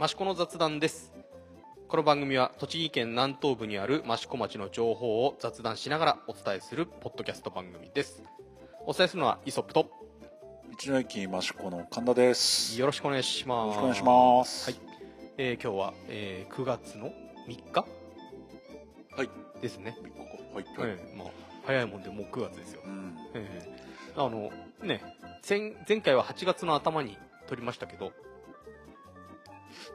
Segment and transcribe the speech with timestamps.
[0.00, 1.12] 益子の雑談です
[1.88, 8.22] この番組は栃木県南東部にある益子町の情報を雑談しながらお伝えするポッドキャスト番組です
[8.86, 9.90] お伝えするのはイソップと
[10.82, 12.80] 道の駅益子の神田です。
[12.80, 14.70] よろしくお願いしますよろしくお願いします。
[14.70, 14.80] はい、
[15.38, 17.12] えー今日は、えー9月の
[17.46, 17.84] 3日？
[19.16, 19.30] はい。
[19.62, 20.66] ですね、ここはい。
[20.80, 21.28] ええまあ、
[21.64, 23.16] 早いもんでもう9月ですよ、うん。
[23.34, 24.50] ええあの
[24.82, 25.00] ね
[25.48, 27.16] 前前回は8月の頭に
[27.46, 28.10] 撮りましたけど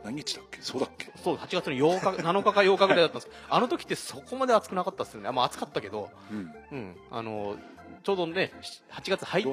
[0.04, 0.62] 何日だっけ？
[0.62, 1.12] そうだっけ？
[1.24, 3.26] そう8月の8日 7日か8日ぐらいだったんです。
[3.28, 5.32] けどあの時ってそこまで暑くなかったですよね。
[5.32, 6.54] まあ暑かったけど、うん。
[6.72, 7.56] うん、あの
[8.04, 8.52] ちょうどね
[8.92, 9.46] 8月入っ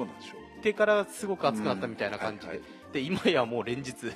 [0.61, 3.91] てからすごく暑くなったみたいな感じで、うんはいで今やもう連日。
[4.07, 4.09] う。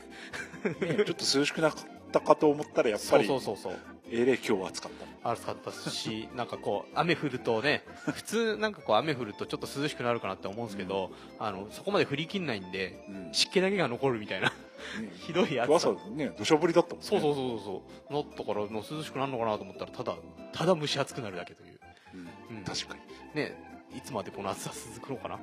[0.86, 1.74] ねちょっと涼しくなっ
[2.14, 3.78] たかと思ったら、やっぱそうり、そうそうそう
[4.12, 4.92] えれ今日は暑かっ
[5.24, 5.32] た。
[5.32, 7.84] 暑かったし なんかこう雨降るとね
[8.14, 13.24] 普通なんかこう雨降るとちょっと涼しくなるかなって思うんですけど、あのそこまで降りきんないんでうん。
[13.26, 14.52] ね湿気だけが残るみたいな
[15.26, 17.08] ひどい暑さ朝ね、土砂降りだったもんね。
[17.08, 20.16] そうそうそうそうなったからもう涼しくなるのかなと思ったらただ
[20.52, 21.80] ただ蒸し暑くなるだけという
[22.50, 22.58] うん。
[22.58, 22.96] うん確か
[23.34, 23.56] ね
[23.96, 25.40] いつまでこの暑さ続くのかな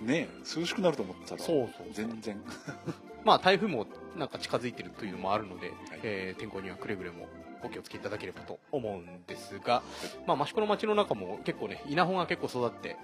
[0.00, 0.06] に。
[0.06, 2.40] ね涼しくなると思ったら、そうそう全然。
[3.24, 7.28] まあ台風もなんか近づいてるというのもあるので、はいえー天候にはくれぐれも
[7.62, 9.82] お気をつけいただければと思うんですが、
[10.26, 12.96] まあ、益子の町の中も結構ね稲穂が結構育って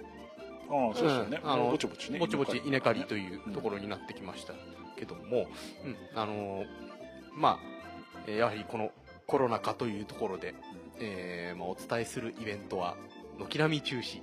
[0.69, 1.39] ああ、そうですよね。
[1.43, 2.19] うんあのぼちぼちね。
[2.19, 3.17] ぼちぼち稲刈りとう。
[3.17, 4.53] いうところになってきました
[4.97, 5.47] けども、
[5.85, 6.65] うんあのー
[7.35, 7.59] まあ
[8.27, 8.91] えーやはりこの
[9.27, 10.55] コロナ禍というところで、
[10.99, 12.95] えーまあ、お伝えするイベントは
[13.39, 14.21] 軒並み中止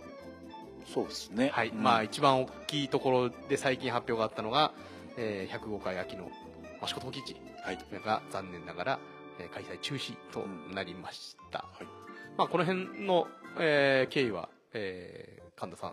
[0.93, 1.51] そうですね。
[1.53, 4.73] はい、うんまあ一番大きいところで最近発表があったのが、
[5.17, 6.31] えー105回秋の
[6.83, 7.79] 益子陶器市はい。
[8.05, 8.99] が残念ながら、
[9.39, 11.87] えー開催中止となりました、はい。
[12.37, 13.27] まあこの辺の、
[13.59, 15.93] えー経緯は、えー神田さん、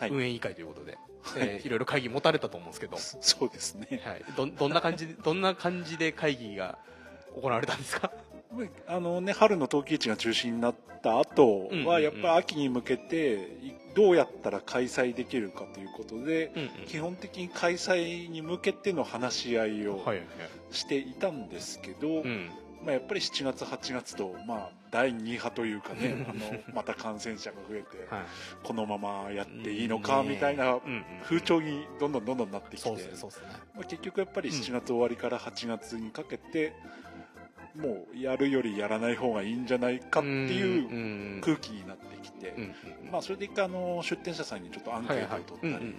[0.00, 0.10] はい。
[0.10, 0.92] 運営委員会ということで、
[1.22, 1.42] はい。
[1.42, 4.00] えーいろいろ会議持たれたと思うんですけど、 そうですね。
[4.04, 6.78] はい、どどんな感じで どんな感じで会議が
[7.34, 8.10] 行われたんですか？
[8.86, 16.86] あのね、春の陶器市が中止になった後は、やっぱり秋に向けて、いどうやったら開催できるかということで、うんうん。
[16.86, 20.04] 基本的に開催に向けての話し合いを
[20.72, 22.50] していたんですけど、うん。
[22.84, 28.24] まあ、やっぱり7月、8月と、まあ、第2波というかね、あのまた感染者が増えて、 はい。
[28.62, 30.80] このままやっていいのかみたいな
[31.22, 32.96] 風潮にどんどんどんどんなってきて、ね
[33.74, 34.54] まあ、結局やっぱりうん。
[34.56, 36.72] 7月終わりから8月にかけて、
[37.76, 42.54] もうやるよりやらない方がいいんじゃないかっていううん空気になってきて、
[43.10, 45.94] まあ、それで一回あの出店者さんにちょっとアンケートを取ったり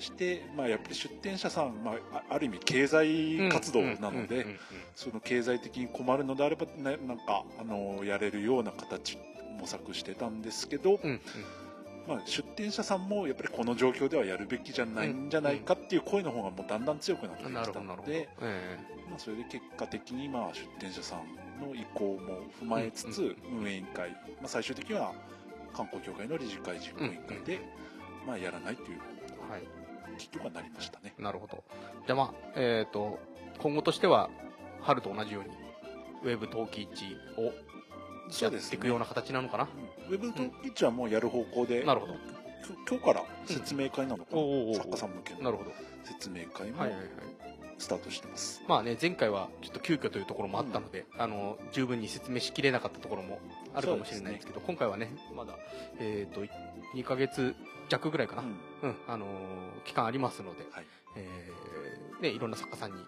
[0.00, 4.46] して、まあ、やっぱり出店者さん、まあ、あある意味経済活動なので、
[4.94, 9.18] その経済的に困るのであれば、ね、なんかあのやれるような形
[9.60, 11.20] 模索してたんですけど、うんうん。
[12.08, 18.78] まあ、出店者さんもやっぱりこの状況ではやるべきじゃないんじゃないかっていう声の方がもうだんだん強くなってきたのでえ、
[19.10, 25.12] まあ、それで結果的にまあ出店者さんの意向も踏まえつつうん運営委員会、まあ、最終的には
[25.74, 27.60] 観光協会の理事会実行委員会で、
[28.26, 28.98] まあ、やらないという
[29.48, 29.62] えはい
[30.18, 31.14] 結局はなりましたね。
[31.18, 31.64] なるほど。
[32.06, 33.18] じゃあまあ、えっ、と、
[33.58, 34.30] 今後としては、
[34.80, 35.50] 春と同じように、
[36.22, 37.52] ウェブ陶器市を
[38.42, 39.68] やっていくような形なのかな？
[40.08, 42.14] ウェブトキッチはもうやる方向で、なるほど。
[42.88, 45.72] 今日から説明会なのかな、おうおうおう作家さん向けのなるほど。
[46.04, 47.08] 説明会もはいはいはい。
[47.78, 48.62] スタートしてます。
[48.66, 53.38] まあね、前回はちょっと急遽というところもあったので、あの、十分に説明しきれなかったところも
[53.72, 55.54] あるかもしれないですけど、今回はね、まだ、
[56.00, 56.44] えっ、と、
[56.96, 57.54] 2ヶ月
[57.88, 58.42] 弱ぐらいかな。
[58.42, 58.48] うん。
[58.82, 60.86] うん、あのー期間ありますので、はい。
[61.16, 63.06] えーね、いろんな作家さんに、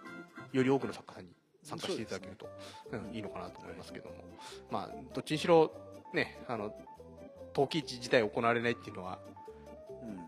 [0.51, 1.29] より多くの作家さんに
[1.63, 2.49] 参加していただけると、
[2.91, 3.11] うね。
[3.11, 4.15] ん、いいのかなと思いますけども、
[4.71, 5.71] まあ、どっちにしろ、
[6.13, 6.73] ね、あの、
[7.53, 9.19] 陶器市自体行われないっていうのは、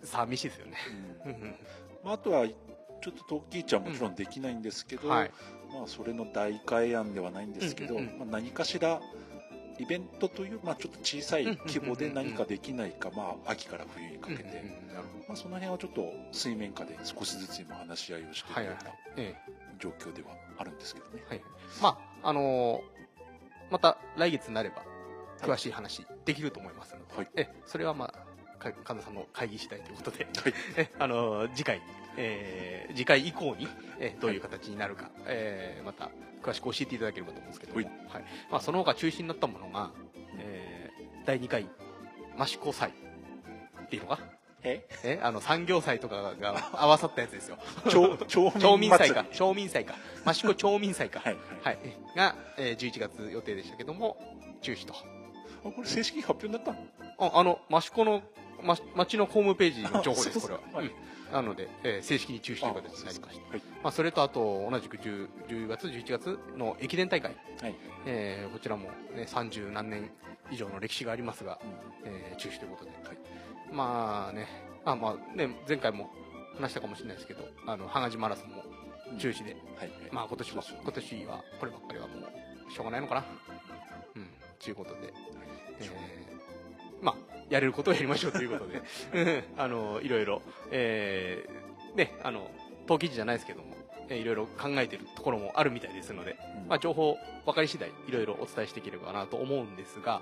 [0.01, 0.07] うん。
[0.07, 0.77] 寂しいですよね。
[1.25, 1.31] うん。
[1.31, 1.55] うん。
[2.03, 2.53] まあ、あとはちょ
[3.11, 5.31] っとトッキーちゃんはもちろんできないんですけど、はい。
[5.73, 8.19] まあ、それの代替案ではないんですけど、うんうんうん。
[8.19, 9.01] まあ、何かしら
[9.79, 14.43] イベントという、まあ、ちょっと小さい規模で何かできないか、まあ、秋から冬にかけて、
[15.27, 18.91] まあ、その辺はちょっと水面下で少しずつ今話し合いをしているような。
[19.79, 21.23] 状況ではあるんですけどね。
[21.27, 21.47] はいはい。
[21.81, 22.93] まあ、あのー
[23.71, 24.83] また来月になれば、
[25.41, 27.27] 詳しい話できると思いますので、はい。
[27.35, 30.53] ええそれはまあ、か神田さんの会議次第ということで、はい。
[30.77, 31.81] えあの次回、
[32.17, 33.67] えー次回以降に、
[33.99, 36.11] えどういう形になるか、えーまた
[36.43, 37.73] 詳しく教えていただければと思うんですけど。
[37.73, 37.85] も、はい。
[38.09, 38.23] はい。
[38.51, 39.91] まあ、その他中止になったものが、
[40.37, 41.65] えー第2回
[42.37, 42.91] 益子祭。
[43.85, 44.19] っていうのが
[44.63, 44.85] え？
[45.03, 45.19] え？
[45.23, 47.57] あの産業祭とかが合わさったやつですよ。
[47.87, 49.09] 町民祭。
[49.09, 49.25] 祭か。
[49.31, 49.95] 町民祭か。
[50.29, 51.19] 益子町民祭か。
[51.19, 51.75] はい、はい。
[51.77, 54.17] はい、が、えー11月予定でしたけども
[54.61, 54.93] 中止と。
[54.93, 56.79] あこれ正式に発表になったの？
[57.19, 58.21] ああの益子の、
[58.61, 60.87] ま、町のホームページの情報ですこれは、はい。
[60.87, 60.91] うん
[61.33, 63.45] なので、えー正式に中止という形になりました。
[63.83, 67.75] まあ、それとあと、同じく 10, 10月、11月の駅伝大会、はい。
[68.05, 70.11] えーこちらも、ね、30何年
[70.51, 71.59] 以上の歴史がありますが、
[72.05, 72.91] えー中止ということで、
[73.71, 74.47] まあね、
[74.85, 76.09] あまあね、前回も
[76.59, 78.63] 話したかもしれないですけど、あの、羽賀島マラソンも
[79.17, 79.91] 中止で、はい。
[80.11, 82.13] まあ今年は、そうそう今年はこればっかりはも
[82.67, 83.25] う、しょうがないのかな。
[84.15, 84.27] うん、
[84.59, 85.13] ということで、
[85.79, 86.32] えー
[87.03, 87.15] まあ、
[87.49, 88.81] やれることをやりましょうということで、
[89.13, 89.61] うん。
[89.61, 90.41] あの、いろいろ、
[90.71, 92.49] えーね、あの、
[92.87, 93.75] 陶器時じゃないですけども、
[94.09, 96.67] えーいろいろ考えているところもあるみたいですので、うん。
[96.67, 100.21] まあ、情報分かり次第、いろいろお伝えしていければなと思うんですが、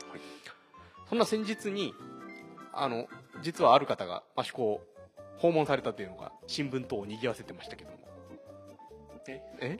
[1.09, 1.93] そんな先日に、
[2.73, 3.07] あの、
[3.41, 4.81] 実はある方が益子を
[5.37, 7.97] 訪問されたというのが、新聞等を賑わせてましたけども。
[9.27, 9.79] ええ？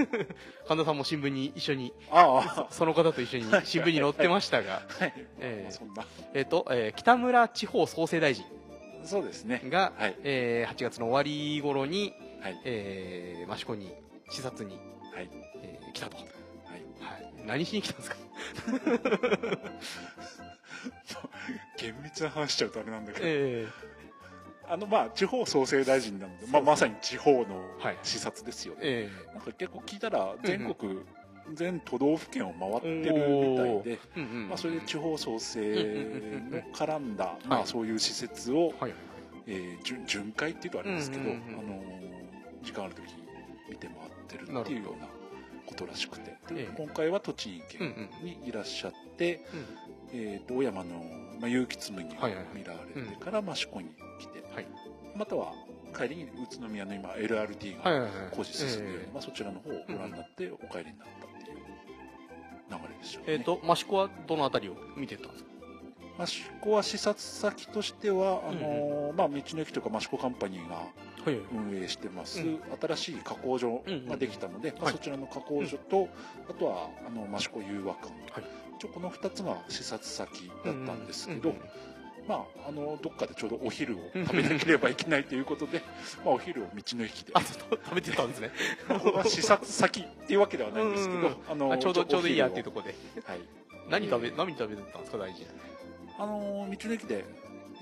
[0.66, 2.72] 神田さんも新聞に一緒に、ああ。
[2.72, 5.12] その方と一緒に新聞に載ってましたが、はい。
[5.40, 5.68] え
[6.34, 6.40] え。
[6.42, 8.44] っ、と、えー北村地方創生大臣
[9.04, 9.60] そうですね。
[9.66, 10.16] が、はい。
[10.24, 12.60] えー8月の終わり頃に、はい。
[12.64, 13.94] えー益子に
[14.30, 14.76] 視察に、
[15.14, 15.28] はい。
[15.62, 16.26] えー来たと、はい。
[17.00, 17.32] はい。
[17.46, 18.16] 何しに来たんですか？
[21.78, 23.24] 厳密な話しちゃうとあれなんだけど。
[23.26, 23.66] え
[24.70, 30.98] あのまあ地方創生大臣なので、まあ、まさに地方のはい視察ですよね、ーえなんか結構聞いたら全国、
[31.54, 33.98] 全都道府県を回ってるみたいで、ー。
[34.16, 34.48] うんうん。
[34.48, 35.60] まあ、それで地方創生
[36.50, 37.66] の絡んだ、まあ、はい。
[37.68, 38.94] そういう施設を、はい。
[39.46, 41.58] えー巡巡回っていうとあれですけど、うんうんうん。
[41.58, 42.08] あのー
[42.62, 43.02] 時間ある時
[43.70, 45.06] 見て回ってるっていうような
[45.64, 46.30] ことらしくて。
[46.30, 49.66] でええ今回は栃木うん県にいらっしゃって、うん。
[50.12, 51.02] えーと小山の、
[51.40, 52.46] まあ、結城紬をはいはいはい。
[52.54, 53.88] 見られてから益子に
[54.18, 54.66] 来て、はい。
[55.16, 55.52] または
[55.96, 56.28] 帰りに宇
[56.60, 58.36] 都宮の今 LRT がはいはいはい。
[58.36, 59.10] 工事進んでいる、え。
[59.12, 61.56] まあ、そちらの方をご覧になってお帰りになったっていう
[62.70, 63.32] 流れでしょうね。
[63.34, 65.48] ーえーと益子はどのあたりを見てたんですか？
[66.24, 71.30] 益子は視察先としてはあのーまあ、道の駅とか益子カンパニーがはい。
[71.30, 72.60] はい運営してます、うん。
[72.80, 76.08] 新しい加工所ができたので、まあ、はいそちらの加工所と、
[76.48, 78.44] あとはあの益子融和館、はい。
[78.78, 81.62] 一応この2つが視察先だったんですけど、うんうん
[82.28, 85.82] まあ、あのどっかでちょうどお昼を食べなければいけないということで、
[86.24, 87.32] まあ、お昼を道の駅で。
[87.34, 88.50] 食べてたんですね。
[89.26, 92.94] 視察先っていうわけではないんですけど、うんあのあちょうどちょうどいいやっていうとところで。
[93.24, 93.40] はい。
[93.88, 95.46] 何食べ、えー何食べてたんですか大臣
[96.18, 97.24] あの道の駅で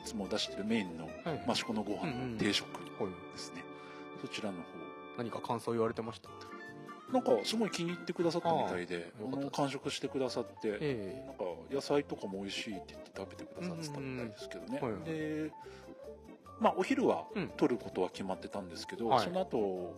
[0.04, 1.44] いつも出してるメインのはい。
[1.50, 2.68] 益子のご飯の定食
[3.02, 3.64] はいですね、
[4.22, 4.62] そちらの方。
[5.18, 6.28] 何か感想言われてました？
[7.12, 9.12] なんかすごい気に入ってくださったみたいで
[9.52, 14.94] 完食してくださって、えなんか野菜とかも美味しいって言って食べてくださってたみたいですけどね、うんうん。
[14.94, 15.50] はいで
[16.58, 17.48] まあお昼はうん。
[17.56, 19.24] 取ることは決まってたんですけど、はい。
[19.24, 19.94] その後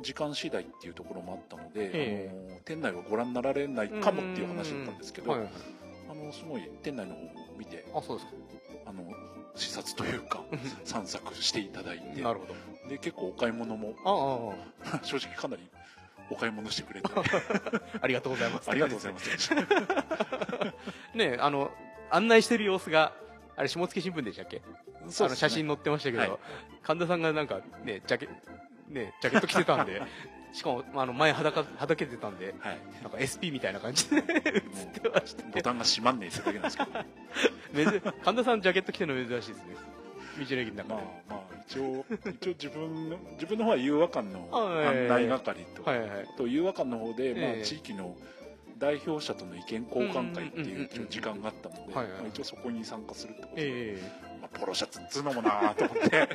[0.00, 5.50] 時間次第っていうところもあったので、えあの店内はご覧になられないかもっていう話だったんですけど、はいはい
[6.10, 7.28] あのすごい店内の方を
[7.58, 8.32] 見てあそうですか。
[8.86, 9.04] あの
[9.54, 10.42] 視察というか
[10.84, 12.88] 散策していただいてなるほど。
[12.88, 15.00] で結構お買い物もあああ。
[15.04, 15.68] 正直かなり
[16.30, 17.10] お買い物してくれて。
[17.14, 17.22] あ
[18.02, 18.70] ありがとうございます。
[18.70, 19.50] ありがとうございます。
[21.14, 21.70] ねあの
[22.10, 23.12] 案内してる様子が
[23.56, 24.56] あれ下野新聞でしたっけ？
[24.56, 24.62] ね。
[25.02, 26.38] あの写真載ってましたけど、はい。
[26.82, 28.28] 神田さんがなんかねジャケ
[28.88, 30.00] ねジャケット着てたんで
[30.52, 32.78] しかもあの前裸はだけてたんではい。
[33.02, 34.24] なんか SP みたいな感じで映っ
[35.00, 35.44] てました。
[35.48, 36.84] ボタンが閉まんねえってだけなんですけ
[38.00, 38.12] ど。
[38.24, 39.76] 神田さんジャケット着てるの珍しいですね
[40.38, 44.86] 道の駅の中あで、まあ一応一応自分の自分の方は融和館のはい。
[44.86, 46.08] 案内係と、はいはい。
[46.36, 47.58] と融和館の方で、まえ。
[47.58, 48.16] えあ、地域の
[48.78, 52.12] 代表者との意見交換会っていう一応時間があったので、はいはい。
[52.12, 56.28] まあ一応そこに参加するってことで、えまあ、ポロシャツっつうのもなーと思って。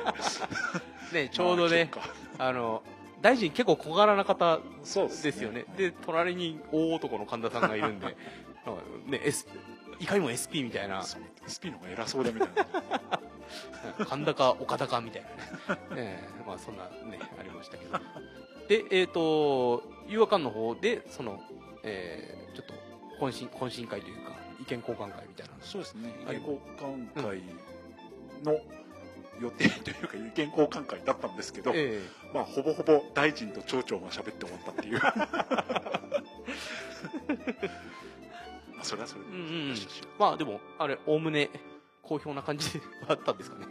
[1.12, 1.90] えねちょうどね
[2.38, 2.82] まああの
[3.22, 5.30] 大臣結構小柄な方そうですね。
[5.30, 5.64] ですよね。
[5.78, 8.18] で隣に大男の神田さんがいるんでなんか
[9.06, 9.46] ね、S、
[10.00, 11.02] いかにも SP みたいな。
[11.46, 13.20] SP の方が偉そうだみたいな。
[14.06, 15.22] 神田か岡田かみたい
[15.68, 16.02] なね。
[16.02, 17.98] ね えまあそんなねありましたけど。
[18.68, 21.40] でえっ、と誘惑館の方でその、
[21.82, 22.74] えーちょっと
[23.26, 26.14] 懇親懇親会というか意見交換会みたいなそうですね。
[26.22, 27.42] 意はい見交換会
[28.44, 28.60] の
[29.40, 32.00] 予定というか意見交換会だったんですけど、え
[32.32, 35.00] まあ、ほぼほぼ大臣と町長が喋って終わったっていう。
[35.00, 35.12] ま
[38.84, 39.38] あそれはそれで、うんう
[39.72, 39.76] ん
[40.18, 41.50] まあでもあれおおむね
[42.02, 43.66] 好評な感じだったんですかね。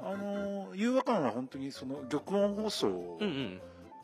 [0.00, 3.18] あのー融和館は本当にその玉音放送を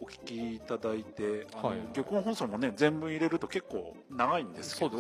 [0.01, 1.47] お聞きいただいて、
[1.95, 4.99] 玉音放送もね全文入れると結構長いんですけど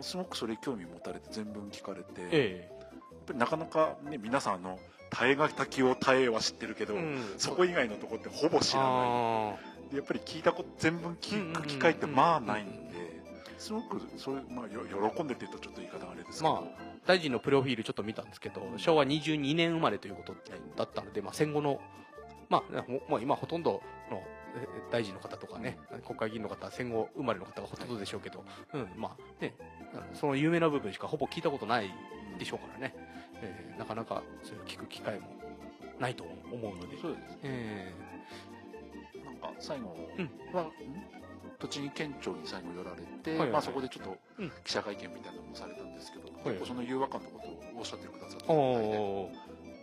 [0.00, 2.70] すごくそれ興味持たれて全文聞かれて、やっえ
[3.26, 4.78] ぱりなかなかね皆さんあの
[5.10, 7.34] 耐えが滝を耐えは知ってるけど、えうん。
[7.36, 8.88] そこ以外のとこってほぼ知らな
[9.92, 9.96] い。
[9.96, 12.72] やっぱり聞いたこと全文聞く機会ってまあないんで
[13.62, 14.82] すごくそういう、まあ、よ
[15.14, 16.62] 喜んでって言うとちょっと言い方があれですけど、まあ、
[17.06, 20.34] 大臣のプロフィールちょっと見たんですけど、昭和22年生まれということ
[20.76, 21.80] だったので、まあ、戦後の、
[22.48, 24.22] まあ、もう今ほとんどの
[24.90, 29.54] 大臣の方とかね、国会議員の方、戦後生まれの方がほとんどでしょうけど、うん、まあね、
[30.12, 31.90] その有名な部分しかほぼ聞いたことない
[32.38, 32.94] でしょうからね、
[33.42, 35.28] えー、なかなかそれを聞く機会も
[36.00, 36.98] ないと思うので。
[37.00, 37.38] そうですね。
[37.44, 41.21] えー、なんか最後は、うん、
[41.62, 44.18] 栃木県庁に最後寄られて、はいはい、まあ、そこでちょっと
[44.64, 48.50] 記者会見みたいなのもされたんですけど、結構その誘惑感のことをおっしゃってくださってやっ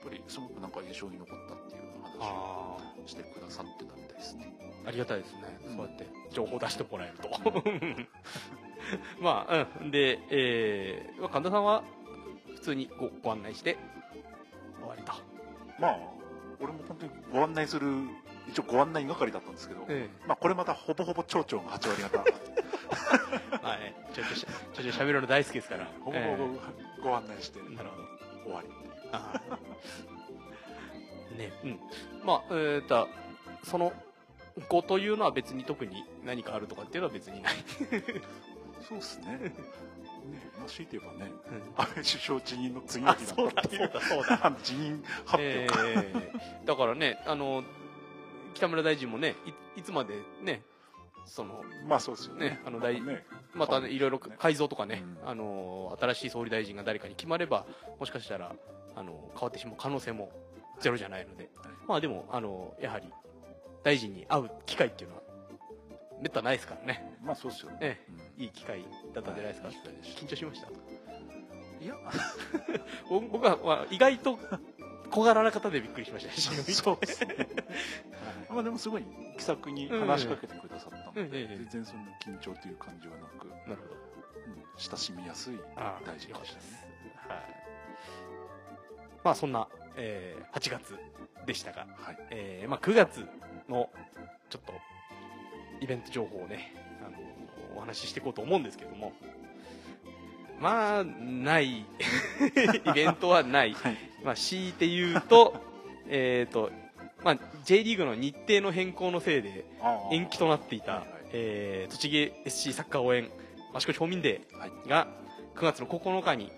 [0.03, 4.53] ぱりすごくなんか印象に残ったっていう話をしてくださってたみたいですね。
[4.85, 7.29] ありがたいですね、うん、そうやって情報出してもらえると。
[9.23, 9.91] まあうん。
[9.91, 11.83] で、えー、神田さんは
[12.55, 13.77] 普通にごご案内して
[14.79, 15.13] 終わりと。
[15.79, 15.99] まあ
[16.59, 17.87] 俺も本当にご案内する
[18.49, 22.17] 一応ご案内係だったんですけど、ええ、まあこれまたほぼほぼ町長が8割方。
[23.61, 25.87] まあねちょっとしちょっと喋るの大好きですから。
[26.01, 26.47] ほぼほぼ
[27.03, 28.09] ご案内して、なるほど。
[28.45, 28.67] 終わり
[29.11, 29.41] あ
[31.37, 31.79] ねうん。
[32.25, 33.07] まあえー、と
[33.63, 33.93] その
[34.67, 37.53] 子というのは別に特に何かあるとかっていうのは別にない。
[38.87, 39.37] そうっすね。
[40.29, 44.55] ねまあ、強いて言えばね、うん、安倍首相辞任の次の日だったっていうそうだそうだ。
[44.61, 47.63] 辞任発表、えー、だからねあの
[48.53, 49.35] 北村大臣もね
[49.75, 50.61] いいつまでね
[51.25, 57.65] そのまあそうですよね、ね、あの大、ね、また、ね、いろいろ改造とかね、うん、あの新しい総理大臣が誰かに決まれば
[57.99, 58.55] もしかしたら
[58.95, 60.31] あの変わってしまう可能性も
[60.79, 63.07] ゼロじゃないので、はい、まあでもあのやはり
[63.83, 65.21] 大臣に会う機会っていうのは
[66.21, 67.17] めったないですからね。
[67.23, 67.99] まあそうですよね、え
[68.37, 70.67] え、いい機会だったんじゃないですか、はい、緊張しました。
[71.81, 71.95] いや。
[73.09, 74.37] 僕は、まあ、意外と
[75.11, 76.31] 小柄な方でびっくりしました。
[76.71, 77.35] そうですね、
[78.49, 79.03] まあでもすごい
[79.37, 81.47] 気さくに話しかけてくださったので、うん。
[81.47, 83.95] 全然そんな緊張という感じはなくなるほど、
[84.47, 85.59] うん、親しみやすい
[86.05, 86.43] 大臣でしたね。
[87.27, 87.37] はい。
[89.23, 90.95] まあそんな、えー、8月
[91.45, 92.17] でしたが、はい。
[92.31, 93.25] えーまあ、9月
[93.67, 93.89] の
[94.49, 94.73] ちょっと
[95.81, 96.73] イベント情報をね、
[97.05, 97.17] あの
[97.77, 99.13] お話ししていこうと思うんですけども、
[100.59, 101.79] まあ、ない。
[101.79, 101.85] イ
[102.93, 103.73] ベントはない。
[103.73, 105.55] はい、まあ、強いて言うと、
[106.07, 106.71] えっ、と、
[107.23, 109.65] まあ、J リーグの日程の変更のせいで
[110.11, 113.29] 延期となっていた、えー、栃木 SC サッカー応援
[113.75, 115.07] 益子町民デーが
[115.55, 116.51] 9月の9日に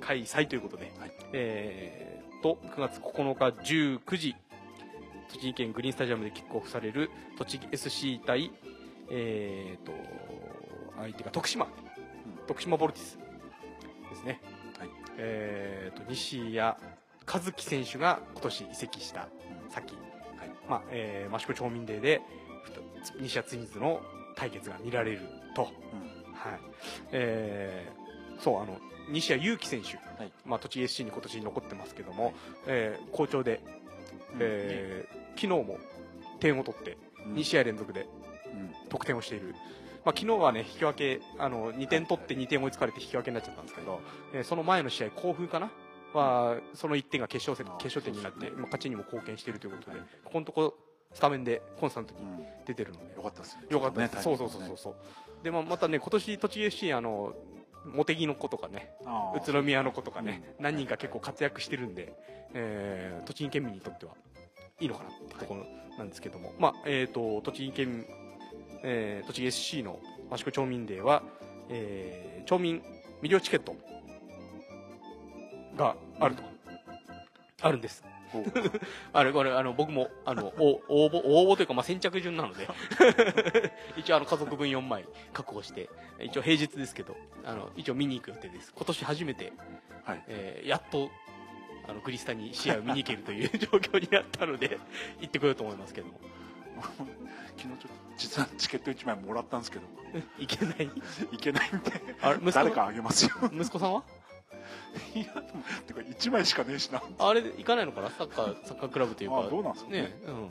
[0.00, 4.34] 開催ということで、はい、えー、と9月9日19時
[5.32, 8.52] 栃木県グリーンスタジアムでキックオフされる栃木 SC 対、
[9.10, 9.92] えーと、
[10.98, 13.18] 相手が徳島、うん、徳島ボルティス
[14.10, 14.40] ですね、
[14.78, 14.88] はい。
[15.16, 16.76] えーと、西谷和
[17.40, 19.28] 樹選手が今年移籍した
[19.72, 22.22] 先、はいまあえー、益子町民デーで
[23.20, 24.00] 西谷ツインズの
[24.36, 25.20] 対決が見られる
[25.54, 26.60] と、うん、はい。
[27.12, 28.78] えー、そうあの
[29.10, 30.32] 西谷裕樹選手、はい。
[30.46, 32.34] まあ、栃木 SC に今年残ってますけども、はい、
[32.66, 33.60] えー、好調で、
[34.38, 35.78] えー、昨日も
[36.38, 36.96] 点を取って
[37.34, 38.06] 2試合連続で
[38.88, 39.54] 得点をしている、
[40.04, 44.00] まあ、昨日はね引き分けあの2点取って2点追いつかれて引き分けになっちゃったんですけど、
[44.34, 45.70] えー、その前の試合甲府かな
[46.14, 50.74] はその1点が決勝戦決勝点になって、まあ、勝ちにも貢献しているということで、ここのとこ
[51.12, 52.20] スタメンでコンスタントに
[52.66, 53.62] 出てるので、よかったですね。
[53.68, 54.94] よかったです、ね、そうそうそうそう。
[55.42, 57.34] でもまたね今年栃木 FC あの
[57.84, 58.92] 茂木の子とかね
[59.36, 62.12] 宇都宮の子とかね、何人か結構活躍してるんで、
[62.54, 64.12] えー、栃木県民にとっては
[64.80, 65.66] いいのかなってところ
[65.98, 68.06] なんですけども、はい、まあえーと、栃木県、
[68.82, 69.98] えー、栃木 SC の
[70.32, 71.22] 益子町民デーは、
[71.68, 72.82] えー、町民
[73.20, 73.74] 無料チケット
[75.76, 76.76] があると、うん、
[77.60, 78.04] あるんです。
[79.12, 82.66] あれ、これ、あの、僕も、あの、 応募、応募というか、まあ、先着順なので
[83.96, 88.72] 一応、あの、家族分4枚確保して、一応平日ですけど、あの、一応見に行く予定です。
[88.74, 89.52] 今年初めて、
[90.04, 91.10] はい、えー、やっと
[91.88, 94.78] あのグリスタに試合を見に行けるという状況になったので
[95.20, 96.20] 行ってこようと思いますけども。
[97.56, 99.84] 昨日ちょっと実はチケット1枚もらったんですけど。
[100.38, 100.90] 行けない？
[101.30, 101.92] 行けないんで。
[102.20, 103.30] あれ誰かあげますよ。
[103.52, 104.02] 息子さんは？
[105.14, 105.24] いや
[105.86, 107.02] てか1枚しかねえしな。
[107.18, 108.10] あれ行かないのかな？
[108.10, 109.48] サッカーサッカークラブというか。
[109.50, 110.48] どうなんですかね、ね、うん。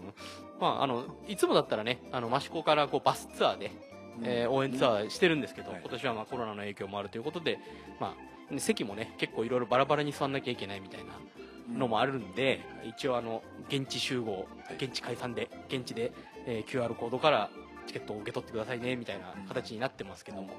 [0.59, 3.71] まああのいつもだったらねあの益子からこうバスツアーで、
[4.19, 7.59] うん、えー、応援ツアーしてるんですけど、うん、今年はまあコロナの影響もあるということで、
[7.99, 8.15] ま
[8.53, 16.11] あ、席もね結構いろいろバラバラに座んなきゃいけないみたいなのもあるんで、うん、一応あの現地集合、現地解散で現地で、
[16.45, 17.49] えー、QR コードから
[17.87, 20.49] チケットを受け取ってくださいねみたいな形になってますけども、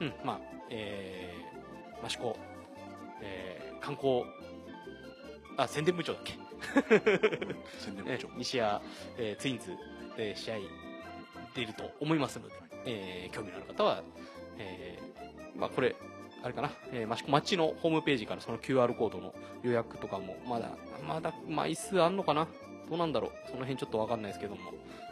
[0.00, 2.36] うん、まあ、えー、益子、
[3.22, 4.24] えー、観光
[5.56, 6.34] あ宣伝部長だっけ？
[7.78, 8.80] 宣伝部長西谷、
[9.18, 9.76] えー、ツインズ
[10.16, 10.56] で試合
[11.54, 12.54] 出ると思いますので、
[12.86, 14.02] えー、興味のある方は
[14.58, 15.96] えー、まあこれ、
[16.42, 20.70] あれかな、えー、益子町のホームページからその QR コードの予約とかも、まだ、
[21.06, 22.46] まだ枚数あんのかな？
[22.88, 23.30] どうなんだろう？
[23.46, 24.60] その辺ちょっとわかんないですけども、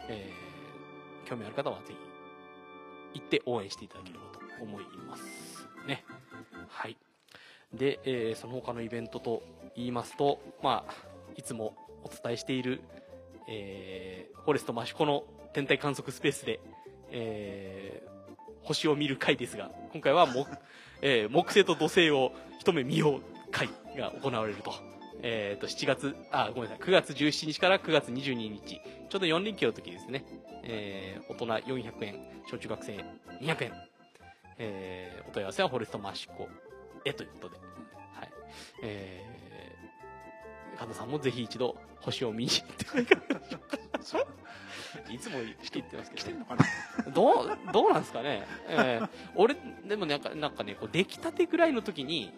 [0.07, 1.93] えー、興味ある方はぜ
[3.13, 5.67] ひ、行って応援していただければと思います。
[5.87, 6.03] ね。
[6.67, 6.95] はい。
[7.73, 9.43] で、えー、その他のイベントと
[9.75, 10.93] 言いますと、まあ、
[11.35, 12.81] いつもお伝えしている、
[13.47, 15.23] えー、フォレスト益子の
[15.53, 16.59] 天体観測スペースで、
[17.11, 20.47] えー、星を見る会ですが、今回は木、
[21.01, 23.21] えー、木星と土星を一目見よう
[23.51, 24.73] 会が行われると。
[25.21, 30.23] えっ、ー、と、7月、あ、ごめんなさい、9月17日から9月22日、ちょうど4連休の時ですね。
[30.63, 32.93] えー、大人400円、小中学生
[33.41, 33.73] 200円。
[34.59, 36.47] えー、お問い合わせはフォレスト益子
[37.05, 37.57] へということで。
[38.13, 38.31] はい。
[38.83, 43.15] えー、神田さんもぜひ一度星を見に行ってもいいか
[45.11, 46.65] いつも言ってますけど、ね、来てんのかな
[47.11, 48.45] どう、どうなんですかね。
[48.69, 49.55] えー、俺、
[49.87, 52.31] でもなんか、なんかね、こう、出来たてぐらいの時に、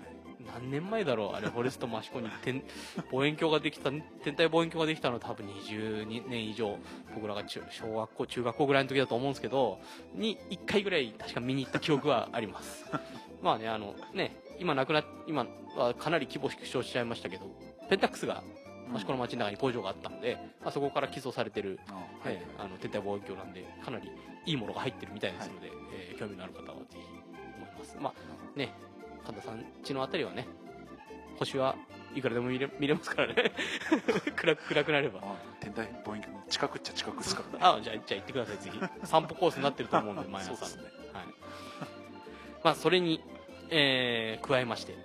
[0.53, 2.63] 何年前だろうあれ、フォレスト益子に天
[3.11, 3.91] 望遠鏡ができた、
[4.23, 6.77] 天体望遠鏡ができたのは多分20年以上、
[7.13, 9.79] 僕らが中小学校、中学校ぐらいの時だと思うんですけど、
[10.15, 12.85] に1回ぐらい確か見に行った記憶はあります。
[13.41, 17.47] まあね、あの、ね、今なくな、今はかなり規模縮小しちゃいましたけど、
[17.89, 18.43] ペンタックスが
[18.95, 24.11] 益子の街の中に工場があったので、まあ、そこから寄贈されてる、あはい、あの天体望遠鏡なんでかなり
[24.45, 27.97] いいものが入ってるみたいですので、はい、えー、興味のある方はぜひ思います。
[27.99, 28.71] まあね
[29.25, 30.47] 神田さん家のあたりはね
[31.37, 31.75] 星は
[32.13, 33.51] いくらでも見れ見れますからね。
[34.35, 35.21] 暗く暗くなれば。
[35.59, 37.79] 天体望遠鏡の近くっちゃ近くですからね。
[37.79, 38.79] あじゃあじゃあ行ってくださいぜひ。
[39.07, 41.25] 散歩コースになってると思うんで 毎朝ね、はい。
[42.63, 43.23] まあそれに、
[43.71, 44.95] えー、加えまして、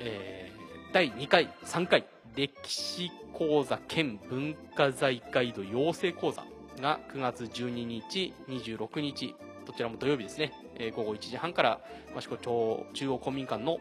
[0.00, 2.04] えー、第2回3回
[2.34, 6.44] 歴史講座兼文化財ガイド養成講座
[6.80, 11.80] が9月12日、26日、どちらも土曜日ですね、えー、午後1時半から
[12.16, 13.78] 益子町中央公民館の、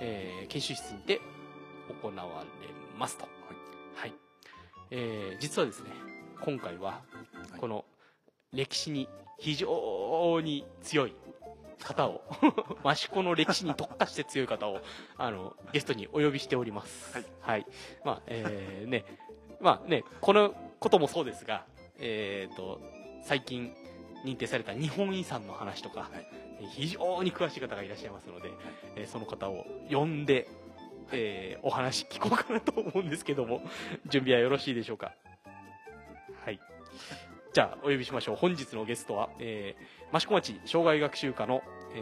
[0.00, 1.20] えー、研修室にて
[2.02, 3.24] 行われますと。
[3.24, 3.30] はい。
[3.96, 4.12] はい、
[4.92, 5.90] えー、実はですね、
[6.40, 7.00] 今回は、
[7.58, 7.84] この
[8.52, 9.08] 歴史に
[9.38, 11.14] 非常に強い
[11.84, 12.22] 方を
[12.84, 14.80] 益子の歴史に特化して強い方を
[15.16, 17.12] あのゲストにお呼びしております。
[17.14, 17.24] はい。
[17.40, 17.66] はい、
[18.04, 19.04] まあ、えー、ね、
[19.60, 21.64] まあね、このこともそうですが、
[21.98, 22.80] えっ、ー、と、
[23.22, 23.74] 最近
[24.24, 28.58] 認定された日本遺産の話とか、はい、非常に詳しい方がいらっしゃいますので、はい、
[28.96, 30.48] えー、その方を呼んで、
[31.12, 33.62] えー、お話聞こうかなと思うんですけども、
[34.06, 35.14] 準備はよろしいでしょうか？
[36.44, 36.60] はい。
[37.52, 38.36] じゃあ、お呼びしましょう。
[38.36, 41.62] 本日のゲストは、えー、益子町障害学習課の、
[41.98, 42.00] え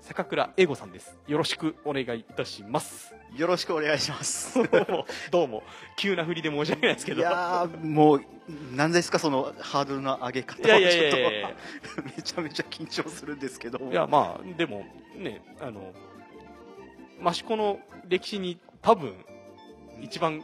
[0.00, 1.16] ー、坂倉英吾さんです。
[1.28, 3.14] よろしくお願いいたします。
[3.36, 4.54] よろしくお願いします。
[4.56, 5.62] どうも、どうも、
[5.96, 7.20] 急な振りで申し訳ないですけど。
[7.20, 8.22] いやもう、
[8.74, 10.78] 何ですか、そのハードルの上げ方は。
[10.78, 11.54] いやいやいやいや
[12.16, 14.84] めちゃめちゃ緊張するんですけどいや、まあ、でも、
[15.16, 15.92] ね、あの、
[17.24, 19.14] 益子の歴史に多分、
[20.00, 20.42] 一番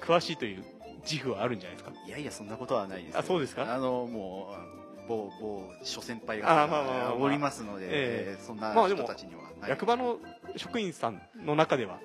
[0.00, 0.64] 詳しいという
[1.02, 3.74] 自負はあるんじゃないですかいやいやそんなことはないですあそうですか？
[3.74, 4.77] あのもう
[5.08, 10.18] 某某諸先輩が、まあまあおりますので、えー、そんな人たちには役場の
[10.56, 11.98] 職員さんの中では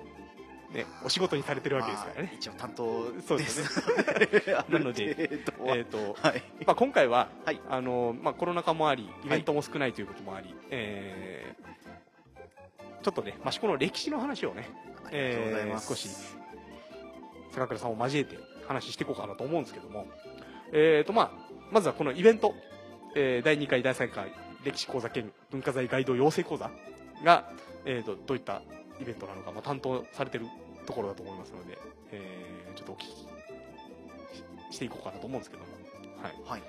[0.72, 2.32] ね、お仕事にされてるわけですからね。
[2.34, 4.56] 一応担当そうですね。
[4.68, 14.68] なので、えっ、ー、と、はい、まあ今回は、はい、あの、まあコロナ禍もあり、イベントも少ないということもあり、はい、えー、ちょっとね、益子の歴史の話をね、
[15.12, 16.08] えー、少し、
[17.52, 18.36] 坂倉さんを交えて
[18.66, 20.06] 話していこうかなと思うんですけども、
[20.72, 21.30] えーとまあ、
[21.70, 22.52] まずはこのイベント、
[23.16, 24.32] えー、第2回、第3回
[24.64, 26.70] 歴史講座兼文化財ガイド養成講座
[27.22, 27.48] が、
[27.84, 28.62] えーと、どういった
[29.00, 30.46] イベントなのか、まあ、担当されてる
[30.86, 31.78] ところだと思いますので、
[32.10, 33.00] えー、ちょっとお聞
[34.70, 35.68] きしていこうかなと思うんですけども。
[36.22, 36.34] はい。
[36.44, 36.62] はい、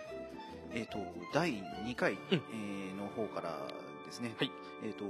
[0.73, 0.99] えっ、ー、と、
[1.33, 1.53] 第
[1.85, 3.57] 2回、うん、えー、の方から
[4.05, 4.51] ですね、はい、
[4.83, 5.05] えっ、ー、と、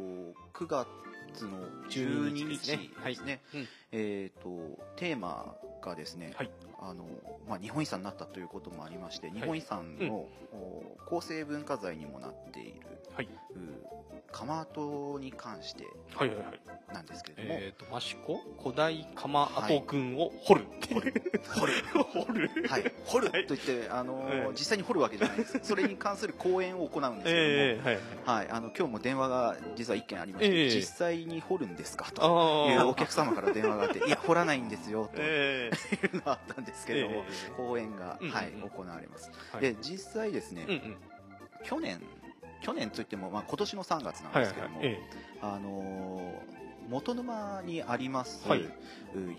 [0.54, 3.20] 9月の12日ですね、はい。
[3.26, 3.42] ね。
[3.54, 7.06] うん、えと、テーマがですね、はい、あの
[7.48, 10.26] まあ、日本遺産になったということもありまして、日本遺産の、
[11.06, 12.82] 構成文化財にもなっている、
[13.16, 13.30] はい、
[14.32, 15.86] 釜跡に関して
[16.94, 18.42] なんですけれども、はいはいはい、えーと、益子？
[18.62, 21.14] 古代釜跡群を掘る、掘る。
[21.56, 21.74] 掘る。
[22.26, 22.68] 掘る。
[22.68, 22.92] はい。
[23.06, 25.60] 掘るといって、あのー、実際に掘るわけじゃないです。
[25.64, 27.90] それに関する講演を行うんですけれども、
[28.26, 32.12] はい、あの今日も電話が実は1件ありまして、えー、実際に掘るんですか？
[32.12, 35.22] というお客様から電話があっていや掘らないんですよと。
[35.22, 35.72] いう
[36.14, 37.24] のがあったんですけれども、
[37.58, 40.66] 講演が、はい、行われます、で実際ですね、
[41.64, 42.02] 去年
[42.62, 45.04] 去年といっても、まあ、今年の3月なんですけども、はいはいはい、
[45.42, 48.66] あのー、元沼にあります、はい、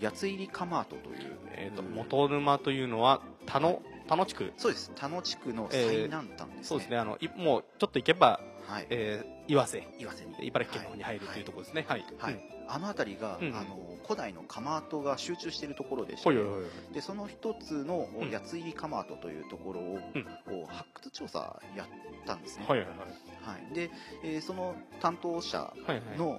[0.01, 4.53] 八つ入り釜跡という、えーと、元沼というのは田野、田野地区。
[4.55, 4.91] そうです。
[4.95, 6.97] 田野地区の最南端ですね、えー、そうですね。
[6.97, 9.87] あのもうちょっと行けばはい、えー、岩瀬。
[9.97, 10.47] 岩瀬に。
[10.47, 11.85] 茨城県の方に入るというところですね。
[11.87, 16.29] はい、はい、うん、あの辺りが、うん、あの古代の釜跡が集中しているところでして、
[16.93, 21.87] でその一つの八つ入り釜跡というところを、発掘調査やっ
[22.25, 22.97] たんですね、はいはいはい。
[23.43, 23.89] はい、で、
[24.23, 25.73] えー、その担当者
[26.17, 26.37] の、はい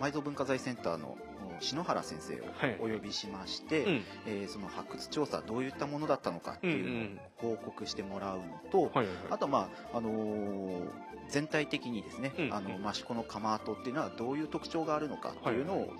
[0.00, 1.16] はい、埋蔵文化財センターの
[1.60, 10.88] 篠原先生をお呼びしまして、はい、えー、その発掘調査どういったものだったのかっていうのを報告してもらうのと、うんうん、あとまああのー、
[11.30, 15.92] 全体的にですね、うんうん、あの益子の釜跡っていうのはどういう特徴があるのかというのを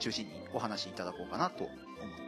[0.00, 1.76] 中心にお話しいただこうかなと思っ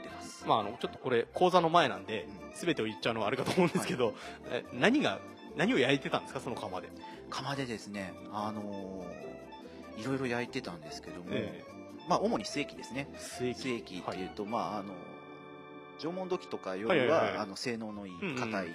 [0.03, 0.45] てます。
[0.47, 4.15] まああのちょっとこれ講座の前なんで、す、べ、てを言っちゃうのはあるかと思うんですけど、はい、
[4.51, 5.19] え何が
[5.57, 6.89] 何を焼いてたんですかその釜で？
[7.31, 13.09] 釜でですね、あのー、いろいろ焼いてたんですけども、えー、まあ主に末期ですね。
[13.19, 14.93] 末期っていうと、はい、まああの
[15.99, 18.69] 縄文土器とかよりは,、あの性能のいい硬い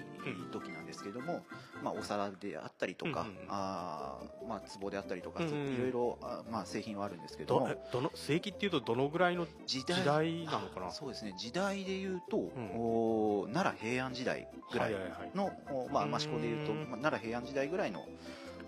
[0.52, 1.44] 土器なんですけども、
[1.84, 6.18] まあ、お皿であったりとか、あまあ壺であったりとか、いろいろ
[6.52, 7.70] まあ製品はあるんですけども。
[7.92, 10.92] どの世紀っていうとどのぐらいの時代なのかな？
[10.92, 11.36] そうですね。
[11.38, 14.96] 時代でいうと、お奈良平安時代ぐらい
[15.36, 15.52] の、
[15.92, 18.06] まあ益子でいうと、まあ、奈良平安時代ぐらいの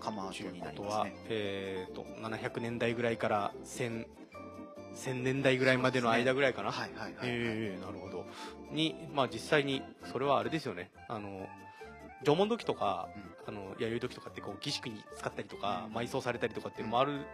[0.00, 1.14] 釜跡になりますね。
[1.28, 4.06] えーと、と700年代ぐらいから1000
[4.94, 6.70] 1000年代ぐらいまでの間ぐらいかな？
[6.70, 8.26] はいはいはい、えー、なるほど。
[8.72, 10.90] に、まあ実際に、それはあれですよね。
[11.08, 11.48] あの、
[12.24, 13.08] 縄文土器とか、
[13.46, 17.24] うん、あの、弥生土器とかってこう儀式に使ったりとか、埋葬されたりとかっていうのもあるん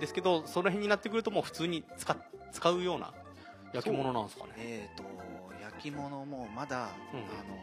[0.00, 2.16] ですけど、その辺になってくるともう普通に使
[2.52, 3.12] 使うような
[3.72, 4.52] 焼き物なんですかね？
[4.58, 5.04] えっ、ー、と、
[5.62, 6.76] 焼き物もまだ、
[7.12, 7.56] うん、あの、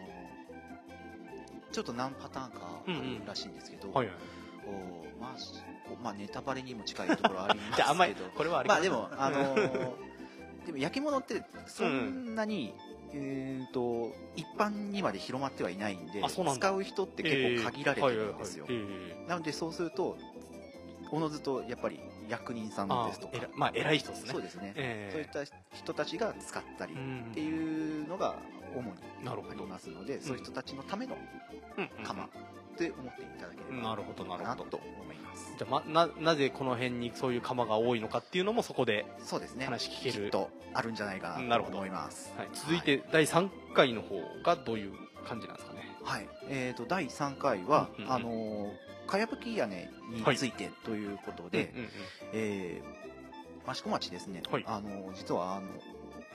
[1.72, 3.96] ちょっと何パターンかあるらしいんですけど、うんうん。
[3.98, 4.16] はいはい、
[5.18, 5.38] おまあ、
[6.04, 7.90] まあ、ネタバレにも近いところありますけど。
[7.90, 12.74] あんまりこれはありまあでもあのー、でも焼き物ってそんなに、
[13.14, 18.66] うん、えーと一般にまで広まってはいないんで使う人って結構限られてるんですよ、
[19.28, 20.18] なのでそうすると
[21.12, 23.34] おのずとやっぱり役人さんですとか。
[23.56, 24.32] まあ偉い人ですね。
[24.32, 28.36] そうですね、えー、そういった人たちが使ったりっていうのが
[28.76, 28.94] 主に
[29.28, 31.16] ありますので、そういう人たちのための
[32.04, 32.28] 釜
[32.74, 34.64] って思っていただければなるほどなるほど。
[34.66, 35.54] と思います。
[35.58, 39.66] じゃあ、ま、ななぜこの辺にそういう釜が多いのかっていうのもそこでそうですね。
[39.66, 40.30] 話聞ける。
[40.32, 45.96] とあるんじゃないかなと思います、はい、続いて第3回の方がどういう感じなんですかね？
[46.04, 46.28] はい。
[46.50, 48.72] えーと、第3回は、うんうんうん、あの
[49.06, 51.90] かやぶき屋根についてということで、はいうんうんうん、
[52.34, 55.68] えー、益子町ですね、はい、あの実はあの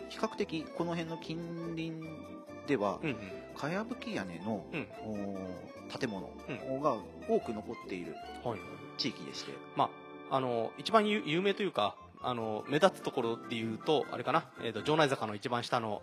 [0.08, 1.38] 比較的この辺の近
[1.76, 1.92] 隣
[2.66, 3.16] では、うんうん、
[3.56, 4.86] かやぶき屋根の、うん、
[5.88, 6.28] 建物
[6.80, 6.96] が
[7.28, 8.14] 多く残っている
[8.96, 9.90] 地域でして、ま
[10.30, 16.02] あ、あの一番有名というかあの目立つところでいうとあれかな、えーと、城内坂の一番下の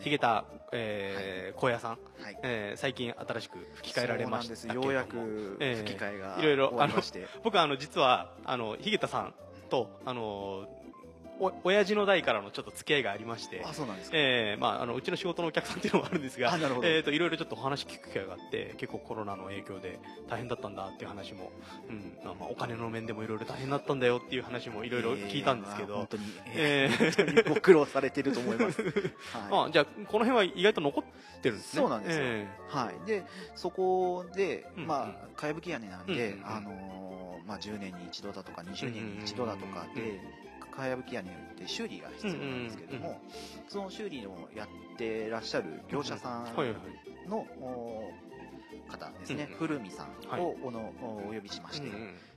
[0.00, 2.38] ひげた、えー、高野山、はい。
[2.42, 5.16] えー、最近新しく吹き替えられましたようやく
[5.58, 6.94] 吹き替えが、いろいろあの
[7.42, 9.34] 僕はあの実はあのひげたさん
[9.68, 10.66] とあのお
[11.64, 13.62] 親父の代からのちょっと付き合いがありまして。
[13.64, 21.52] あそうなんですか、えーまあ、あのうちの仕事のお客さんっていうのもあるんですがあなるほど、えーと、いろいろちょっとお話聞く機会があって結構コロナの影響で大変だったんだっていう話も、
[21.88, 28.92] うんまあ、お金の面でもいろいろ大変だったんだよっていう話もいろいろ聞いたんですけど、えー、本当に、えー、 ご苦労されてると思います、 はい、
[29.68, 31.80] あじゃあこの辺は意外と残ってるんですね。
[31.80, 40.20] そうなんですよ、えー、はい、でそこで、まあ、かやぶき屋根なんで、うんうん、あのー、まあ、10年に一度だとか20年に一度だとかで、
[40.76, 43.20] かやぶき屋根って修理が必要なんですけども、
[43.68, 46.44] その修理をやってらっしゃる業者さん
[47.28, 47.46] の
[48.88, 51.94] 方ですね、古見さんをおのお呼びしまして、で、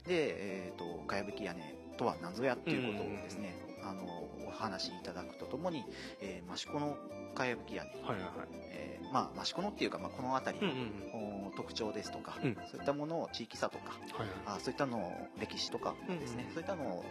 [0.09, 4.03] えーと、かやぶき屋根とは何ぞやっていうことをですね、あの
[4.47, 5.83] お話しいただくとともに、
[6.21, 6.97] えー、益子の
[7.35, 7.89] かやぶき屋根、
[8.71, 17.03] えー、まあ益子のっていうか、まあ、この辺りの、特徴ですとか、うん、そういったものを地域差とか、はいはい、あそういったのを歴史とかですね、そういったのを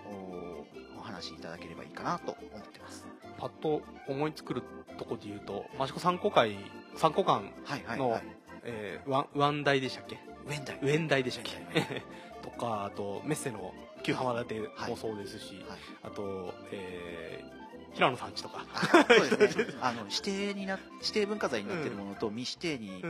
[0.99, 3.07] お話しいただければいいかなと思ってます。
[3.39, 4.63] パッと思いつくる
[4.99, 6.57] とこで言うと益子三古会
[6.97, 8.23] 三古館の、はいはいはい
[8.65, 10.17] えー、ワンワン大でしたっけ？
[10.17, 12.03] ウ大ウェン大でしたっけ？
[12.43, 18.65] とかあとメッセの旧浜立てもそうですし、はいはい、あと、えー、平野さんちとか。
[19.09, 19.67] そうですね。
[19.81, 23.03] あの指定にな指定文化財になってるものと未指定に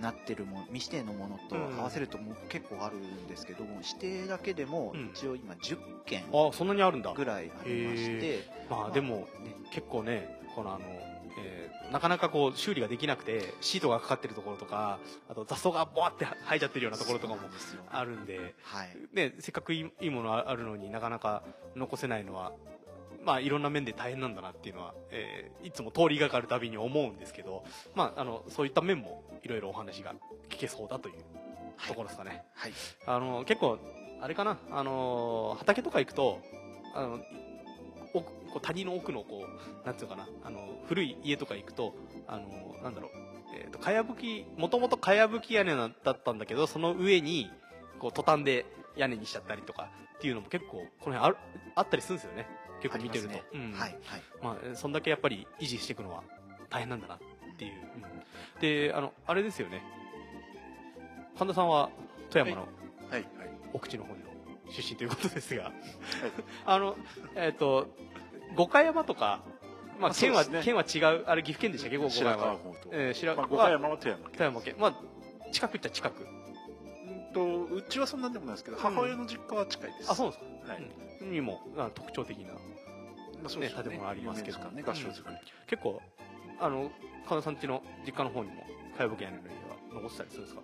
[0.00, 7.12] なってるもの、未指定のものと合わせるとも結構あるんですけども指定だけでも一応今10件あそんなにあるんだ。
[7.14, 9.26] ぐらいありましてまあでも、ね、
[9.72, 10.84] 結構ねこのあの
[11.38, 17.40] えー、なかなかこう修理ができなくてシートがかかってるところとかあと雑草がボワって生えちゃってるようなところとかも
[17.90, 18.54] あるんで。
[18.62, 21.42] はい、でせっかくいいものあるのになかなか
[21.76, 22.52] 残せないのは
[23.24, 30.14] まあ、いろんな面で大変なんだなっていうのは、えー、いつも通りがかるたびに思うんですけど、まあ、あのそういった面もいろいろお話が
[30.48, 31.14] 聞けそうだという
[31.86, 32.44] ところですかね。
[32.54, 32.72] はい。
[33.06, 33.78] あの、結構、
[34.20, 36.40] あれかな、あの、畑とか行くと、
[36.94, 37.20] あの、
[38.14, 41.94] 奥こう谷の奥のこう、なんていうのかな、あの、古い家とか行くと、
[42.26, 43.10] あの、なんだろう、
[43.58, 47.50] えっ、と、かやぶき、もともとかやぶき屋根だったんだけど、その上に、
[47.98, 51.36] こう、トタンで屋根にしちゃったりとかっていうのも結構、この辺ある
[51.74, 52.46] あったりするんですよね。
[52.82, 53.30] 結構見てると。
[53.30, 53.72] ね、うん。
[53.72, 54.22] はい、はい。
[54.42, 56.24] まあ、そんだけやっぱり維持していくのは
[56.68, 57.18] 大変なんだなっ
[57.56, 57.72] ていう。
[58.54, 59.82] うん、で、あの、あれですよね。
[61.38, 61.90] 神田さんは
[62.30, 62.68] 富山の
[63.72, 64.18] 奥地の方の
[64.70, 65.72] 出身ということですが、
[66.66, 66.96] あの、
[67.36, 67.88] えっ、と、
[68.56, 69.42] 五箇山とか、
[69.98, 72.36] まあ、あ県は、県は違う、あれ岐阜県でしたっけ、五箇山。
[72.36, 74.74] 方と、えー、白ま山は富山富山県。
[74.78, 74.94] まあ、
[75.52, 76.24] 近く行ったら近く。
[76.24, 76.42] うん
[77.32, 80.72] とうちはそんなんでもないですけど、母親の実家は近いですあ、そうですか。
[80.72, 82.52] はいうんにも、あ特徴的な。
[83.42, 86.00] まあそうですよ建物ありますけどね合掌造り、結構、
[86.60, 86.90] あの、
[87.28, 88.64] 神田さん家の実家の方にも、
[88.96, 90.60] かやぶき屋根の家は残ってたりするんですか？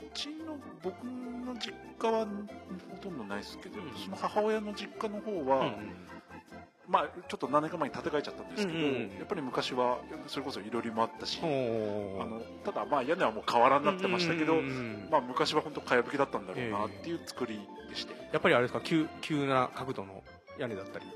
[0.00, 3.90] うちの僕の実家はほとんどないですけど、うん。
[3.96, 5.72] その母親の実家の方は、うんうん。
[6.86, 8.90] まあちょっと何年か前に建て替えちゃったんですけど、うんうん。
[8.90, 15.08] うんやっぱり昔はそれこそいろりもあったし、あのただまあ屋根はもう瓦になってましたけど、うんうんうん。
[15.10, 18.80] まあ昔は本当かやぶきだったんだろうなっていう作りでして、やっぱりあれですか？
[18.80, 20.22] 急急な角度の
[20.58, 21.06] 屋根だったり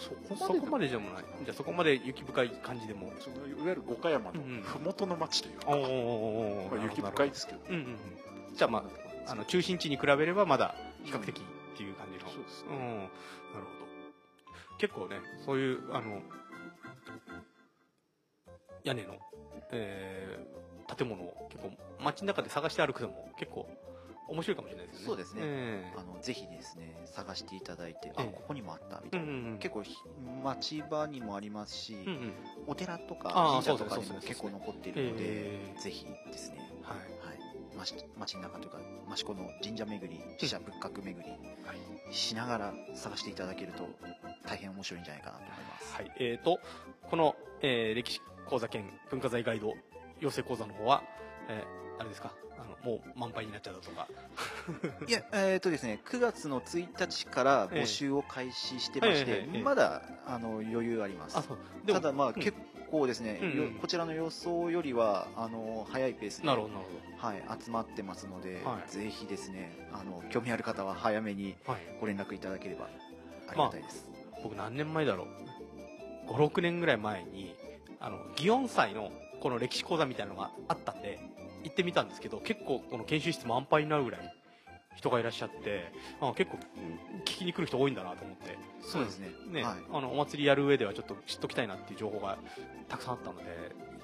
[0.00, 1.24] そそこまででもない。
[1.44, 3.12] じゃあそこまで雪深い感じでも。
[3.20, 4.62] そのいわゆる五箇山のうんうん。
[4.62, 7.60] 麓の町というか、おおまあ、雪深いですけど。
[7.68, 8.56] うんうんうん。
[8.56, 8.84] じゃあま
[9.26, 11.42] ああの中心地に比べればまだ比較的っ
[11.76, 13.08] ていう感じの、そうですうん、なる
[13.52, 14.78] ほど。
[14.78, 16.22] 結構ねそういうあの
[18.82, 19.18] 屋根の、
[19.72, 20.60] えー
[20.96, 21.70] 建物を結構
[22.02, 23.68] 街の中で探して歩くのも結構
[24.30, 25.06] 面白いかもしれないですよね。
[25.06, 25.40] そうですね。
[25.44, 28.26] えあのぜひですね探していただいて、あえ。
[28.28, 29.58] えここにもあったみえたいな、うんうんうん。
[29.58, 29.96] 結構ひ
[30.42, 32.32] 町場にもありますし、うんうん。
[32.66, 36.98] お寺とかああ神社とかにも結構残っているので、ですねぜひですね、はい。
[36.98, 37.38] はい、
[37.76, 38.78] 町町の中というか
[39.12, 41.30] 益子の神社巡り寺社仏閣巡り
[42.12, 43.88] しながら探していただけると
[44.46, 46.58] 大変面白いんじゃないかなと思います、はい、えーと、
[47.08, 49.74] この、えー歴史講座兼文化財ガイド
[50.18, 51.04] 養成講座の方は、
[51.48, 54.08] えーあれですか、あの、もう満杯になっちゃったとか。
[55.06, 61.36] いやえっ、とですね9月の1日から募集を開始してまして、えええまだあの余裕あります。
[61.86, 62.34] ただまあ、うん。
[62.34, 62.56] 結
[62.90, 63.56] 構ですね、うんうん。
[63.74, 66.74] よこちらの予想よりはあの早いペースでなるほど、
[67.18, 68.90] はい、集まってますので、はい。
[68.90, 71.54] ぜひですねあの興味ある方は早めに。
[72.00, 72.88] ご連絡いただければ
[73.48, 74.08] ありがたいです、
[74.42, 75.24] 僕何年前だろ
[76.28, 76.32] う。
[76.32, 77.54] 5、6年ぐらい前に、
[77.98, 79.10] あの、祇園祭の
[79.40, 81.18] この歴史講座みたいなのがあったんで、
[81.64, 84.34] 行ってみたんですけど、結構この研修室満杯になるぐらい
[84.96, 88.58] 人がいらっしゃって、あ結構うん聞きに来る人多いんだなと思って。
[88.82, 89.28] そうですね。
[89.50, 89.74] ね、はい。
[89.92, 92.38] あのお祭りやる上ではちょっと知っときたいなっていう情報が
[92.88, 93.44] たくさんあったので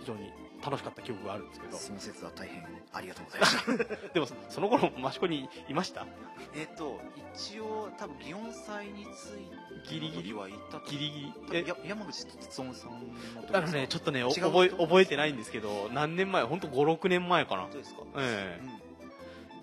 [0.00, 0.30] 非常に
[0.66, 1.76] 楽しかった記憶があるんですけど。
[1.76, 4.08] その説は大変ありがとうございました。
[4.14, 6.06] でもその頃益子にいました？
[6.54, 7.00] えっと
[7.34, 11.58] 一応多分祇園祭についてギリギリは行ったとギリギリ？
[11.58, 11.64] え？
[11.66, 12.90] や山口哲夫さん
[13.36, 16.42] の時あのねちょっとね覚え覚えてないんですけど何年前？
[16.44, 17.62] 本当56年前かな。
[17.62, 18.60] 本当ですか、え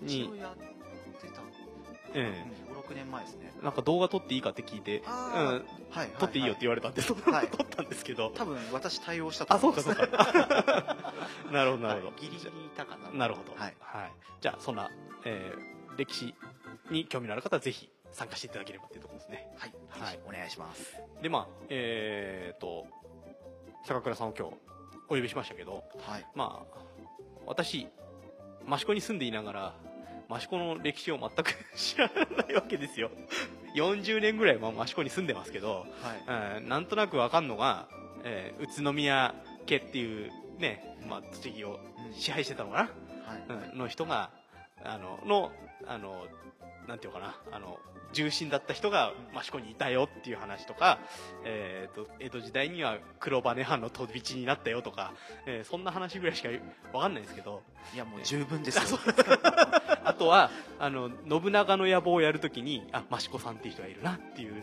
[0.00, 0.38] うん、に。
[0.38, 0.56] やっ
[1.20, 1.42] てた、
[2.14, 2.44] え。
[2.63, 2.63] うん、
[2.94, 3.52] 56年前ですね。
[3.60, 7.48] えなんか動画撮っていいかって聞いて、うん、はいはい撮っていいよって言われたんで、撮はい。
[7.48, 8.30] 撮ったんですけど。
[8.34, 9.84] 多分私対応したとあ思います。
[9.84, 11.14] そうかそうか。
[11.52, 13.10] なるほどなるほど、はいギリギリいたかな。
[13.10, 13.54] なるほど。
[13.54, 13.74] はい。
[14.40, 14.90] じゃあ、そんな、
[15.24, 16.34] えー歴史
[16.90, 19.48] に興味のある方はぜひ参加していただければというところですね。
[19.58, 20.18] はい、はい。
[20.26, 20.96] お願いします。
[21.22, 22.86] で、まあ、えーと、
[23.84, 24.54] 坂倉さんを今日
[25.08, 26.26] お呼びしましたけど、はい。
[26.34, 26.78] まあ、
[27.46, 27.88] 私、
[28.68, 29.74] 益子に住んでいながら、
[30.30, 33.10] 益子の歴史を全く知らないわけですよ。
[33.74, 35.86] 40年ぐらい、まあ、益子に住んでますけど、
[36.26, 36.58] はい。
[36.58, 37.88] うんなんとなくわかんのが、
[38.22, 39.34] えー宇都宮
[39.66, 41.80] 家っていうね、まあ、土地を
[42.12, 42.82] 支配してたのかな、
[43.52, 43.70] はい。
[43.72, 44.30] うんの人が、
[44.84, 45.52] あの、の、
[45.86, 46.26] あの、
[46.86, 47.78] なんていうのかな、あの、
[48.12, 51.00] 重臣だった人が益子にいたよっていう話とか、
[51.44, 55.12] えっ、と、江戸時代には黒羽藩の飛び地になったよとか、
[55.46, 56.48] えーそんな話ぐらいしか
[56.92, 58.98] わかんないんですけど、いやもう十分ですよ
[60.04, 64.62] あとは、あの、信長の野望をやるときに、あ、益子さんっていう人がいるなっていう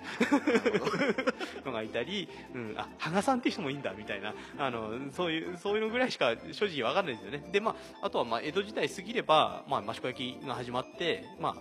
[1.66, 7.44] のがいたり、うん、あ、羽賀さんっていう人もいいんだみたいな、あの、そういう、そういうのぐらいしか正直わかんないですよね。
[7.52, 11.56] で、まあ、あとは、まあ、江戸時代過ぎれば、まあ、益子焼が始まって、まあ、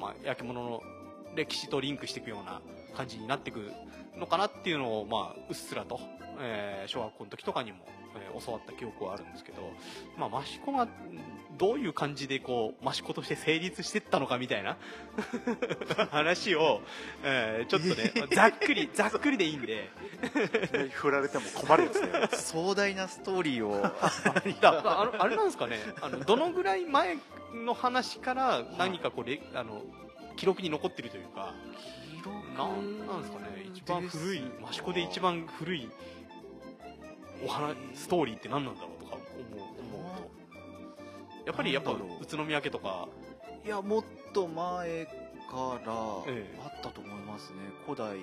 [0.00, 0.82] まあ、焼き物の
[1.34, 2.60] 歴史とリンクしていくような
[2.96, 3.70] 感じになっていく
[4.16, 6.00] のかなっていうのを、まあ、うっすらと、
[6.40, 7.78] えー小学校の時とかにも
[8.16, 9.72] えー、教わった記憶はあるんですけど、
[10.16, 10.88] まあ、益子が
[11.58, 14.76] どういう感じでこう益子として成立してったのかみたいな
[16.10, 16.80] 話を、
[17.22, 19.90] えー、ちょっとね、 ざっくりざっくりでいいんで。
[20.92, 22.08] 振られても困るやつね。
[22.38, 23.84] 壮大なストーリーを。
[23.84, 25.78] ああれなんですかね。
[26.00, 27.16] あのどのぐらい前
[27.54, 29.82] の話から何かこう、あの
[30.36, 31.54] 記録に残ってるというか。
[32.10, 33.66] 記録なんなんですかね。
[33.74, 35.90] 一番古い益子で一番古い
[37.44, 41.46] お話ストーリーって何なんだろうとか思う思うと。
[41.46, 43.08] やっぱりやっぱ宇都宮家とか。
[43.64, 45.06] いやもっと前
[45.52, 48.22] からあったと思いますね、ええ、古代の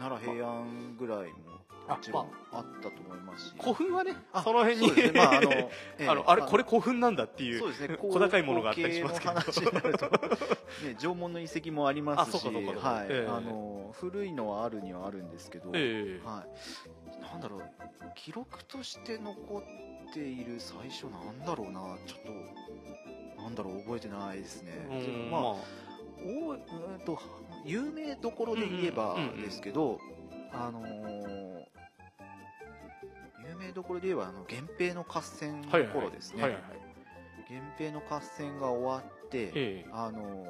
[0.00, 1.51] 奈良平安ぐらいも
[1.88, 3.54] あ,、まあ、あったと思いますし。
[3.60, 9.34] 古墳はねその辺に、ね、まああの、 ええ、あのあれこれ古墳なんだっていうそうです、ね、 小高いものがあったりしますけど。
[9.34, 9.40] ね、
[10.98, 16.44] 縄文の遺跡もありますし はい、えー、あの古いのはあるにはあるんですけど、えー、は
[17.18, 17.62] い、なんだろう
[18.14, 19.58] 記録として残
[20.10, 21.96] っている最初なんだろうな。
[22.06, 22.22] ちょっ
[23.36, 25.28] となんだろう覚えてないですね。
[25.30, 25.54] まあ、まあ、
[26.24, 27.18] おうんと
[27.64, 29.98] 有名どころで言えばですけど、
[30.52, 31.41] あのー有
[33.66, 36.56] 名どころで言えばあの源平の合戦の頃ですね、
[37.48, 40.46] 源平の合戦が終わって、ええ、あの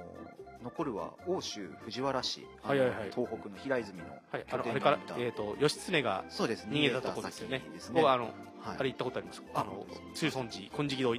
[0.62, 7.62] 残るは奥州藤原氏、はいはいはい、東北の平泉の拠点にいた、はい、あれから、えーと、義経が逃げたところですよね。
[7.92, 8.32] 僕はあの、はい、
[8.78, 11.14] あれ行ったことありますあの中尊寺金色堂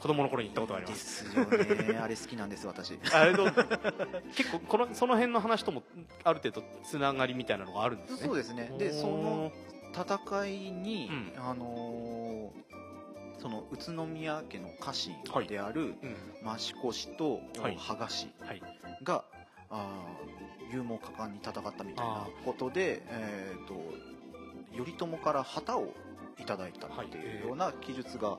[0.00, 1.24] 子供の頃に行ったことあります。
[1.24, 1.98] ですよね。
[1.98, 2.98] あれ好きなんです私。
[3.12, 3.34] あれ
[4.34, 5.82] 結構このその辺の話とも
[6.22, 8.18] ある程度つながりみたいなのがあるんですね。
[8.26, 8.72] そうですね。
[8.78, 9.52] でその
[9.92, 15.14] 戦いに、うん、あのー、その宇都宮家の家臣
[15.46, 15.94] である、
[16.42, 17.40] 益子氏と
[17.76, 18.28] 羽賀氏
[19.02, 19.24] が、はい、
[19.70, 19.86] あ
[20.70, 23.74] 勇猛果敢に戦ったみたいなことで、えーと、
[24.72, 25.94] 頼朝から旗を
[26.38, 28.38] いただいたっていうような記述が、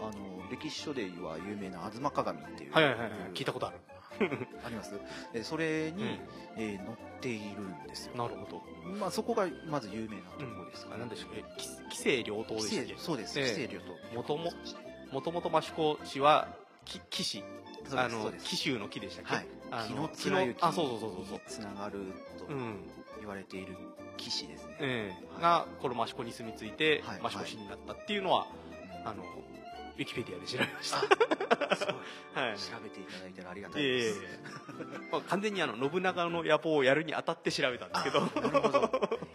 [0.00, 3.78] あの歴史書では有名な「吾妻鏡」っていう、はいはいはい、聞いたことある
[4.64, 4.94] あります？
[5.42, 6.18] それに、うん、
[6.56, 8.16] えー、載っているんですよ。
[8.16, 8.62] なるほど、
[8.98, 13.38] まあ、そこがまず有名なところですかね、うん、でしょう紀清両党ですねそうです。
[13.38, 14.52] 紀清両党もとも
[15.12, 16.48] もともと益子氏は
[16.84, 17.44] 騎士。
[17.94, 22.46] あの紀州の木でしたっけ、はい、あの木のあそうそうそうそうつながると
[23.20, 23.76] 言われている
[24.18, 28.46] 騎士ですね、えー、はい、がこの益子に住み着いて、はい、益子市になったっていうのは、
[29.06, 29.24] あの
[29.98, 30.98] ウィキペディアで調べました。
[32.40, 34.20] はい、調べていただいたらありがたいです。
[35.10, 38.20] まあ、完全にあの信長の野望をやるにあたって調べたんですけど。
[38.20, 38.22] い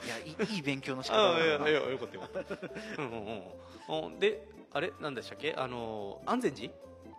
[0.08, 1.70] やいい勉強の仕方だな。
[1.70, 2.56] いやよかったよかった。
[3.02, 4.20] うんうんうん。
[4.20, 4.94] であれ？
[5.02, 5.54] なんでしたっけ？
[5.58, 6.72] あの安全寺？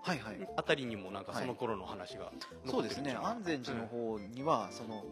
[0.02, 2.33] はいはい、あたりにもなんかその頃の話が、は
[2.66, 5.02] い、そうですね安全寺の方には、その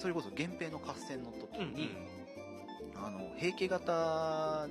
[0.00, 1.90] それこそ源平の合戦の時に、
[2.96, 4.66] うんうん、あの平家型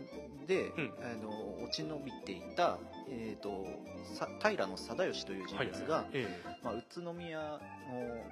[0.46, 2.78] で、うん、あの落ち延びていた
[3.12, 3.66] えーと、
[4.40, 6.28] 平貞義という人物が、はいはい
[6.64, 7.60] まあ、宇都宮の、
[7.94, 8.26] え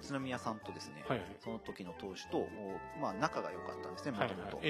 [0.00, 2.46] ー、宇都宮さんとですね、はいはい、その時の当主と、
[3.00, 4.60] まあ、仲が良かったんですねもともと。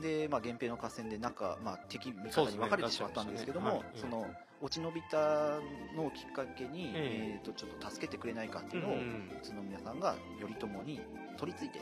[0.00, 4.26] で、まあ、源平の合戦で仲、まあ、敵味方に分かれてしまったんですけども、ねその
[4.62, 5.58] 落ち延びた
[5.96, 9.06] のをきっかけに、えー、とちょっと助けてくれないかっていうのを、うんうん、
[9.42, 11.00] 宇都宮さんが頼朝に
[11.36, 11.80] 取り付いて、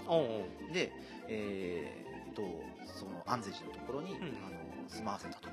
[0.72, 0.90] で、
[1.28, 2.42] えー、と
[2.86, 4.59] その安全寺のところに、うん、あの
[4.90, 5.48] 住まわせたと。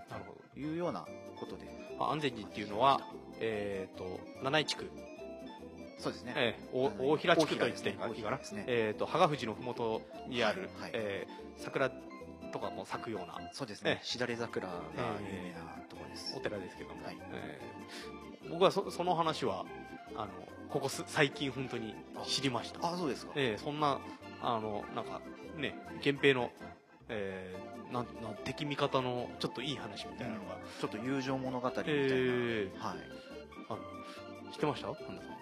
[0.59, 1.05] いうような
[1.39, 1.65] ことで、
[1.99, 2.99] まあ、安全寺っていうのは、
[3.39, 4.89] えーと、七井地区。
[5.99, 8.41] そうですね、えー、大平地区といっていいかな、ね。
[8.67, 10.81] えーと、羽賀富士の麓にある、はい。
[10.81, 11.89] はい、えー、桜
[12.51, 17.17] とかも咲くようなそうですね、しだれ桜が有名なところです、お寺ですけども、はい。
[17.33, 19.65] えー、僕はそその話は
[20.15, 20.29] あの
[20.69, 21.95] ここ最近本当に
[22.25, 22.93] 知りました。
[22.93, 23.99] あそうですか、えー、そんな
[24.41, 25.21] あのなんか
[25.57, 26.51] ね源平の、
[27.09, 27.55] え
[27.91, 32.97] なんなん敵味方のちょっといい話みたいなのが、うん、ちょっと友情物語みたいな、えー、はい。
[33.69, 33.77] あ
[34.51, 34.87] 知ってました？
[34.87, 35.37] 神田さん。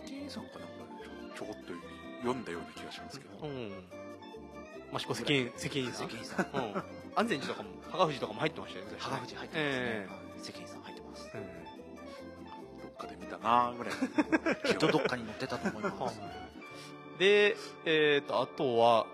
[0.00, 0.64] 関根さんかな？
[0.66, 0.74] んか
[1.36, 1.72] ちょこっと
[2.20, 3.72] 読んだような気がしますけど、うん、
[4.94, 6.08] 益子関根関根さん。
[6.08, 6.82] 関根さん、うん、
[7.16, 13.94] 安全寺とかも羽賀富士とかも入ってましたよね羽賀富士入ってますね、えー、関根さん入ってます、うん、どっかで見たなぐらい。
[14.66, 16.20] きっとどっかに載ってたと思います。
[17.18, 19.06] でえっ、ー、とあとは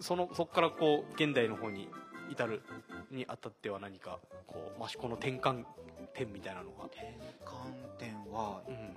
[0.00, 1.88] そのそこからこう現代の方に
[2.30, 2.62] 至る
[3.10, 5.64] にあたっては何かこう益子の転換
[6.14, 6.86] 点みたいなのが。
[6.86, 8.94] 転換点は、うん、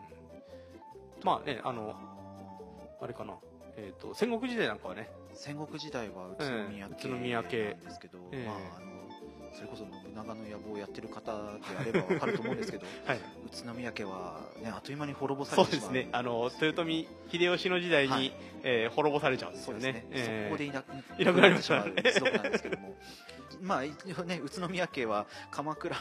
[1.24, 1.96] まあねあの
[3.02, 3.36] あれかな。
[3.82, 5.10] えーと、戦国時代なんかはね。
[5.34, 8.58] 戦国時代は宇都宮系なんですけど、えー、まあ、
[9.54, 11.32] それこそ信長の野望をやってる方で
[11.80, 13.22] あれば分かると思うんですけど、 はい、宇
[13.66, 15.82] 都宮家は、ね、あっという間に滅ぼされてしまう。
[15.82, 16.10] そうですね。
[16.12, 18.34] あの豊臣秀吉の時代に、はい、
[18.64, 19.82] えー、滅ぼされちゃうんですよね。
[19.82, 20.84] そね、えー、そこでいな
[21.18, 21.94] いなくなりましたね。
[21.98, 22.96] 一族なんですけども。
[23.62, 23.90] まあね
[24.42, 25.96] 宇都宮家は鎌倉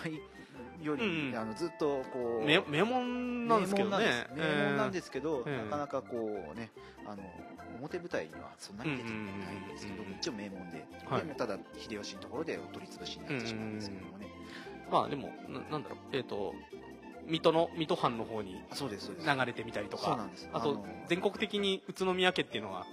[0.82, 4.26] より、うん、あのずっとこう名門なんですけどね。
[4.36, 6.70] 名門なんですけど、えー、なかなかこうね
[7.06, 7.22] あの
[7.76, 10.86] 表舞台にはそんなに出てないんですけど、一応名門で。
[11.06, 14.26] はい、でただ秀吉のところでお取り潰しになってしまうんですけどもね、
[14.90, 15.98] まあでもななんだろう。
[16.12, 16.54] えっ、ー、と
[17.26, 20.28] 水戸の水戸藩の方に流れてみたいとか。
[20.52, 22.86] あと全国的に宇都宮家っていうのは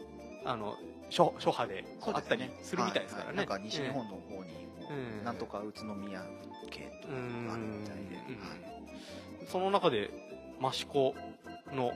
[0.45, 0.75] あの
[1.09, 6.23] 諸諸派であったりするみたいですからね、なんか西日本の方にも、なんとか宇都宮
[6.69, 7.13] 家とか
[7.53, 10.11] あるみたいで、その中で
[10.61, 11.15] 益子
[11.71, 11.91] の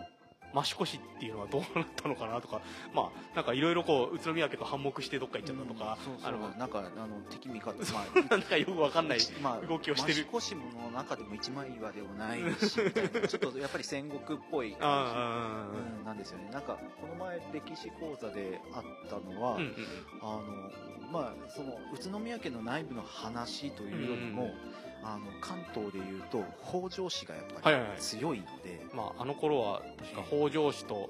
[0.56, 2.62] 益子市っていうのはどうなったのかなとか、
[2.93, 9.20] まあ、なんかいろいろこう、宇都宮家と反目してどっか行っちゃったとか、うん、あの、なんか、あの、敵味方、まあ、なんかよくわかんない
[9.68, 10.18] 動きをしてる。
[10.18, 15.70] まあ、益子市の中でも一枚岩でもないし、ちょっとやっぱり戦国っぽい感
[16.02, 16.50] じ、なんですよね。
[16.52, 19.76] なんか、この前歴史講座であったのは、うんうん、
[20.22, 28.70] あの、まあ、その、宇都宮家の内部の話というよりも、うんうんあの関東でいうと北条氏がやっぱり強いので、はい。
[28.70, 29.82] はいはい、まあ、あの頃は
[30.28, 31.10] 北条氏と、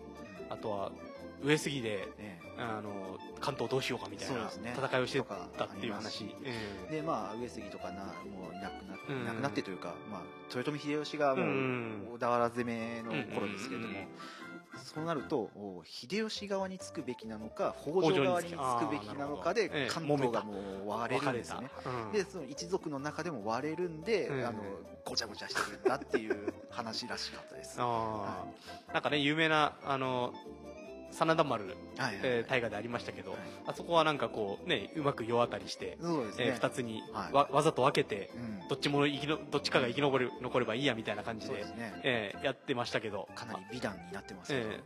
[0.50, 0.92] あとは
[1.44, 5.22] 上杉で、ね、あの関東どうしようかみたいな戦いをして
[5.58, 6.36] たっていう話、
[6.92, 10.22] でまあ上杉とかなもういなくなって、いなくなってというか、まあ、
[10.54, 13.94] 豊臣秀吉がもう小田原攻めの頃ですけれども、
[14.78, 15.50] そうなると
[15.86, 18.90] 秀吉側につくべきなのか北条側につく。
[18.90, 20.54] べきなのかで関東がも
[20.86, 24.60] う割れるんですね、うん、でその一族の中でも割れるんで、うん、あの
[25.06, 28.46] ごちゃごちゃしてるんだっていう話らしかったです、は
[28.90, 30.34] い、なんかね有名なあの
[31.12, 31.66] 真田丸、
[31.98, 36.46] はいえ大河でありましたけど、はい、あそこはなんかこうねうまく世渡りしてそうです、ね。
[36.48, 37.04] えー、2つに
[37.34, 38.32] わ,、わざと分けて、
[38.62, 42.02] うん、どっちも生きのどっちかが生き残る残ればいいやみたいな感じでで、ね。
[42.04, 44.82] えー、やってましたけどかなり美談になってますけど、えー、はい、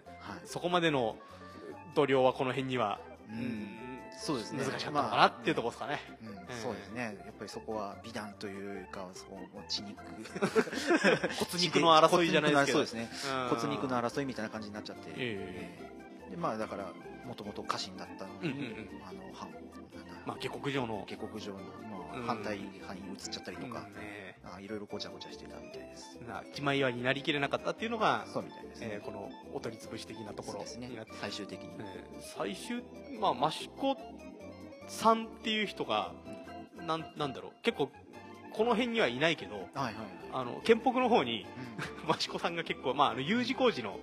[0.45, 1.17] そこまでの
[1.95, 2.99] 度量はこの辺には、
[3.30, 3.78] うん、
[4.17, 4.63] そうですね。
[4.63, 6.38] 難しかったのかなっていうところですかね、まあうん。
[6.38, 7.17] えー、そうですね。
[7.26, 9.99] やっぱりそこは美談というかそこ血肉。
[11.38, 12.78] 骨肉の争いじゃないですけど。
[12.80, 13.09] そうですね。
[13.49, 15.92] 骨肉の争いみたいな感じになっちゃって、えー
[16.30, 16.91] でまあだから
[17.26, 19.49] もともと家臣だったのに、うんうんうん、あの反
[20.26, 21.05] まあ下克上の。
[21.07, 23.93] 下克上の、まあ、反対派に移っちゃったりとか、うん。
[23.93, 26.19] ね、いろいろごちゃごちゃしてたみたいです。
[26.53, 30.89] 一枚岩になりきれなかったっていうのがそうみたいですね、えー、このお取り潰し的なところですね。
[31.21, 32.84] 最終的に、えー、最終
[33.19, 33.97] まあ益子
[34.88, 36.13] さんっていう人が、
[36.80, 37.51] うん、なんなんだろう。
[37.63, 37.89] 結構
[38.54, 39.95] この辺にはいないけど、はいはい、
[40.32, 41.45] あの県北の方に、
[42.08, 43.99] うん、 益子さんが結構、まあ、あの U 字工事の、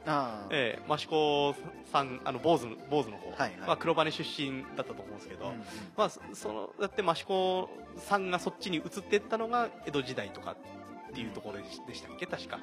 [0.51, 1.55] えー、益子
[1.93, 5.65] さんあの坊主坊主の方、はいはい、まあ、黒羽出身だったと思うんですけど、うんうん、
[5.97, 12.27] まあ、そのだって益子さんがそっちに移っていったのが江戸時代とかっていうところでしたっけ？
[12.27, 12.59] 確か。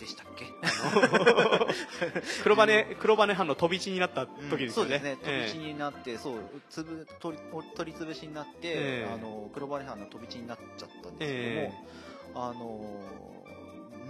[0.00, 0.46] でしたっけ？
[2.42, 4.66] 黒羽、黒羽藩の飛び地になった時ですよね。
[4.66, 5.16] うん、そうですね。
[5.16, 6.40] 飛び地になって、えー、そう、
[6.70, 7.42] つぶ、取り、
[7.76, 13.00] 取り潰しになって、えー、あの、黒羽藩の飛び地になっちゃったんですけども、えー、あの、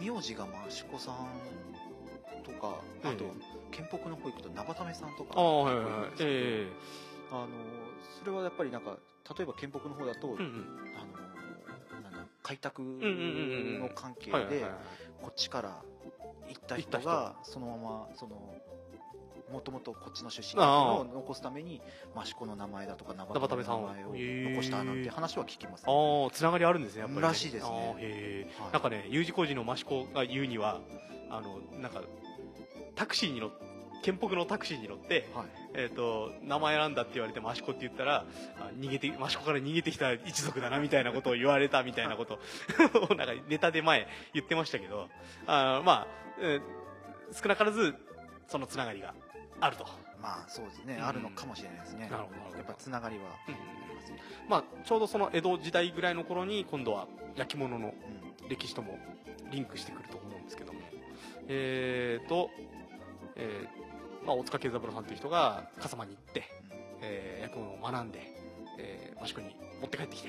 [0.00, 1.26] 名字が益子さん
[2.44, 3.24] とか、あと、
[3.72, 5.84] 県北の方行くと長為さんとか、あはいはい
[6.20, 7.48] えー、あの、
[8.20, 8.96] それはやっぱりなんか、
[9.36, 10.66] 例えば県北の方だと、うんうん、
[10.96, 11.20] あの、
[12.42, 14.64] 開拓の関係で、
[15.22, 15.82] こっちから
[16.48, 18.36] 行った人がそのままその
[19.52, 21.82] もともとこっちの出身を残すために
[22.16, 24.12] 益子の名前だとか生田の名前を
[24.52, 27.96] 残したなんて話は聞きます、ね、ああつながりあるんですねやっぱり、ね、らしいですね。
[27.98, 30.80] へえ、はい、なんかね U 字工事の益子が言うには
[31.30, 32.02] あのなんか
[32.94, 33.69] タクシーに乗って
[34.02, 38.24] 県北のタクシーに乗って、はい、えっ、ー、と、名前なんだって言われて、益子って言ったら、
[38.78, 42.40] 逃げて、益子から逃げてきた一族だな、みたいなことを言われたみたいなこと。
[43.10, 45.08] を、 なんかネタで前言ってましたけど、
[45.46, 46.06] あまあ、
[46.40, 47.94] えー、少なからず、
[48.48, 49.14] そのつながりが
[49.60, 49.86] あると。
[50.20, 52.08] まあそうですね、うん、あるのかもしれないですね。
[52.10, 52.56] なるほど。
[52.56, 53.54] やっぱつながりは、うん、
[54.48, 57.94] まあちょうどその江戸時代ぐらいの頃に今度は焼き物の
[58.48, 58.98] 歴史とも
[59.50, 60.80] リンクしてくると思うんですけども、
[61.48, 62.50] えーと、
[63.36, 63.89] えー、
[64.26, 66.44] まあ、大塚慶三郎さんという人が笠間に行って、
[67.02, 68.20] えー、役物を学んで、
[68.78, 70.28] えー、益子に持って帰ってきて、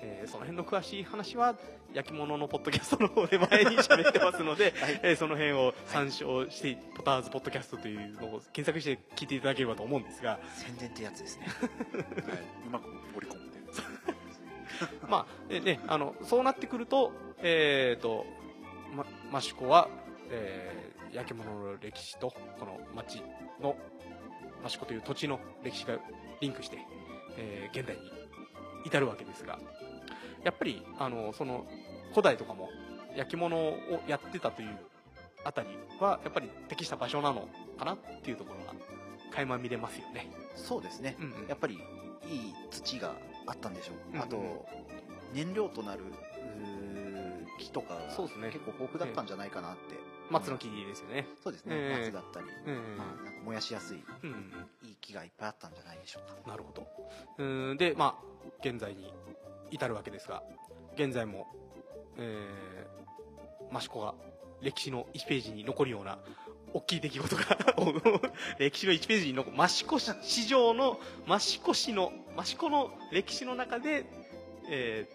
[0.00, 1.56] えー、その辺の詳しい話は
[1.94, 10.38] 焼き物のポッドキャストの方で前に喋ってますので、 はい、えー、その辺を参照して、はい、ポターズポッドキャストというのを検索して聞いていただければと思うんですが。
[10.54, 11.46] 宣伝ってやつですね、
[12.28, 13.56] はい、うまく盛り込んで。
[15.08, 18.26] まあねあのそうなってくるとえっ、ー、と、
[19.30, 19.88] ま、益子は、
[20.30, 20.85] えー、
[21.16, 23.22] 焼き物の歴史とこの町
[23.62, 23.74] の
[24.64, 25.98] 益子という土地の歴史が
[26.40, 26.78] リンクして、
[27.38, 28.02] えー、現代に
[28.84, 29.58] 至るわけですが、
[30.44, 31.66] やっぱりあのその
[32.10, 32.68] 古代とかも
[33.16, 34.78] 焼き物をやってたという
[35.42, 35.68] あたり
[36.00, 37.48] はやっぱり適した場所なの
[37.78, 38.74] かなっていうところが
[39.32, 40.28] 垣間見れますよね。
[40.54, 43.14] そうですね、うんうん、やっぱりいい土が
[43.46, 44.66] あったんでしょう、うんうん、あと
[45.32, 46.00] 燃料となる
[47.58, 48.48] 木とかそうですね。
[48.48, 51.26] 結構豊富だったんじゃないかなって、えー、松の木ですよね。
[51.42, 54.52] そうですね、えー、松だったり、えー、まあ、なんか燃やしやすい、うん、
[54.82, 56.50] いい木がいっぱいあったんじゃないでしょうか。
[56.50, 56.86] なるほど。
[57.38, 57.76] うん。
[57.76, 59.12] でまあ現在に
[59.70, 60.42] 至るわけですが
[60.94, 61.46] 現在も、
[62.16, 64.14] えー、益子が
[64.62, 66.18] 歴史の1ページに残るような
[66.72, 67.42] 大きい出来事が
[68.58, 74.06] 歴史の1ページに残る益子市場の益子市の益子の歴史の中で、
[74.68, 75.08] え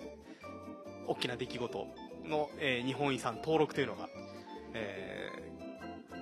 [1.06, 1.88] ー、大きな出来事
[2.26, 4.10] の、えー、日本遺産登録というのが、
[4.74, 5.32] え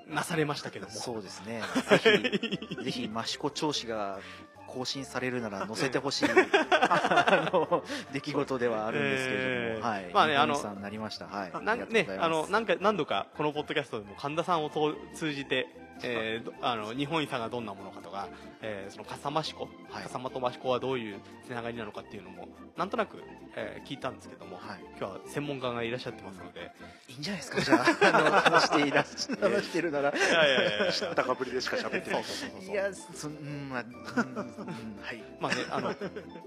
[0.10, 0.92] ー、なされましたけども。
[0.92, 1.62] そうですね。
[1.90, 4.20] ぜひぜひ益子町市が
[4.68, 6.30] 更新されるなら載せてほしい。
[6.72, 7.84] あの
[8.14, 11.26] 出来事ではあるんですけれども、えー、はい、まあねあのなりました。
[11.28, 11.52] はい。
[11.64, 14.72] なんねあの何回何度かこのポッドキャストでも神田さんを
[15.14, 15.68] 通じて
[16.04, 18.28] えー、あの日本遺産がどんなものかとか、
[18.62, 22.48] えー、その笠間市湖、はい、笠間と益子はどういうつながりなのかっていうのも
[22.78, 23.24] なんとなく、
[23.56, 26.72] えー、聞いたんですけども、はい、今日は専門家がいらっしゃってますので。
[27.10, 27.62] いいんじゃないですか？
[27.62, 29.04] じゃあ話していら
[29.42, 32.24] 話してるならいやいやいや知ったかぶりでしか喋ってない。
[32.68, 35.24] いやそうんまあ、うん、はい。
[35.40, 35.96] まあねあの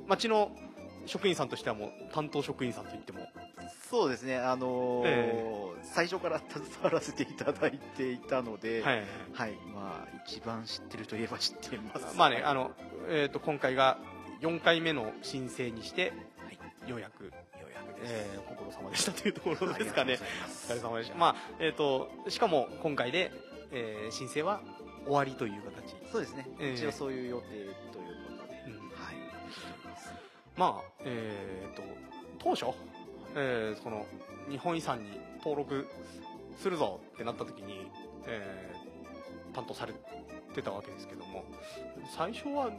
[0.07, 0.53] 町の
[1.07, 3.29] 職員さんとしてはもう担当職員さんといっても
[3.91, 12.17] そうですねあのーえー、最初から携わらせていただいていたので、はい、はい、まあ一番知ってるといえば知ってます。
[12.17, 12.71] まあねあの
[13.09, 13.99] えっ、ー、と今回が
[14.41, 17.25] 4回目の申請にして、はい、ようやく。
[17.25, 17.31] よ
[17.69, 20.19] うやくです、えー、ご苦労様でしたというところですかね。
[20.69, 21.19] お疲れ様でした。
[21.19, 23.31] まあえっ、ー、としかも今回で、
[23.73, 24.63] えー、申請は
[25.05, 25.95] 終わりという形。
[26.11, 26.49] そうですね。
[26.59, 27.47] えー、一応そういう予定
[27.93, 28.12] という。
[30.57, 31.83] まあえっ、ー、と
[32.39, 32.67] 当初
[33.35, 34.05] えー、その
[34.51, 35.87] 日本遺産に登録
[36.59, 37.91] するぞってなった時に、
[38.27, 39.95] えー、担当され
[40.55, 41.45] てたわけですけども
[42.15, 42.71] 最初は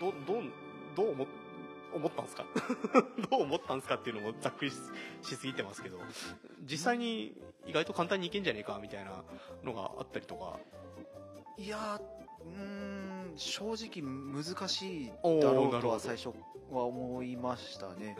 [0.00, 0.42] どど
[0.96, 1.26] どう思
[1.94, 2.44] 思ったんですか？
[3.30, 4.76] どう思ったんすかっていうのもざっくりし
[5.36, 5.98] すぎてますけど
[6.62, 9.22] 実際に意外と簡単にいけんじゃねえかみたいな
[9.62, 10.58] のがあったりとか。
[11.58, 12.00] いや
[12.44, 16.30] うん正直難しいだろうとは最初
[16.70, 18.16] は思いましたね。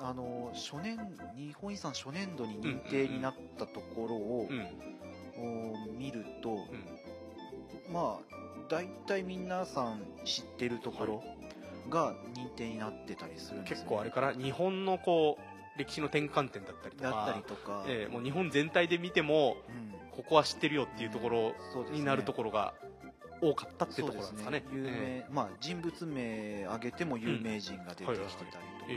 [0.00, 0.98] あの初年
[1.36, 4.48] 日本遺産初年度に認定になったところを、
[5.98, 8.36] 見ると、うん、まあ
[8.68, 11.24] 大体皆さん知ってるところ
[11.88, 21.54] が認定になってたりするんです、ね、結構あれから日本のこう歴史の転換点だったりとかだったりとか、えー、もう日本全体で見ても、うん、ここは知ってるよっていうところ
[21.92, 22.74] になるところが
[23.40, 24.60] 多かったってところですかね。
[24.60, 24.66] ね。
[24.72, 28.16] 有名、えー、まあ人物名挙げても有名人が出てきてたり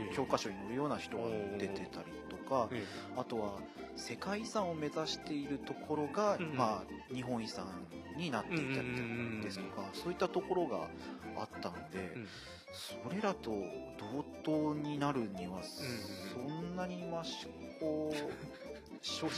[0.08, 1.24] とか、教科書に載るような人が
[1.58, 2.68] 出てたりとか、
[3.16, 3.58] あとは
[3.96, 7.66] 世界遺産を目指しているところが、うん、まあ日本遺産
[8.16, 10.88] になっていたりですとか、そういったところが
[11.38, 12.28] あったので、うん、
[12.72, 13.50] それらと
[13.98, 17.46] 同等になるには、そんなに益
[17.80, 18.14] 子
[19.02, 19.32] 正直。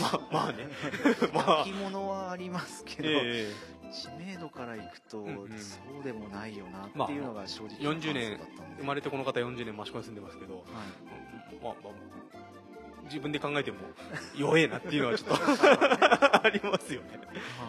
[0.00, 0.66] ま あまあね
[1.32, 8.38] まあ焼き物はありますけど、えー知名度からいくと、そうでもないよなっていうのが正直、まあ、40年
[8.78, 10.64] 生まれてこの方40年益子に住んでますけど、はい。
[11.62, 13.78] まあまあ、自分で考えても
[14.36, 15.44] 弱えなっていうのはちょっと
[16.44, 17.08] ありますよね。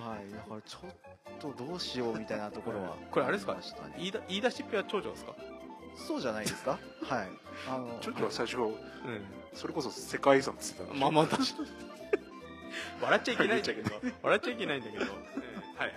[0.05, 0.31] はい。
[0.31, 3.57] だからちょっとどうしようみたいなところは、これあれですか？
[3.97, 5.33] 言い言い出しっぺは長女ですか？
[5.95, 6.77] そうじゃないですか？
[7.03, 7.27] はい。
[7.69, 8.75] あの長女は最初、うん、
[9.53, 11.67] それこそ世界遺産っつってたまあまあ確かに。
[13.01, 13.95] 笑っちゃいけないんだけど。
[14.21, 15.11] 笑っちゃいけないんだけど、はい
[15.79, 15.95] はいはい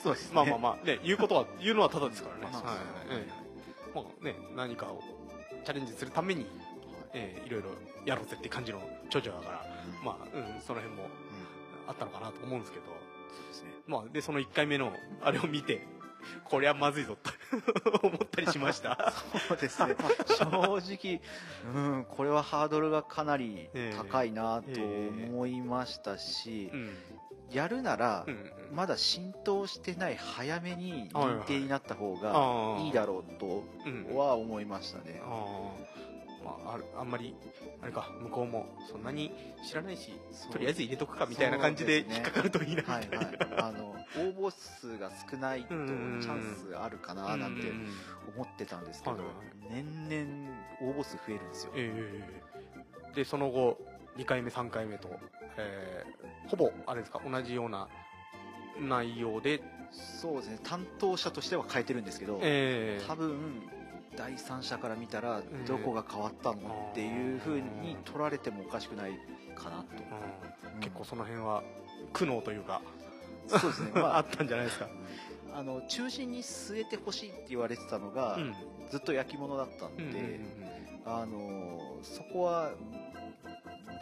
[0.00, 0.86] そうです、ね、まあまあまあ。
[0.86, 2.76] ね言うことは言うのはただですからね、まあ、は
[3.10, 3.18] い。
[3.18, 3.26] はい
[3.94, 5.02] まあね何かを
[5.64, 6.46] チャレンジするために、
[7.12, 7.68] えー、いろいろ
[8.04, 8.80] やろうぜって感じの
[9.10, 9.66] 長女だから、
[10.00, 11.08] うん、まあ、うん、その辺も
[11.88, 12.92] あったのかなと思うんですけど、そ
[13.42, 13.70] うですね。
[13.86, 15.86] まあでその1回目のあれを見て
[16.44, 17.30] こりゃまずいぞと
[18.06, 19.12] 思ったりしました。
[19.48, 19.96] そうですね。
[20.38, 21.20] 正直、
[21.74, 26.78] うん、これはハードルがかなり高いなと思いましたし、えーえ。
[26.78, 28.26] ーうん、やるなら、
[28.72, 33.64] まだ浸透してない早めに認定になった方がいいだろうと
[34.16, 35.22] は思いましたね。
[36.44, 37.34] まあ、あるあんまり
[37.82, 39.32] あれか向こうもそんなに
[39.66, 40.12] 知らないし
[40.52, 47.62] とりあえず入れとくかみたいな感じで引っかかるといいなみたいな、はいはい、あの応募数が少ないとチャンスあるかななんて
[48.36, 49.16] 思ってたんですけど、
[49.70, 53.78] 年々応募数増えるんですよ、えー、でその後
[54.18, 55.08] 2回目3回目と、
[55.56, 57.88] えー、ほぼあれですか同じような
[58.80, 59.62] 内容で。
[59.92, 60.58] そうですね。
[60.64, 63.62] 担当者としては変えてるんですけど、えー、多分
[64.16, 69.12] 第三者から見たらどこが変わったのっていうふうに取られてもおかしくない
[69.54, 69.84] かなと、
[70.74, 71.62] うん、結構その辺は
[72.12, 72.82] 苦悩というか
[73.46, 74.88] そうですね、 まあ、あったんじゃないですか。
[75.54, 78.54] あの中心に据えてほしいって言われてたのが、うん、
[78.90, 82.72] ずっと焼き物だったんで、うんうんうん、あのそこは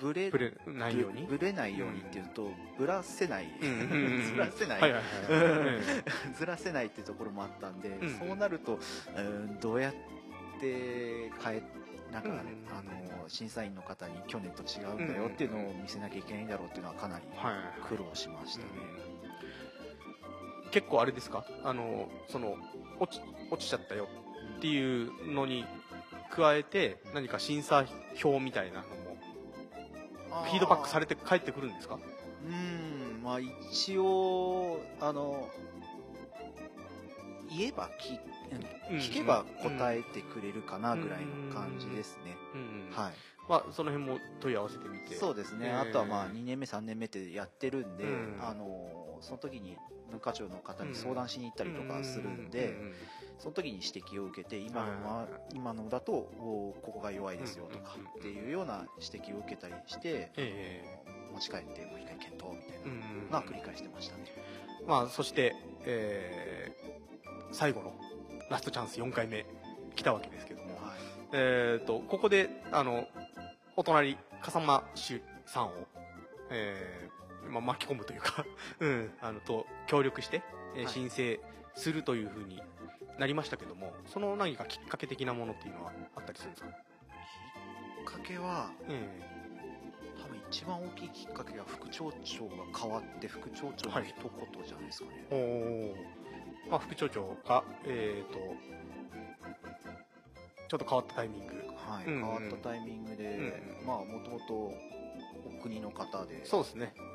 [0.01, 0.31] ぶれ
[0.67, 1.27] ないように？
[1.27, 4.95] ぶれないようにっていうと、ぶ らせない、ずらせない、
[6.35, 8.79] ずらせないっていうところもあったんで、うん、そうなると、
[9.17, 9.93] うん、どうやっ
[10.61, 11.63] て変え
[12.13, 12.35] なんかね、
[12.71, 12.83] うん、あ
[13.23, 17.25] の審査員の方に去年と違うんだよっていうのを見せなきゃいけないんだろうっていうのはかなり
[17.89, 18.69] 苦労しましたね、
[20.71, 21.45] 結構あれですか？
[21.65, 22.57] あのその
[23.01, 24.09] 落ち落ちちゃったよ
[24.59, 25.65] っていうのに
[26.31, 27.85] 加えて何か審査
[28.23, 28.85] 表みたいなの
[30.45, 31.99] フィードバックされて帰ってくるんですか？
[32.47, 35.49] うんまあ一応あの
[37.51, 38.19] 言えば聞
[38.99, 42.37] 聞けば答えてくれるかなぐらいの感じですね、
[42.91, 43.13] はい、
[43.49, 45.15] まあ、その辺も問い合わせてみて。
[45.15, 48.05] そうですね、あとはまあ2年目3年目ってやってるんで、
[48.41, 49.77] あのその時に
[50.11, 52.75] 文化庁の方に相談しに行ったりとかするんで、
[53.43, 60.31] その時に指摘を受けて今のは、今のだとここが弱いですよとかっていうような指摘を受けたりして、
[61.35, 62.81] 持ち帰ってもう一回検討みたい
[63.31, 64.27] なのは繰り返してましたね、
[64.87, 67.95] まあ、そして、えー、最後の
[68.49, 69.45] ラストチャンス4回目
[69.97, 70.77] 来たわけですけども、はい、
[71.33, 73.09] えーと、ここであの
[73.77, 75.73] お隣笠間市さんを、
[76.51, 78.45] えーまあ、巻き込むというか
[78.79, 80.43] うん、あのと協力して、
[80.77, 81.41] えー、申請
[81.75, 82.63] するというふうに
[83.23, 86.69] なりましたけどもその何かきっかけ的なものっていうのはあったりするんですか？
[86.69, 86.75] きっ
[88.05, 95.41] かけは、えー、多分一番大きいきっかけが副町長が変わって副町長の一言じゃないですかね、はい、
[96.67, 98.39] おまあ、副町長がえっ、ー、と
[100.67, 101.55] ちょっと変わったタイミング。
[101.77, 103.37] はい、うんうん、変わったタイミングで、
[103.81, 106.45] うん、まあもともとお国の方で。
[106.45, 107.07] そうですね、やっ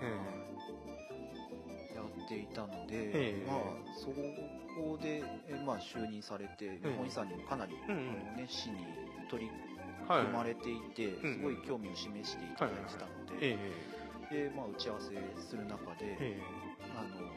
[2.27, 3.57] ていたので、まあ
[3.95, 8.85] そこで、えまあ、就任されて、日本遺産にもかなり、あの熱心に
[9.29, 9.51] 取り
[10.07, 13.57] 組まれていて、すごい興味を示していただいてたので、
[14.29, 16.17] で、まあ、打ち合わせする中で、
[16.95, 17.31] あの、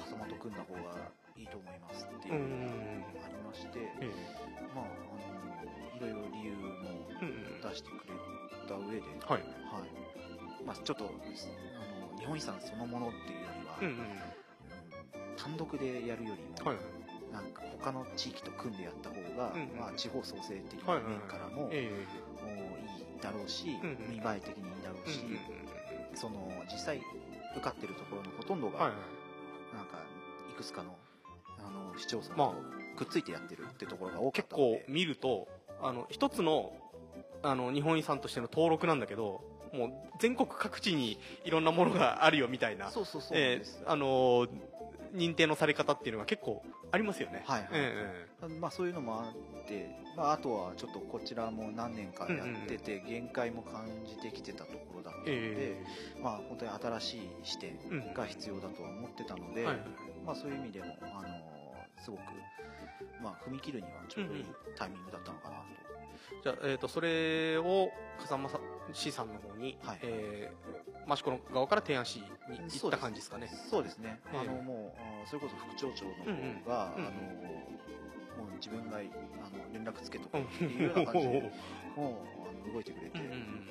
[0.00, 2.48] 笠間と組んだ方がいいと思いますっていうの
[3.20, 3.78] がありまして、
[4.74, 7.08] まあ、あの、いろいろ理由も
[7.70, 8.14] 出してくれ
[8.68, 9.40] た上で、はい。
[9.40, 10.64] はい。
[10.66, 14.24] まあ、ちょっと、あの、日本遺産そのものっていうよりは、
[15.36, 16.78] 単独でやるよりも、はい、
[17.32, 21.88] なんか他の地域と組んでやった方が、うん、まあ、地方創生的な面からも、いい
[23.20, 27.00] だろうし、うん、見栄え的にいいだろうし、うん、その実際
[27.56, 28.92] 受かってるところのほとんどが、はい。
[29.74, 29.98] なんか
[30.48, 30.94] いくつかの
[31.58, 32.54] あの市町村と
[32.96, 35.48] くっついてやってるってところが多かった結構見ると
[35.82, 36.72] あの一つの
[37.42, 39.42] あの日本遺産としての登録なんだけど
[39.74, 44.46] もう全国各地にいろんなものがあるよみたいなそうそうそうえー、あの
[45.14, 47.44] 認定のされ方っていうのが結構ありますよね。
[47.46, 47.68] はい、はい。
[47.72, 57.78] えー、まあ、そういうのもあって、まあ、あとはちょっとこちらも何年かやってて、限界も感じてきてたところだったので、えー、まあ、本当に新しい視点
[58.12, 59.64] が必要だとは思ってたので、
[60.26, 62.20] まあ、そういう意味でも、あのすごく、
[63.22, 64.44] まあ、踏み切るにはちょうどいい
[64.76, 65.93] タイミングだったのかなと。
[66.42, 68.50] じゃあ、えっ、ー、と、それを、風間
[68.92, 72.24] 市さんの方に、はい、えー、益子の側から提案しに
[72.80, 73.48] 行った感じですかね。
[73.70, 74.20] そうですね。
[74.32, 74.94] えー、あの、も
[75.24, 79.08] う、それこそ副町長の方が、うんうん、あの、もう自分が、あの、
[79.72, 81.52] 連絡つけとくっていうような感じで、
[81.96, 83.68] もう、あの、動いてくれて、うんうんうん、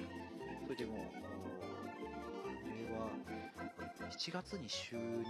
[0.65, 1.01] それでもう、あ
[2.75, 3.09] れは、
[4.11, 5.23] 7月に就任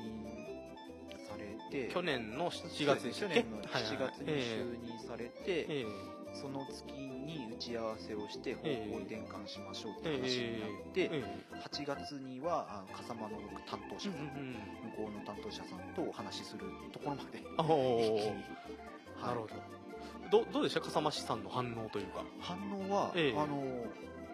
[1.28, 13.38] されて、去年の7月に去年の7月に就任されて、えーその月に打ち合わせをして方向転換しましょうって話になって、8月には笠間の
[13.70, 18.44] 担当者さん、向こうの担当者さんとお話しするところまで一気に、
[19.22, 19.84] なるほど。
[20.32, 20.82] どどうでした？
[20.82, 22.24] 笠間市さんの反応というか。
[22.40, 22.58] 反
[22.90, 23.64] 応は、えあの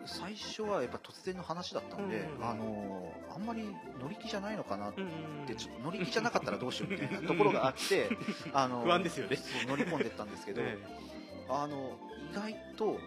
[0.05, 3.63] 最初はやっぱ突然の話だったので、あのあんまり
[3.99, 8.09] 乗り気じゃないのかなって、ちょっと乗り気じゃなかったらどうしようみたいなところがあって
[8.53, 9.37] あの不安ですよね。
[9.67, 10.77] 乗り込んでったんですけど、 え
[11.49, 11.97] あの
[12.31, 12.99] 意外と、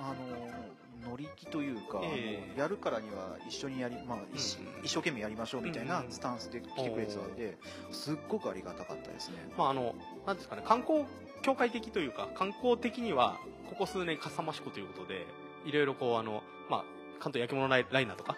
[0.00, 7.58] あの乗り気というか、えー、やるからには一緒にやり、まあ、うん、一生懸命やりましょうみたいなスタンスで来てくれてたんで、
[7.90, 9.36] すっごくありがたかったですね。
[9.58, 9.94] まあ、あの、
[10.26, 11.04] なんですかね、観光
[11.42, 13.38] 協会的というか、観光的には、
[13.68, 15.26] ここ数年かさ増し子ということで、
[15.66, 16.84] いろいろこう、あの、まあ、
[17.18, 18.36] 関東焼き物ライナーとか、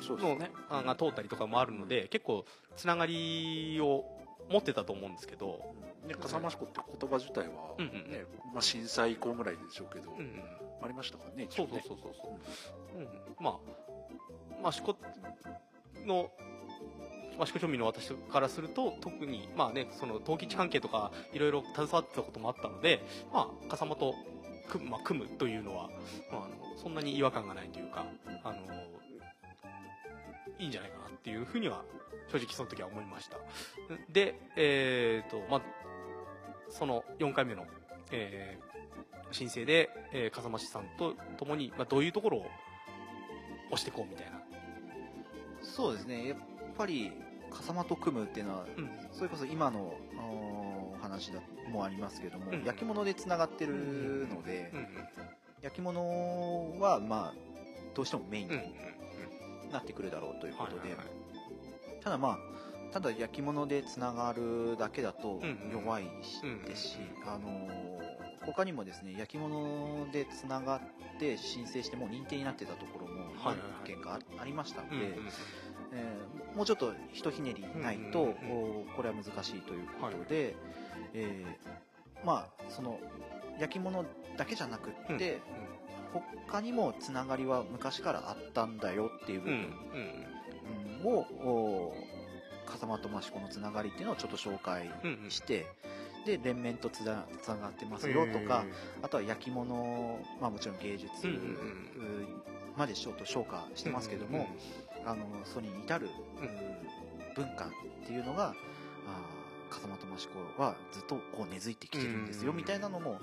[0.00, 0.50] そうですね。
[0.70, 2.44] が通ったりとかもあるので、結構、
[2.76, 4.04] つながりを
[4.50, 5.74] 持ってたと思うんですけど、
[6.06, 8.26] ね、笠間市って言葉自体は、ね、うんうん。
[8.56, 10.42] まあ、震災以降ぐらいでしょうけど、うんうん、
[10.82, 12.28] ありましたからねそうそうそうそうそ
[12.96, 13.58] う、うん、ま
[14.64, 14.96] あ益子
[16.06, 16.30] の
[17.38, 24.14] 益子町民の私からすると特にまあねその陶器関係とかいろいろ携わってたこともあったのでまあ笠間と
[24.70, 25.90] 組む,、まあ、組むというのは、
[26.32, 28.06] まあ、あのそんなに違和感がないというか
[28.42, 28.56] あの
[30.58, 31.84] いいんじゃないかなっていうふうには
[32.32, 33.36] 正直その時は思いました。
[34.08, 35.62] でえっ、ー、とまあ
[36.70, 37.66] その4回目の、
[38.10, 42.46] えー、申請で、えー、風間市さんと共に、まあ、どういうところを
[43.70, 44.40] 押していこうみたいな。
[45.62, 46.28] そうですね。
[46.28, 46.38] やっ
[46.76, 47.12] ぱり
[47.50, 51.40] 笠間と組むっていうのは、うん、それこそ今のお話だ
[51.70, 54.86] もありますけども、うん、焼き物でつながってるので、うん、
[55.62, 57.34] 焼き物はまあ
[57.94, 60.94] どうしてもメインになってくるだろうということで、
[62.02, 62.38] ただまあ
[62.92, 65.40] ただ焼き物でつながるだけだと
[65.72, 66.04] 弱い
[66.66, 67.68] ですし、あの
[68.46, 70.80] 他にもですね焼き物でつながっ
[71.18, 74.96] て申請しても認定になってたところも何件かありましたので、
[75.92, 78.34] えー、もうちょっとひとひねりないと、
[78.96, 80.54] これは難しいということで、はい、
[81.14, 83.00] えー、まあその
[83.58, 84.04] 焼き物
[84.36, 85.40] だけじゃなくって、
[86.46, 89.74] 他にもつながりは昔からあったんだよっていう部分
[91.04, 91.94] を、
[92.66, 94.90] 風間と益子のつながりっていうのをちょっと紹介
[95.28, 95.66] して、
[96.26, 96.32] うん。
[96.34, 98.64] うん、で連綿とつながってますよとか、
[99.02, 101.08] あとは焼き物、まあ、もちろん芸術
[102.76, 104.48] までちょっと紹介してますけども、
[105.04, 106.10] あのそれに至る、
[107.34, 107.68] 文化っ
[108.06, 108.54] ていうのが
[109.70, 113.20] 風間と益子はずっとこう根付いてきてるんですよみたいなのも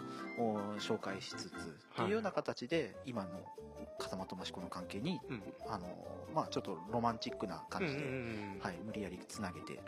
[0.79, 1.49] 紹介しつつっ
[1.95, 3.29] ていうような形で今の
[3.99, 5.19] 風間と益子の関係に、
[5.67, 5.87] あの
[6.33, 8.01] まあ、ちょっとロマンチックな感じで、
[8.59, 9.79] はい、無理やりつなげて。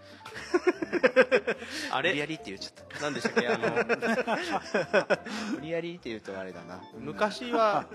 [1.91, 2.09] あれ？
[2.11, 3.01] 無理やりって言っちゃった。
[3.01, 3.47] 何でしたっけ？
[3.47, 5.17] あの。
[5.57, 6.81] 無理やりって言うとあれだな。
[6.99, 7.87] 昔は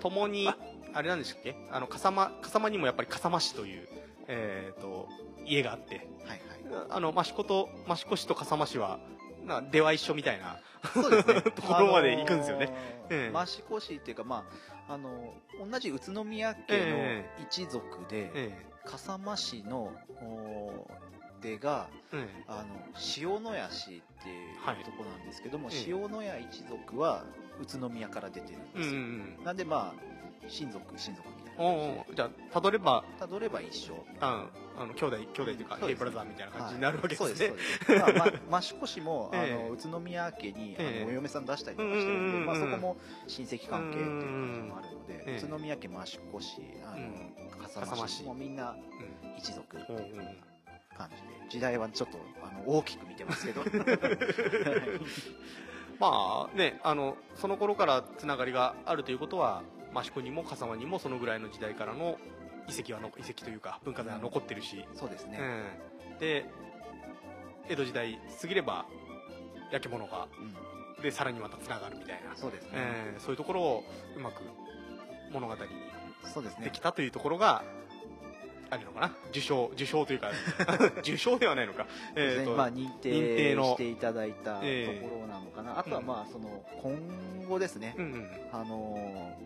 [0.00, 0.48] 共に
[0.94, 1.54] あれなんでしたっけ？
[1.70, 3.86] あの笠間笠間にもやっぱり笠間市という、
[4.28, 5.08] えーと、
[5.44, 9.00] 家があって、はいはい、あの益子と益子市と笠間市は
[9.44, 10.60] な出は一緒みたいな
[10.92, 12.70] そうです、ね、 ところまで行くんですよね、
[13.10, 14.44] あのー、益子市っていうかま
[14.88, 15.34] ああの
[15.70, 19.92] 同じ宇都宮家の一族で、えー、笠間市の
[21.42, 21.88] 出が、
[22.46, 22.64] あの
[23.16, 27.24] 塩谷市っていうとこなんですけども、はい、塩谷一族は
[27.60, 30.17] 宇都宮から出てるんですよ、うんうん、なんでまあ
[30.48, 34.04] 親族親族みたいなおじゃあたどればたどれば一緒。
[34.20, 34.46] あ
[34.80, 42.96] あの兄弟兄弟というかヘイブラザーみたいな感じになるわけですね、はい、そうですそうです、まあま、益子市も、あの宇都宮家にあのお嫁さん出したりとかしてるんで、まあ、そこも
[43.26, 48.76] 親戚関係っていう感じもあるので、宇都宮家も益子市あの、笠間市もみんな
[49.36, 49.98] 一族っていう
[50.96, 53.62] 感じで時代はちょっとあの大きく見てますけど
[55.98, 59.62] まあねあのその頃からつながりがあるということは
[60.00, 62.18] 益子にも笠間にもそのぐらいの時代からの
[62.68, 65.38] 遺跡はの遺跡というか文化財は残ってるし、うん、そうですね、
[66.12, 66.44] うん、で
[67.68, 68.86] 江戸時代過ぎれば
[69.72, 70.28] 焼き物が、
[70.96, 72.36] うん、でさらにまたつながるみたいな。
[72.36, 73.84] そうですね、えー、そういうところを
[74.16, 74.42] うまく
[75.32, 75.60] 物語に
[76.64, 77.62] できたというところが
[78.70, 79.12] あるのかな。
[79.30, 80.30] 受賞受賞というか
[81.00, 84.64] 受賞ではないのか、えーとまあ、認定のしていただいたとこ
[85.20, 89.36] ろなのかな、えー、あとはまあその今後ですね、うんうん、あの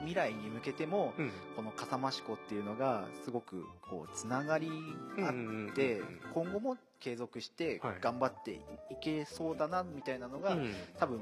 [0.00, 4.70] 未来に向けても、うん、この笠間市湖っていうのがすごくこうつながり
[5.18, 6.02] あって、
[6.34, 8.60] 今後も継続して頑張ってい
[9.00, 10.60] けそうだなみたいなのが、はい、
[10.98, 11.20] 多分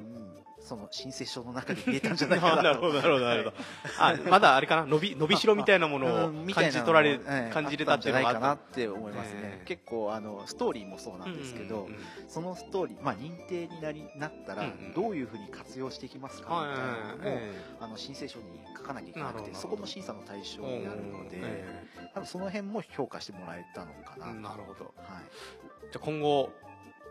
[0.60, 3.56] その申請書の中に入れたんじゃないかな なるほどなるほどなるほど、
[4.02, 4.86] はい、あまだあれかな？
[4.86, 7.18] 伸び伸びしろみたいなものを感じ取られ、
[7.52, 14.64] 感じれたんじゃないかなって思いますね、えー、結構あのストーリーもそうなんですけど、うんうんうん、そのストーリー、まあ、認定になりなったら
[14.94, 18.44] どういうふうに活用していきますかみたいなのも、えー、あの申請書に
[18.76, 26.52] 書かなきゃいけなくてそこも審査の対象になるので、えー、多分その辺も評価してもらえたのかな、なるほど、はい、じゃあ今後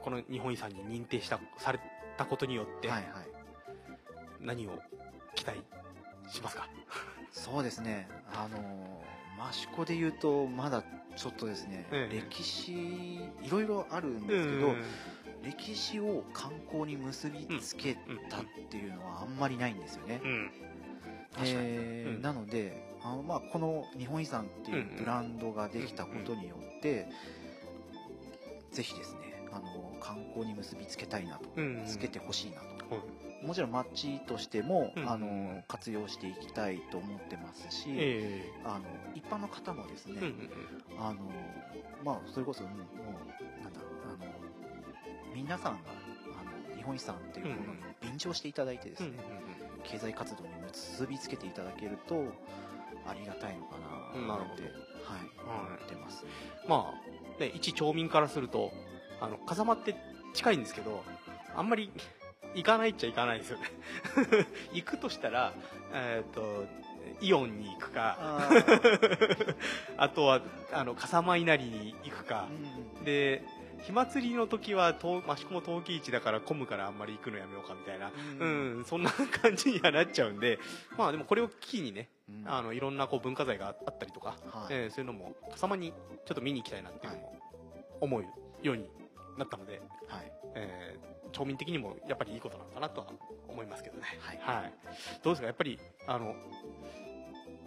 [0.02, 1.80] この日本遺産に認定したされ
[2.18, 3.06] たことによって、はいはい、
[4.40, 4.72] 何を
[5.36, 5.60] 期待
[6.30, 6.68] しますか？
[7.32, 8.08] そうですね。
[8.34, 9.04] あの
[9.52, 10.84] 益子で言うとまだ
[11.16, 14.76] ちょっとですね、ええ、歴史いろいろあるんですけど、
[15.44, 17.96] 歴史を観光に結びつけ
[18.30, 20.52] たっていうのはあんまりないんですよね、うん、
[21.44, 27.08] えー、なのであの、まあ、この日本遺産っていうブランドができたことによって、
[28.72, 31.50] ぜひですねあの観光に結びつけたいなと、
[31.86, 33.28] つけてほしいなと。
[33.44, 40.28] もちろん町としても、うん、あの活用していきたいと思ってますし、えー、あの一般の方もですね、うんうん
[40.98, 41.20] うん、あの
[42.04, 42.72] まあそれこそもう
[43.64, 44.32] なんだあの
[45.36, 45.80] 皆さんが
[46.42, 47.66] あの日本遺産っていうものに
[48.02, 52.16] 便乗していただいてですね、うんうんうん、経済活動に結びつけていただけると
[53.08, 54.72] ありがたいのかなって、はい、
[55.46, 56.26] 思ってます。
[56.68, 58.72] まあね一町民からすると
[59.20, 59.96] あの風間って
[60.34, 61.04] 近いんですけど
[61.56, 61.92] あんまり
[62.56, 63.66] 行かないっちゃ行かないですよね。
[64.74, 65.54] 行くとしたら、
[65.94, 66.66] えっ、ー、と、
[67.22, 68.18] イオンに行くか、
[69.98, 72.48] あとは、あの、笠間稲荷に行くか、
[73.00, 73.44] うん、で、
[73.84, 80.60] 火祭りの時は、益子も陶器市だから混むからあんまり行くのやめようかみたいな、うん、うん、そんな感じにはなっちゃうんで、
[80.98, 87.40] まあでもこれを機にね、うん、あの、いろんなこう文化財があったりとか、はい、えー、そういうのも、笠間にちょっと見に行きたいなっていうのも
[88.02, 88.24] 思う
[88.64, 88.90] ように
[89.38, 93.08] なったので、はい、えー町民的にもやっぱりいいことなのかなとは
[93.50, 94.04] 思いますけどね。
[94.22, 94.62] はい。
[94.62, 94.74] はい、
[95.22, 95.48] どうですか？
[95.48, 96.34] やっぱり、あの、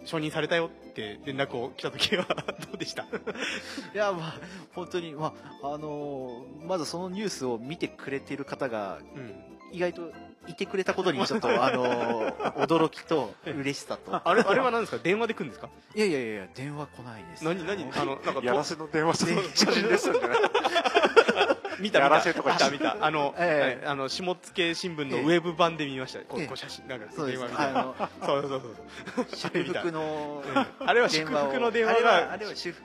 [0.03, 2.25] 承認されたよって連絡を来た時は
[2.65, 3.03] どうでした？
[3.03, 3.05] い
[3.93, 4.33] や、まあ、
[4.73, 8.99] 本当に、まあ、あのー、まずそのニュースを見てくれている方が、
[9.71, 10.11] 意外と
[10.47, 14.21] いてくれたことにちょっと、 あのー、驚きと嬉しさと。
[14.27, 14.99] あれ、あれは何ですか？
[15.03, 15.69] 電話で来るんですか？
[15.95, 17.43] いやいやいや、電話来ないです。
[17.45, 17.83] 何、何？
[17.95, 19.15] あの、なんか、やらせの電話
[19.55, 20.19] 写真ですよね。
[21.81, 22.33] 見た見た。
[22.33, 22.69] 見た。
[22.69, 22.97] 見た。
[23.05, 26.87] あの、えー、あの下野新聞のウェブ版で見ました、えー、こう写真。
[26.87, 27.93] なんか電話みたいな。
[28.25, 30.43] そうそうそう祝福 の
[30.79, 32.75] あれは祝福の電話があれは祝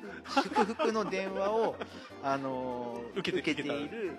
[0.74, 1.76] 福の電話を
[2.22, 4.18] あの受けている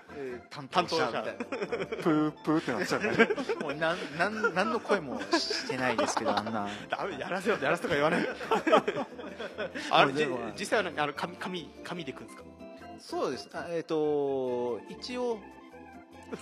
[0.50, 1.34] 担当者みたいな。
[2.04, 3.30] プープーってなっちゃうね。
[3.60, 6.68] もうなんなん何の声もしてないですけどあんな。
[6.90, 8.28] ダメやらせよやらせとか言わない。
[9.92, 10.14] あれ
[10.58, 12.44] 実際はあの紙紙紙でくんですか？
[13.00, 13.50] そうです。
[13.54, 15.40] あえっ、ー、と、一応、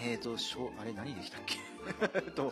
[0.04, 1.58] えっ、ー、と、しょあれ何でしたっけ？
[2.26, 2.52] えっと、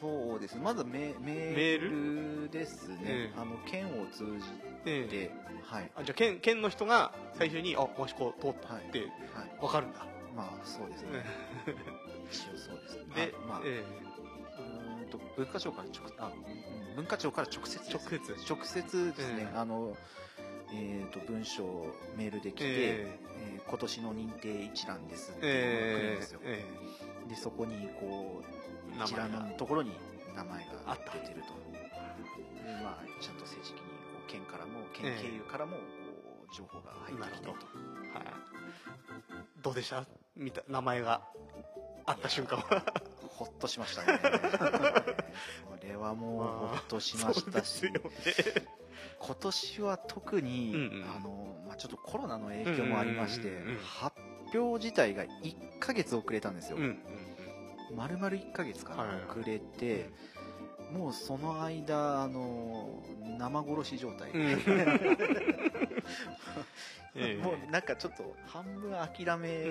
[0.00, 9.08] そうですまずメメールですね、えー、あの県を通じて、えー、はい、あじゃあ県県の人が最初にあもしこ通ったって
[9.60, 11.08] 分かるんだ、はい、まあそうですね。
[12.30, 12.96] 一応そうです。
[13.14, 16.32] でまあ、えー、うんと文化庁から直あ
[16.98, 18.18] 文化庁から直接直接。
[18.52, 19.96] 直接ですね、あの
[20.74, 21.62] えーと、文章
[22.16, 25.44] メールで来て、えー、えー、今年の認定一覧ですって来
[26.02, 29.92] るんですよ、えー、でそこにこう一覧のところに
[30.34, 31.54] 名前が出てると。
[31.72, 33.84] で、まあ、ちゃんと正式にこ
[34.26, 35.82] う県からも県経由からもこ
[36.50, 37.46] う情報が入ってきて。
[37.46, 37.62] ると、はい、
[39.62, 40.04] どうでした？
[40.36, 41.22] 見た名前が
[42.08, 42.84] あった瞬間は。
[43.38, 44.18] ほっとしましたね。
[45.80, 48.10] それはもうほっとしましたし、まあ
[49.20, 54.16] 今年は特に、うんうん、あのまあ、ちょっとコロナの影響もありまして、発
[54.54, 56.88] 表自体が1か月遅れたんですよ、うんうん
[57.90, 60.10] うん、丸々1か月かな、遅れて、
[60.92, 63.02] もうその間あの
[63.38, 64.42] 生殺し状態、うん、
[67.42, 69.66] もうなんかちょっと半分諦め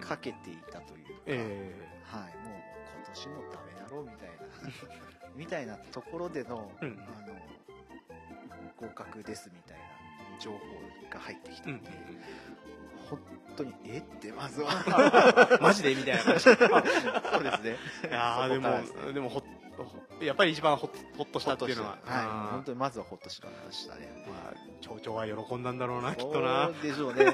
[0.00, 2.54] かけていたというか、えー、はい、もう
[2.96, 4.34] 今年もダメだろうみたいな
[5.36, 7.34] みたいなところでの、うん、あの
[8.76, 9.84] 合格ですみたいな
[10.40, 10.58] 情報
[11.10, 11.94] が入ってきたんで、うん、
[13.08, 13.18] 本
[13.56, 13.98] 当にえ？
[13.98, 15.58] ってまずは。
[15.60, 15.94] マジで？
[15.94, 16.64] みたいな話そうです
[17.62, 17.76] ね。
[18.10, 18.82] いやでも
[19.12, 19.42] でもほ
[20.20, 21.98] やっぱり一番ほほっとしたっていうのは。
[22.04, 22.52] はい。
[22.52, 24.08] 本当にまずはほっとしましたね。
[24.28, 26.70] まあ町長は喜んだんだろうなきっとな。
[26.82, 27.26] でしょうね。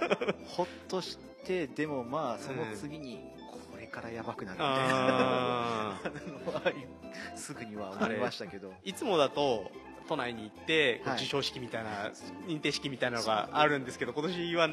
[0.46, 3.32] ほっとしてでもまあその次に、
[3.70, 4.94] これからやばくなるみたいな。
[4.94, 6.72] のは
[7.34, 8.72] すぐには思いましたけど。
[8.84, 8.92] い。
[8.92, 9.70] つもだと
[10.08, 12.10] 都内に行って、授賞式みたいな
[12.46, 14.68] 認定式みたいなのがあるんですけど今年は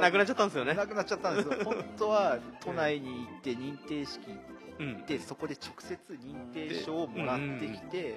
[0.00, 0.74] なくなっちゃったんですよね。
[0.74, 1.54] なくなっちゃったんですよ。
[1.64, 4.57] 本当は都内に行って認定式行っ
[5.06, 8.16] て、そこで直接認定証をもらってきて、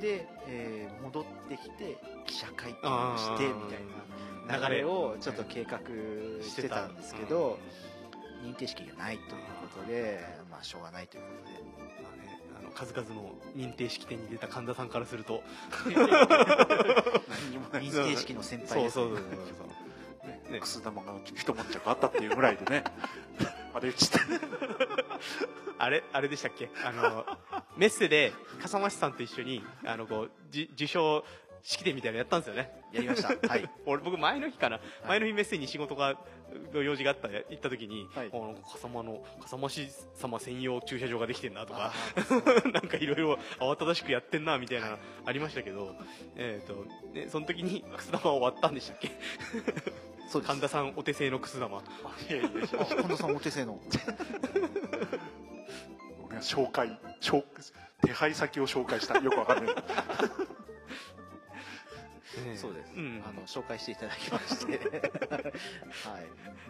[0.00, 5.78] で、えー、戻ってきて記者会見をしてみたいな流れをちょっと計画
[6.42, 7.58] してたんですけど、
[8.44, 9.28] 認定式がないという
[9.72, 10.20] ことで、
[10.50, 11.82] まあ、しょうがないということで。
[12.74, 15.42] 数々の認定式典に出た神田さんからすると。
[17.72, 19.26] 認定式の先輩です、ね、そうそうそう
[19.58, 19.81] そう
[20.52, 22.84] ね、くす玉が一文着あったっていうぐらいでね。
[23.74, 24.10] あれち
[25.78, 26.70] あれあれでしたっけ？
[26.84, 27.24] あの
[27.76, 31.24] メッセで笠間さんと一緒にあのこうじ受賞
[31.62, 32.70] 式典みたいなのやったんですよね。
[32.92, 33.48] やりました。
[33.48, 33.68] はい。
[33.86, 36.16] 俺僕前の日かな、はい、前の日メッセに仕事が
[36.74, 41.92] の用事があった行った時に、はい、なんか笠間の笠間市様専用駐車場ができてんなとか
[42.72, 45.96] なんかいろいろ慌ただしくやってんなみたいな、ありましたけど、
[46.36, 46.84] えっ、ー、と
[47.14, 49.10] ねその時にくす玉終わったんでしたっけ？
[50.32, 51.82] そう神田さんお手製のくす玉。
[52.30, 52.48] いやいや
[52.96, 53.78] 神田さんお手製の。
[56.40, 57.44] 紹介紹
[58.02, 59.18] 手配先を紹介した。
[59.18, 59.74] よくわかんない。
[62.56, 64.72] そうです、うん、あの紹介していただきまして。
[64.72, 64.80] はい。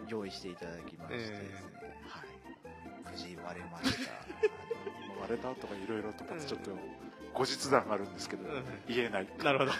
[0.09, 3.13] 用意していただきましてですね、えー、はい。
[3.13, 4.11] 無事割れました。
[5.21, 6.71] 割れたとかいろいろとかちょっと
[7.33, 9.27] 後日談があるんですけど、うん、言えない。
[9.43, 9.71] なるほど。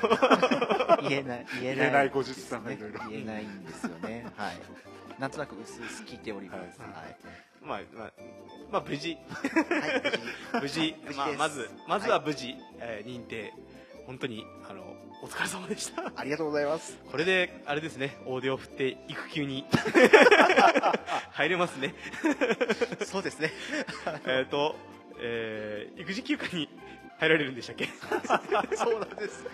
[1.10, 1.46] 言えない。
[1.62, 2.10] 言えない。
[2.10, 3.00] 後日談がいろいろ。
[3.10, 4.26] 言えないんですよね。
[4.36, 4.58] はい。
[5.20, 8.12] なんとなく薄々聞いております、はい、はい、まあまあ
[8.72, 10.96] まあ無事、はい、無事。
[11.04, 13.54] 無事、まあ、まずまずは無事、はい、えー、認定。
[14.06, 14.84] 本当にあの
[15.22, 16.12] お疲れ様でした。
[16.18, 16.98] ありがとうございます。
[17.10, 18.18] これであれですね。
[18.26, 19.66] 大手を振って育休に。
[21.32, 21.96] 入れますね。
[23.06, 23.54] そうですね。
[24.28, 24.76] えっと、
[25.20, 26.68] えー、育児休暇に
[27.20, 27.88] 入られるんでしたっけ？
[28.76, 29.46] そうなんです。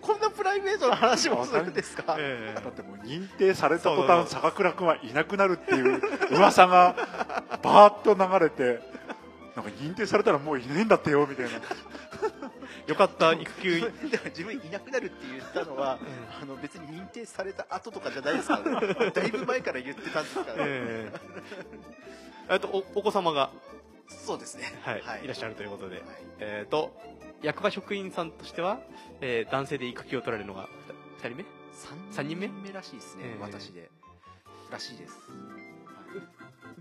[0.00, 6.00] こんなプライベートな話もするんですか、えー、だってもう認定された途端坂倉君はいなくなるっていう
[6.30, 6.94] 噂が
[7.62, 8.80] バーッと流れて
[9.56, 11.50] なんか認定されたらもういないんだってよみたいな。
[12.86, 13.92] よかった育休
[14.26, 18.94] 自分いなくなるって言ったのは、うん、あの別に認定された後とかじゃないですからね。
[19.10, 21.10] だいぶ前から言ってたんですから、ね、え。
[22.48, 23.50] ー、とおお子様が？
[24.08, 26.04] そうですね、はい、はい、いらっしゃるということで、はい、
[26.40, 26.92] えっ、ー、と
[27.42, 28.80] 役場職員さんとしては、
[29.20, 30.68] えー、男性で育休を取られるのが
[31.22, 31.44] 2人目
[32.12, 32.72] ？3, 人目目？
[32.72, 33.90] らしいですね、えー、私で。
[34.70, 35.14] らしいです。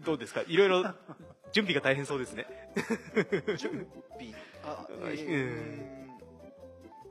[0.05, 0.43] どうですか？
[0.47, 0.83] いろいろ
[1.51, 2.45] 準備が大変そうですね。
[3.57, 4.33] 準備？
[4.63, 6.02] あ、えー、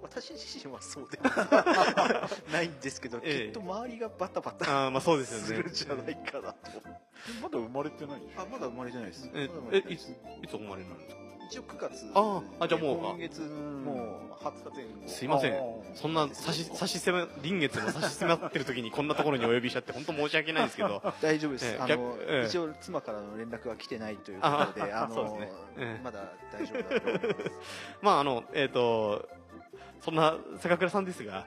[0.02, 5.44] 私自身はそうでは ないんですけど、えきっと周りがバタバタあ、まあ、そうですよね。
[5.44, 6.70] するんじゃないかなと。
[7.40, 8.20] まだ生まれてない？
[8.36, 9.30] あまだ生まれてないです。
[9.32, 10.08] ええいつ
[10.42, 11.22] いつお生まれになるんですか？
[11.52, 12.10] 一応9月。
[12.14, 14.90] ああじゃあもう今月もう20日前後。
[15.08, 15.54] すいません。
[15.94, 21.02] そんな差し差し迫臨月の差し迫ってる時にこんなところにお呼びしちゃって本当申し訳ないんですけど。
[21.20, 27.52] 大丈夫です、えー、あの、えー、一応妻からの連絡は来てないということであの、ねえー、まだ大丈夫だと思います。
[28.00, 29.28] まああのえっ、ー、と
[30.02, 31.46] そんな坂倉さんですが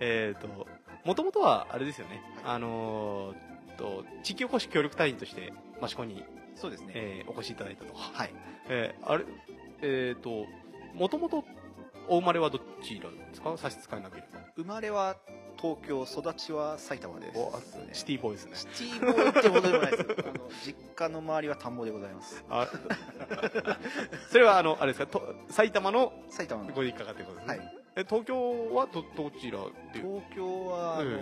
[0.00, 0.66] えっ、ー、と
[1.04, 3.34] もともとはあれですよね、はい、あの
[3.78, 5.52] と地域おこし協力隊員として
[5.82, 6.24] 益子に
[6.56, 7.94] そうですね、えー、お越しいただいたと。
[7.94, 8.34] はい。
[8.68, 9.24] えー、あれ
[9.80, 10.46] えっ、ー、と
[10.94, 11.44] もともと
[12.08, 13.56] お生まれはどちらですか？
[13.56, 14.40] 差し支えなければ。
[14.56, 15.16] 生まれは
[15.60, 17.38] 東京育ちは埼玉です、
[17.78, 18.52] ね、シティボーイですね。
[18.54, 20.02] シティボーイってほどでもないです。
[20.02, 22.44] あの実家の周りは田んぼでございます。
[22.48, 22.68] あ
[24.30, 25.06] それはあのあれですか？
[25.06, 26.72] と埼玉の埼玉の。
[26.72, 29.58] ご実家がってことですね、はい、え東京はどどちら
[29.92, 31.18] で東京はあの、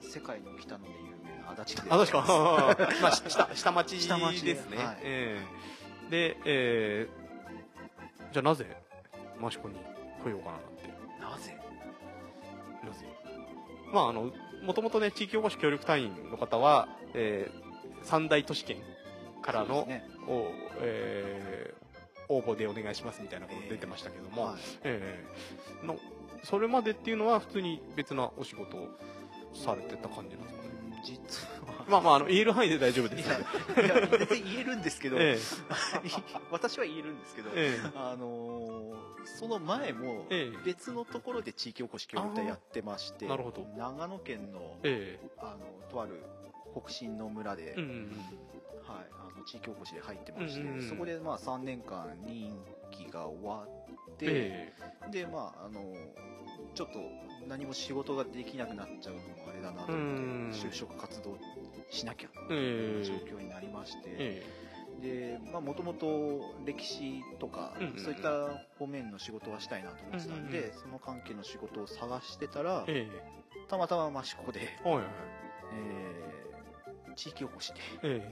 [0.00, 0.96] 世界の北野で有
[1.30, 2.16] 名な足立区足立区。
[3.02, 8.74] まあ下下町下町ですね、はい、えー、で、えー、じゃあなぜ
[9.44, 9.74] 益子に
[10.24, 10.58] 来ようかな
[13.92, 14.30] まああの
[14.62, 18.76] もともとね地域おこし協力隊員の方は、えー、三大都市圏
[19.42, 26.00] からの、ね、おえー、応募でお願いしますみたいなこと出てましたけども、えー、はい、の
[26.42, 28.88] それまでっていうのは普通に別なお仕事を
[29.54, 30.62] されてた感じなんですか？
[30.64, 30.65] ね
[31.06, 31.84] 実は。
[31.88, 33.38] まあまああの言える範囲で大丈夫ですいや
[34.08, 35.38] 全然言えるんですけど、ええ、
[36.50, 38.94] 私は言えるんですけど、え、あのー、
[39.38, 40.26] その前も
[40.64, 44.76] 別のところで地域おこし協力隊やってまして、長野県の,、
[45.38, 46.22] あのとある
[46.74, 47.96] 北進の村で、うんうんうん、
[48.82, 52.52] はい、あの地域おこしで入ってまして、うんうんうん、そこでまあ3年間任
[52.90, 53.64] 期が終わ
[54.12, 54.72] って、
[55.10, 55.94] でまああの
[56.74, 56.98] ちょっと
[57.48, 61.38] 何も仕事ができなくなっちゃうのもあれだなと思って就職活動
[61.90, 64.42] しなきゃっていう状況になりまして、
[65.00, 72.86] でもともと歴史とか、そういった方面の仕事はしたいなと思ってたんで、その関係の仕事を探してたら、
[73.68, 74.60] たまたま益子で、
[75.72, 77.72] えー、地域おこし
[78.02, 78.22] で、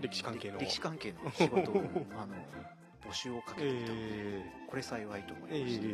[0.00, 0.58] 歴史関係の。
[0.58, 1.82] 歴史関係の仕事を
[2.18, 2.34] あの
[3.08, 3.92] 募集をかけていた。
[3.92, 5.86] ので、これ幸いと思いまして、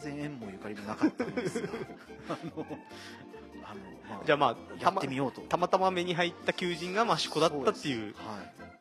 [0.00, 1.68] 全然縁もゆかりもなかったんですが。
[2.30, 2.66] あの
[3.64, 5.40] あの、まあ、じゃあまあやってみようと。
[5.42, 8.14] たまたま目に入った求人が益子だったっていう。
[8.14, 8.38] は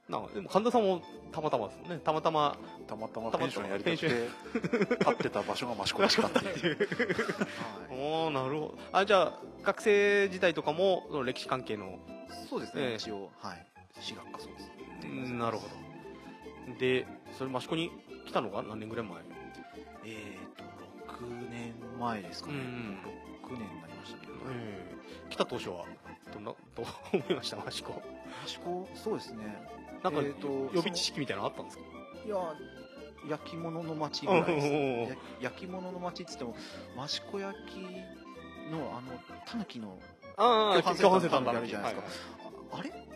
[0.10, 0.12] い。
[0.12, 2.00] なでも神田さんもたまたまですね。
[2.04, 2.58] たまたま
[2.88, 6.78] たまたまペンションやりたくて立ってた場所が益子だったっていう。
[7.94, 8.78] おおなるほど。
[8.92, 12.00] あじゃあ学生時代とかも歴史関係の
[12.50, 13.66] そうですね、えー、一応はい。
[13.94, 14.60] 私学科そうで
[15.28, 15.34] す。
[15.34, 15.89] なるほど
[16.78, 17.08] で
[17.38, 17.92] それ益子に
[18.28, 19.18] 来たのが何年ぐらい前？
[20.06, 20.64] えっ、と
[21.24, 25.86] 6年前ですかね、うん、6年になりましたけど、えー、来た当初は
[26.34, 27.58] どんなどう思いました？
[27.68, 28.02] 益子。
[28.46, 28.90] 益子？
[28.96, 29.44] そうですね。
[30.04, 31.84] なんか、えーと、予備知識みたいなのあったんですか？
[32.26, 32.36] いや
[33.30, 35.18] 焼き物の町ぐらいです。
[35.44, 36.56] 焼き物の町っつっても
[37.06, 37.80] 益子焼き
[38.72, 39.98] のあのタヌキの
[40.38, 42.20] ああ共犯センターあるじゃないです
[42.72, 43.09] か、はい、あれ？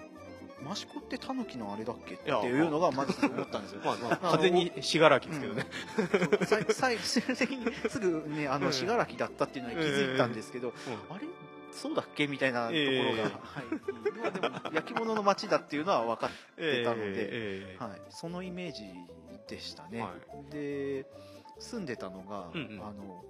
[0.72, 2.16] 益子ってタヌキのあれだっけ？
[2.16, 3.82] っていうのがまず思ったんですよ。
[3.86, 5.66] まあまあ、完全に信楽ですけどね。
[6.72, 10.74] 最終的にすぐね、あの、信楽だったっていうのに気づいたんですけど、
[11.10, 11.28] あれ？
[11.72, 12.28] そうだっけ？
[12.28, 13.30] みたいなところが、えー、は
[14.32, 14.42] い。
[14.42, 18.02] でも、焼き物の街だっていうのは分かってたので、えー、はい。
[18.10, 18.84] そのイメージ
[19.48, 20.02] でしたね。
[20.02, 20.14] は
[20.50, 21.06] い、で、
[21.60, 23.24] 住んでたのが、うんうん、あの、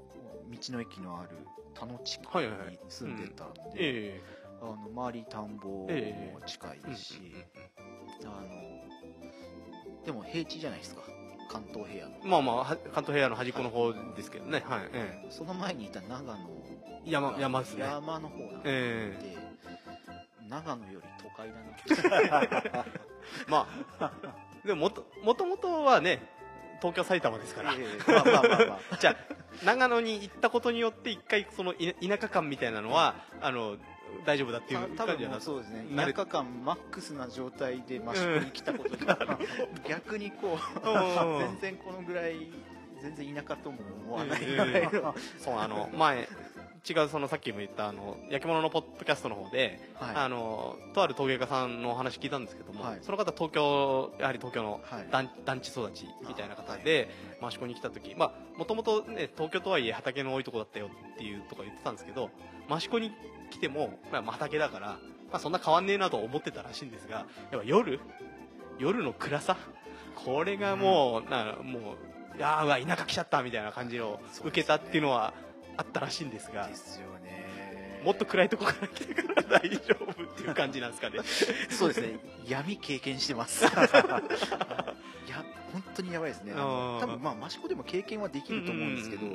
[0.51, 1.29] 道の駅のある
[1.73, 4.21] 田野地区に住んでたんで、はいはいはいうん
[4.63, 5.89] あの周り田んぼも
[6.45, 7.19] 近いし、
[8.23, 8.47] あの
[10.05, 11.01] でも平地じゃないですか。
[11.51, 12.17] 関東平野の。
[12.23, 16.37] まあまあ関東平野の端っこの方ですけどね、はい、ええ、その前にいた長野
[17.05, 17.83] 山山ですね。
[17.83, 21.55] 山の方なんで、えー、長野より都会だ
[22.71, 22.85] な
[23.49, 23.67] ま
[23.99, 24.11] あ
[24.65, 26.21] でももともともとはね
[26.79, 28.95] 東京埼玉ですから、えー、まあまあまあまあ。
[28.97, 29.15] じゃあ
[29.65, 33.77] 長野に行ったことによって一回その田舎感みたいなのはあの
[34.25, 35.85] 大丈夫だっていう感じはそうですね。
[35.95, 39.05] 田舎感マックスな状態で益子に来たことで、
[39.87, 42.51] 逆にこう全然このぐらい
[43.01, 46.27] 全然田舎とも思わないぐらいの、 そうあの前
[46.89, 57.09] 違うそのさっきも言ったあの焼き物のポッドキャストの方で、はい、あのとある陶芸家さんのお話聞いたんですけども、はい、その方東京やはり東京の団,、団地育ちみたいな方で、
[57.41, 62.29] 益子に来た時まあもともとね東京とはいえ畑の多いとこだったよっていうとこ言ってたんですけど
[62.69, 63.11] 益子に
[63.49, 64.97] 来ても、まあ、畑だから、ま
[65.33, 67.99] あ、そんな変わんねえなと思ってたらしいんですがやっぱ夜
[68.79, 69.57] 夜の暗さ
[70.15, 71.95] これがもう、うん、なも
[72.35, 75.33] ういやうわ田舎来ちゃったみたいな感じを受けたっていうのは
[75.77, 78.01] あったらしいんですがですよね。
[78.03, 81.19] もっと暗いとこから来てから大丈夫っていう感じなんですかね？
[81.69, 82.19] そうですね。
[82.45, 83.65] 闇経験してます。
[83.65, 83.71] いや
[85.71, 86.53] 本当にやばいですね。
[86.53, 89.25] 多分まあ益子でも経験はできると思うんですけど、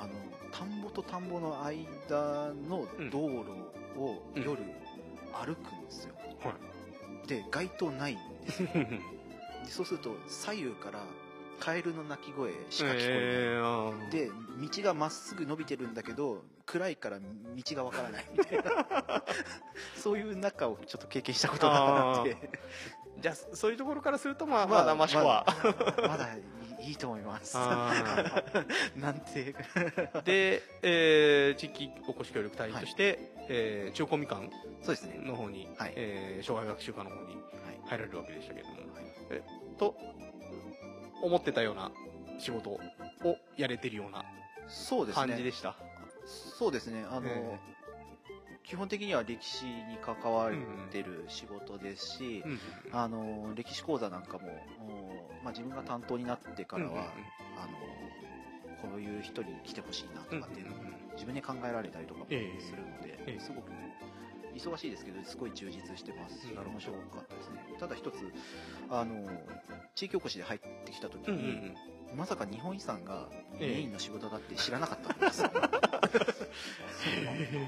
[0.00, 0.14] あの
[0.52, 4.62] 田んぼと田んぼの間の道路を夜
[5.32, 6.14] 歩くんですよ、
[7.22, 8.68] うん、で街灯ないんですよ。
[9.64, 11.00] でそうすると左右から
[11.60, 17.26] カエルの鳴き声しか聞こえない、えー、で道がまっすぐ伸びてるんだけど暗いから道
[17.76, 18.26] がわからない。
[18.36, 19.22] みたいな
[19.96, 22.50] そういう中をちょっと経験したことがあって。
[23.20, 25.46] じゃあそういうところからするとまあまだマシコは、
[26.02, 26.28] ままだ
[26.82, 27.56] いいと思います。
[28.96, 29.54] なんて。
[30.24, 34.50] で、えー、地域おこし協力隊として、はい、えー、中高みかん
[34.82, 35.18] そうですね。
[35.18, 35.92] の方に、はい。
[35.96, 37.36] えー、障害学習科の方に
[37.86, 39.42] 入られるわけでしたけども、はい、え
[39.78, 39.96] と
[41.22, 41.92] 思ってたような
[42.38, 42.80] 仕事を
[43.56, 44.24] やれてるような
[45.14, 45.76] 感じでした？
[46.26, 47.04] そうですね。
[47.08, 47.71] あの、えー、
[48.72, 50.52] 基本的には歴史に関わっ
[50.90, 52.42] てる仕事ですし、
[52.90, 54.48] あの歴史講座なんかも、
[55.44, 57.12] まあ、自分が担当になってからは、
[57.58, 60.78] あのこういう人に来てほしいなとかっていうのを
[61.12, 63.70] 自分で考えられたりとかもするので、えー、すごく
[64.54, 66.40] 忙しいですけどすごい充実してます。
[66.40, 68.16] し、面白かったですねただ一つ
[68.90, 69.28] あの
[69.94, 71.46] 地域おこしで入ってきた時に、うんうん
[72.10, 72.16] うん。
[72.16, 73.28] まさか日本遺産が
[73.58, 75.50] メインの仕事だって知らなかったんですよ、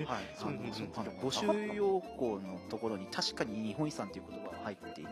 [0.07, 5.05] はい、あの募集要項のところに確かに日本遺産という言葉が入ってい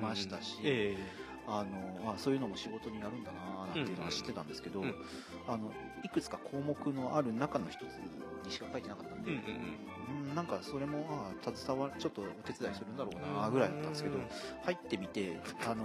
[0.00, 0.96] ましたし、
[1.46, 4.82] あのあそういうのも仕事にやるんだななんていうのは知ってたんですけど、
[5.48, 5.72] あの
[6.04, 7.82] いくつか項目のある中の一つ
[8.44, 9.40] にしか書いてなかったんで、うん、
[10.34, 11.06] なんかそれも
[11.44, 14.18] あ携わちょっとお手伝いするんだろうなぐらいだったんですけど、
[14.64, 15.82] 入ってみてあの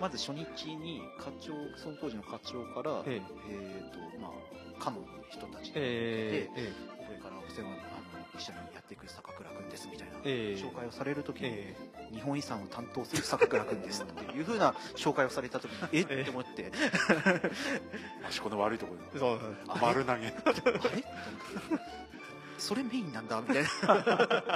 [0.00, 3.82] まず初日に課長その当時の課長から、ええ。
[3.90, 4.30] ー、とまあ
[4.78, 4.98] 課の
[5.30, 16.24] 人たちで、えー、えー、これからお世話あの一緒にやっていく坂倉君ですみたいな紹介をされる時に、えー、日本遺産を担当する坂倉君ですっていうふうな紹介をされた時に えっ？
[16.24, 16.70] て思って。
[18.28, 20.26] 益子の悪いところで丸投げ。
[20.26, 20.32] あれ？
[22.58, 23.68] それメインなんだみたいな。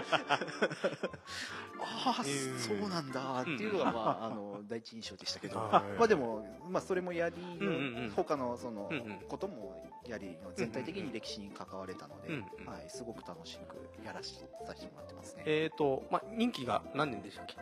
[1.83, 8.91] ああ、そうなんだっていうのが、まあ、あの第一印象でしたけど、まあでも、まあ、それもやりの、他のその
[9.29, 12.33] こともやりの全体的に歴史に関われたので、
[12.67, 15.43] はい、すごく楽しくやらさせてもらってますね。
[15.47, 17.57] えっ、と、まあ、任期が何年でしたっけ？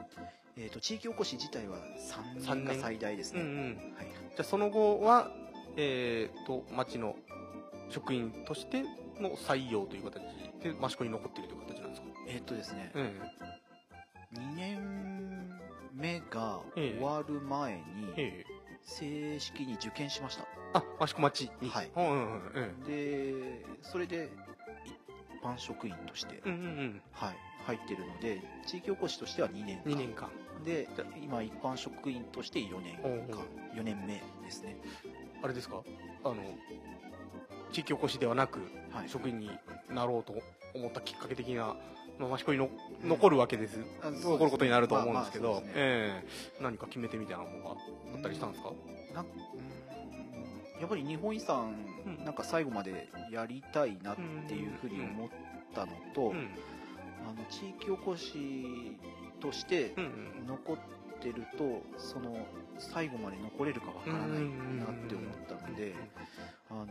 [0.56, 1.78] えっ、と、地域おこし自体は
[2.36, 3.42] 3年が最大ですね。
[3.96, 5.30] はい、じゃあその後は、
[5.76, 7.16] えっ、と、町の
[7.90, 8.84] 職員として
[9.20, 10.20] の採用という形
[10.62, 12.08] で益子に残っているという形なんですか？
[12.26, 13.20] えっとですね、うん、
[14.40, 15.60] 2年
[15.94, 18.44] 目が終わる前に、
[18.82, 20.44] 正式に受験しました。
[20.74, 21.68] あ、益子町に。
[21.70, 21.90] はい。
[22.86, 24.30] で、それで、
[24.84, 27.36] 一般職員として、うんうんうん、はい、
[27.66, 29.92] 入ってるので、地域おこしとしては2年間。
[29.92, 30.30] 2年間。
[30.64, 30.88] で、
[31.22, 32.98] 今一般職員として4年
[33.30, 34.76] 間、4年目ですね。
[35.42, 35.82] あれですか？
[36.24, 36.36] あの、
[37.72, 38.60] 地域おこしではなく、
[38.92, 39.50] はい、職員に
[39.90, 40.34] なろうと
[40.74, 41.76] 思ったきっかけ的な
[42.18, 42.68] まあ、益子にの
[43.04, 47.70] 残るわけです、うん、残ることになると思うんですけど、まあまあね、えー、何か決めてみたいなものが
[48.16, 48.72] あったりしたんですか、
[49.14, 49.24] な
[50.80, 51.74] やっぱり日本遺産、
[52.06, 54.16] うん、なんか最後までやりたいなっ
[54.48, 55.28] ていうふうに思っ
[55.74, 56.48] たのと、うん、
[57.28, 58.96] あの地域おこし
[59.40, 59.94] として
[60.46, 60.76] 残っ
[61.20, 62.46] てると、その
[62.78, 65.94] 最後まで残れるかわからないなって思ったので、
[66.70, 66.86] あの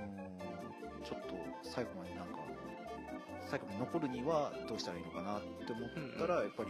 [1.06, 2.40] ちょっと最後までなんか
[3.50, 5.90] 最後まで残るにはどうしたらいいのかなって思っ
[6.20, 6.70] たら、やっぱり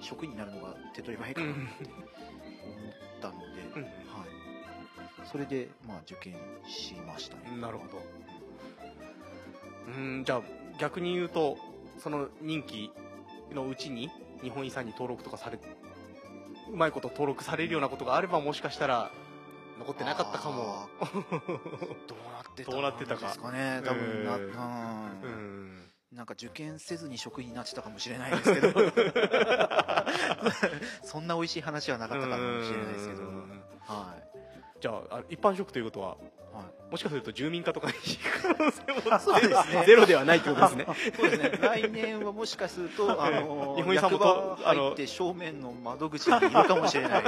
[0.00, 1.68] 職員になるのが手っ取り早いかなって思っ
[3.20, 4.24] たので、は
[5.24, 6.34] い、それでまあ受験
[6.66, 7.56] しましたね。
[7.60, 8.02] なるほど。
[9.88, 10.42] うんじゃあ
[10.78, 11.58] 逆に言うと
[11.98, 12.90] その任期
[13.54, 14.10] のうちに
[14.42, 15.58] 日本遺産に登録とかされ
[16.70, 19.10] うまいこと登録されるようなことがあればもしかしたら
[19.78, 20.88] 残ってなかったかも。
[21.00, 21.12] どう
[22.32, 23.26] なってたどうなってたか。
[23.26, 23.82] ですかね。
[23.84, 25.82] 多分な、うん、
[26.12, 28.72] なんか受験せずに職員になってたかもしれないですけど。
[31.04, 33.22] そんな美味しい話はなかったかもしれないですけど。
[33.80, 34.22] はい。
[34.80, 36.16] じゃあ一般職ということは、は
[36.62, 39.84] い、もしかすると住民化とかに行く可能性もそうですね。
[39.86, 40.86] ゼロではないってことですね。
[41.16, 41.58] そうですね。
[41.60, 47.22] 来年はもしかすると あの日本遺産もと入って正面の窓口にいるかもしれない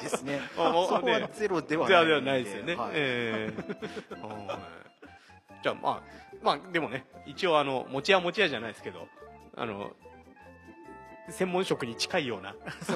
[0.00, 0.40] ですね。
[0.56, 0.62] そ
[1.00, 4.58] こはゼロではないではないですよね、はい、えー、
[5.62, 6.02] じゃあまあ
[6.42, 9.06] まあでもね一応あの持屋持屋じゃないですけど
[9.56, 9.92] あの
[11.30, 12.54] 専門職に近いような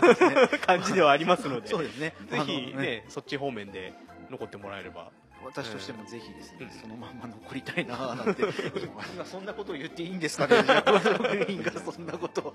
[0.67, 2.15] 感じではありますので、そうですね。
[2.31, 3.93] ぜひね、そっち方面で
[4.31, 5.11] 残ってもらえれば。
[5.45, 8.43] 私としてもぜひですね、そのまま残りたいななんて、
[9.15, 10.57] 今そんなことを言っていいんですかね、
[11.05, 12.43] 職員がそんなこと。
[12.43, 12.55] 道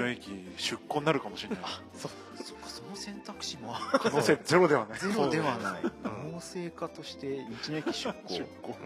[0.00, 1.58] の駅出向になるかもしれない。
[1.94, 4.98] そそその選択肢も可能性ゼロではない。
[4.98, 5.82] ゼロではない。
[6.04, 8.28] 農政家として道の駅出向。
[8.28, 8.76] 出向。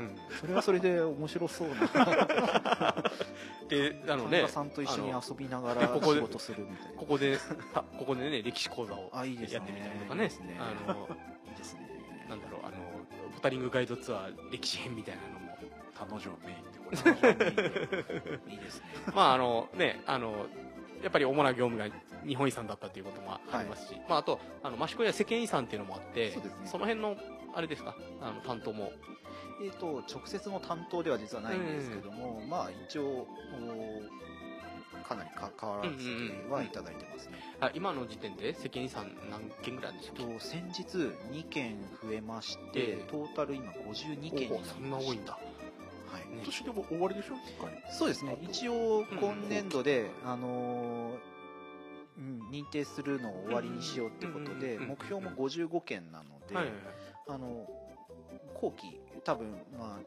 [0.41, 2.95] それはそれで面白そうな。
[3.69, 6.93] であのねさんと一緒に遊びながら仕事するみたいな。
[6.99, 7.39] ここで
[7.99, 10.25] ここでね歴史講座をやってみたりとかね。
[10.25, 10.57] いいですね。
[10.59, 11.88] なんだろうあの
[13.39, 15.57] ポタリングガイドツアー歴史編みたいなのも
[15.95, 18.85] 彼女メインってこれいいですね。
[19.15, 20.47] まああのねあの
[21.05, 21.87] やっぱり主な業務が
[22.27, 26.33] 日本遺産だったということもありますし、はい、まあ、あとあの益子や世間遺産っていうのもあって
[26.65, 27.17] そ、ね,、の辺の
[27.55, 27.95] あれですか？
[28.21, 28.91] あの担当も？
[29.63, 33.29] えーと、直接の担当では実はないんですけども、うん、まあ一応
[35.09, 40.83] かなり関わらせてはいただいてますね、うんうん、あ今の時点で世間遺産何件ぐらいでしょうと先日
[41.33, 44.75] 2件増えまして、えー、トータル今52件になりました。
[44.75, 45.33] そんな多いんだ。
[45.33, 45.39] は
[46.19, 47.35] い、今年でも終わりでしょ？
[47.91, 48.37] そうですね。
[48.43, 51.19] 一応今年度で、あのー
[52.19, 56.83] うん、認定するのを終わりにしようってことで、目標も55件なので、はいはいはい、
[57.29, 57.67] あの
[58.55, 60.01] 後期多分、ま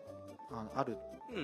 [0.52, 0.98] あ、ある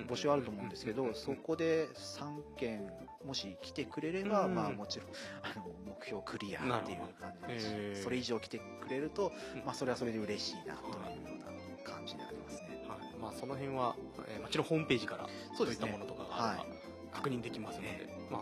[0.09, 2.91] 募集あると思うんですけど、そこで3件
[3.25, 5.09] もし来てくれれば、まあ、もちろん
[5.43, 7.59] あの目標クリアっていう感じで
[7.95, 9.31] すし、それ以上来てくれると、
[9.65, 13.19] まあ、それはそれで嬉しいなというような感じでありますね、はい。
[13.19, 13.95] まあ、その辺は、
[14.27, 15.27] えー、もちろんホームページから
[15.57, 16.65] そういったものとかが
[17.11, 17.97] 確認できますので、はい、
[18.31, 18.41] まあ、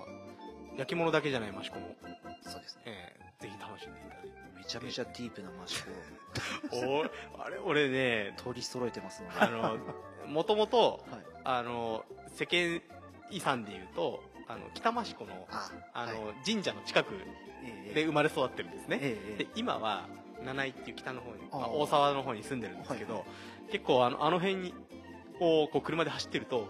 [0.78, 1.96] 焼き物だけじゃない益子も
[2.42, 4.46] そうですね、えー、ぜひ楽しんでいただいて。
[4.56, 5.90] めちゃめちゃディープな益子
[6.74, 7.06] お
[7.44, 9.78] あれ俺ね取り揃えてますのであの
[10.28, 12.82] もともと、 はい、あの世間
[13.30, 15.48] 遺産でいうとあの北益子の
[15.94, 17.14] あの、はい、神社の近く
[17.94, 20.08] で生まれ育ってるんですね、えで今は
[20.44, 24.74] 七井っていう北の方に、まあ、大沢の方に住んでるんですけど、はい、結構あのあの辺に
[25.40, 26.70] をこう車で走ってると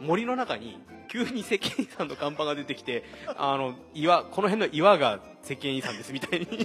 [0.00, 0.78] 森の中に
[1.12, 3.04] 急に石鹸遺産の看板が出てきて、
[3.36, 6.46] あの、岩、この辺の岩が石鹸遺産ですみたいに。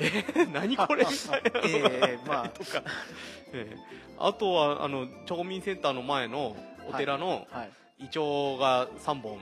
[0.00, 1.04] えー、何これ？
[1.04, 1.50] みたいな
[2.08, 2.82] えー、まあ、 とか、
[3.52, 6.56] えー、あとは、あの、町民センターの前の
[6.88, 7.46] お寺の
[7.98, 9.38] イチョウが3本、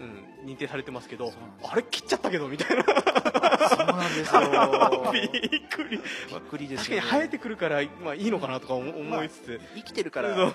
[0.00, 1.32] うん、認定されてますけど、
[1.62, 2.84] あれ切っちゃったけどみたいな。
[3.68, 5.10] そうなんですよ。
[5.12, 5.90] びっくり。
[5.90, 9.48] びっくりです、ね、確かに生えてくるから、まあいいのかなとか思いつつ。
[9.48, 10.52] まあ、生きてるからいいい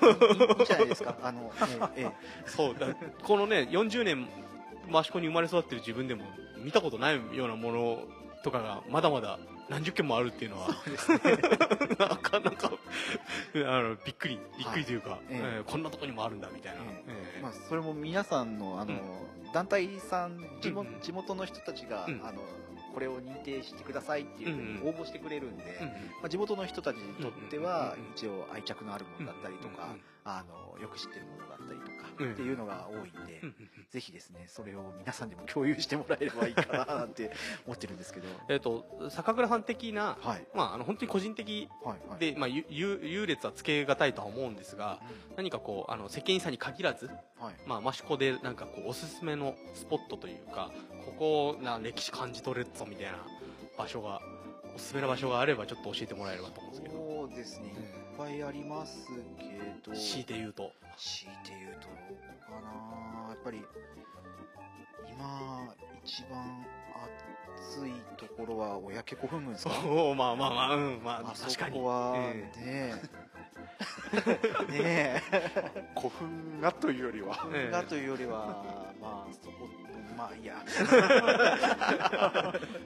[0.66, 1.18] じゃないですか。
[1.22, 1.52] あの、
[1.96, 2.12] ええ、
[2.46, 2.88] そうだ。
[3.24, 4.28] このね、40年、
[4.90, 6.24] 益子に生まれ育ってる自分でも
[6.58, 8.04] 見たことないようなもの
[8.44, 10.76] とかがまだまだ何十件もあるっていうのは、ね、
[12.00, 12.72] なかなか
[13.56, 18.94] あのびっくりびっくりというか、はい、えー、こんなとこにもあるんだみたいな、えー、まあ、それも皆さんのあの、
[19.46, 22.42] うん、団体さん地元,、地元の人たちが、うん、あの
[22.94, 25.64] これを認定してくださいっていうふうに応募してくれるんで、
[26.22, 29.96] まあ、地元の人たちにとっては一応愛着のあるものだったりとか、
[30.28, 33.42] あのよく知ってるものだったりとか、っていうのが多いんで、
[33.90, 37.32] ぜひですねそれを皆さんでも共有してもらえればいいかななんて
[37.66, 38.28] 思ってるんですけど。
[38.50, 41.70] えっと坂倉さん的な、はい、まああの本当に個人的
[42.20, 45.00] で、まあ、優劣はつけがたいとは思うんですが、
[45.30, 47.08] うん、何かこうあの世間員さんに限らず、
[47.40, 47.56] はい。
[47.66, 50.72] まあ、益子でなんかこうおすすめのスポットというか
[51.06, 53.26] ここな歴史感じ取れるぞみたいな
[53.78, 54.22] 場所が
[54.78, 56.96] おすすめの場所があればちょっと教えてもらえればと思うんですけど。
[56.96, 57.74] そうですね、いっ
[58.16, 59.08] ぱいあります
[59.40, 59.46] け
[59.90, 59.96] ど。
[59.98, 60.72] 強いて言うと。
[60.98, 61.92] 強いて言うとどこ
[62.46, 62.70] かな。
[63.30, 63.66] やっぱり
[65.10, 65.74] 今
[66.06, 66.64] 一番
[67.58, 69.72] 暑いところはおやけ古墳群ですか？
[69.82, 72.94] そうまあまあまあうんまあ確かにそこはねえ。
[74.72, 75.22] ねえ。
[75.96, 77.34] 古墳がというよりは。
[77.34, 78.64] 古墳がというよりは
[79.02, 79.68] まあそこ
[80.16, 80.56] まあいや。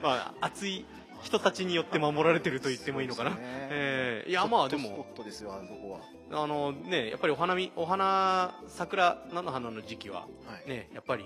[0.02, 0.86] まあ暑い
[1.22, 3.36] 人たちによって守られてると言ってもいいのかな、ね。
[3.40, 4.88] えー、いやまあでも。
[4.88, 5.92] スポットですよあそこ
[6.30, 6.42] は。
[6.42, 10.26] あのねやっぱりお花見お花桜菜の花の時期は、
[10.66, 11.24] ね、はい、やっぱり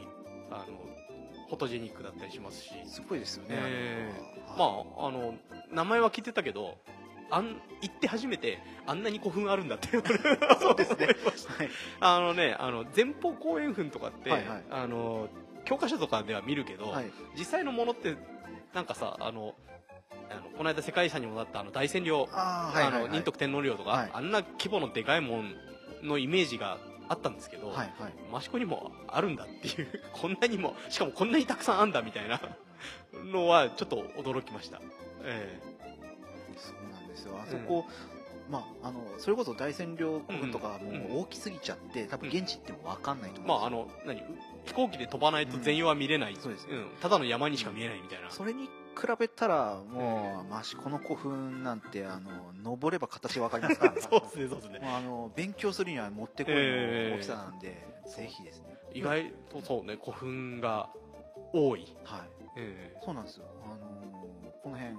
[0.50, 0.78] あの
[1.48, 2.70] フォトジェニックだったりしますし。
[2.86, 5.34] すごいですよね、えー、まああの
[5.70, 6.78] 名前は聞いてたけど
[7.30, 9.88] あん行って初めてあんなに古墳あるんだって
[10.60, 11.06] そうですね、
[11.58, 11.70] はい、
[12.00, 15.28] あのねあの前方後円墳とかって、はいはい、あの
[15.64, 18.16] 教科書とかでは見るけど、はい、実際のものって
[18.74, 19.54] なんかさあの
[20.30, 22.28] あのこの間世界遺産にもなったあの大仙陵。
[22.32, 25.54] あ、の仁徳天皇陵とか、はい、あんな規模のでかいもん
[26.02, 26.78] のイメージが
[27.08, 32.40] あったんですけど、はいはい、益子にもあるんだっていう こんなにもしかもこんなにたくさんあんだみたいな
[33.24, 34.80] のはちょっと驚きました、
[35.22, 37.38] えー、そうなんですよ。
[37.40, 37.86] あそこ、
[38.46, 44.22] うん、まあ、あのそれこそ大仙陵国とかもう大きすぎちゃって、うん、多分現地っても分かんないと思うんですよ、まああの何
[44.66, 48.70] 飛行機で飛ばないと全容は見れない、うん、そうです、うん、ただの山にしか見えないみたいな、それに比
[49.18, 52.30] べたらもう、益子の古墳なんてあの
[52.62, 54.00] 登れば形わかりますから。
[54.00, 54.80] そうですねそうですね。
[54.82, 58.76] あの勉強するにはもってこいの大きさなんで、えー、ぜひですね。
[58.92, 60.88] 意外とそうね古墳が
[61.52, 61.96] 多い。
[62.04, 62.20] はい、
[62.56, 63.44] えー、そうなんですよ。
[63.64, 64.16] あの
[64.62, 64.96] この辺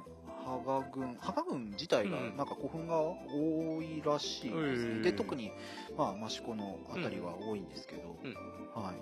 [0.47, 4.65] 芳賀郡芳賀郡自体がなんか古墳が多いらしいですね、う
[4.99, 5.51] ん、で特に、
[5.97, 8.95] まあ、益子の辺りは多いんですけど、うん、はい、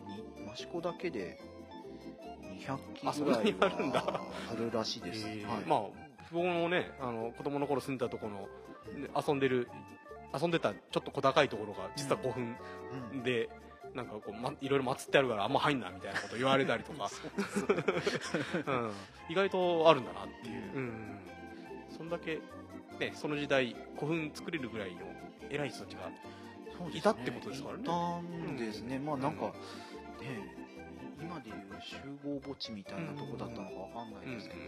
[0.52, 1.40] 益子だけで
[2.60, 4.04] 200機ぐらいあるんだ。
[4.08, 5.82] あるらしいです、えー、はい、まあ
[6.32, 8.48] 僕もねあの子供の頃住んだところの
[9.28, 9.68] 遊んでる
[10.40, 12.56] 遊んでたちょっと小高いところが実は古墳
[13.24, 13.50] で、
[13.92, 17.10] うん、なんかこう、ま、いろいろ祀ってあるからあんま入んなみたいなこと言われたりとか。
[18.68, 18.92] うん、
[19.30, 21.20] 意外とあるんだなっていう、うん、
[21.96, 22.40] そんだけ、
[23.00, 25.02] ね、その時代古墳作れるぐらいの
[25.50, 26.12] 偉い人たちが
[26.94, 27.84] いたってことですからね。
[27.84, 30.65] いたんですね、まあなんか、ね
[31.22, 34.62] 今でいう集合墓地みたいなとこだったのかわかんないですけど、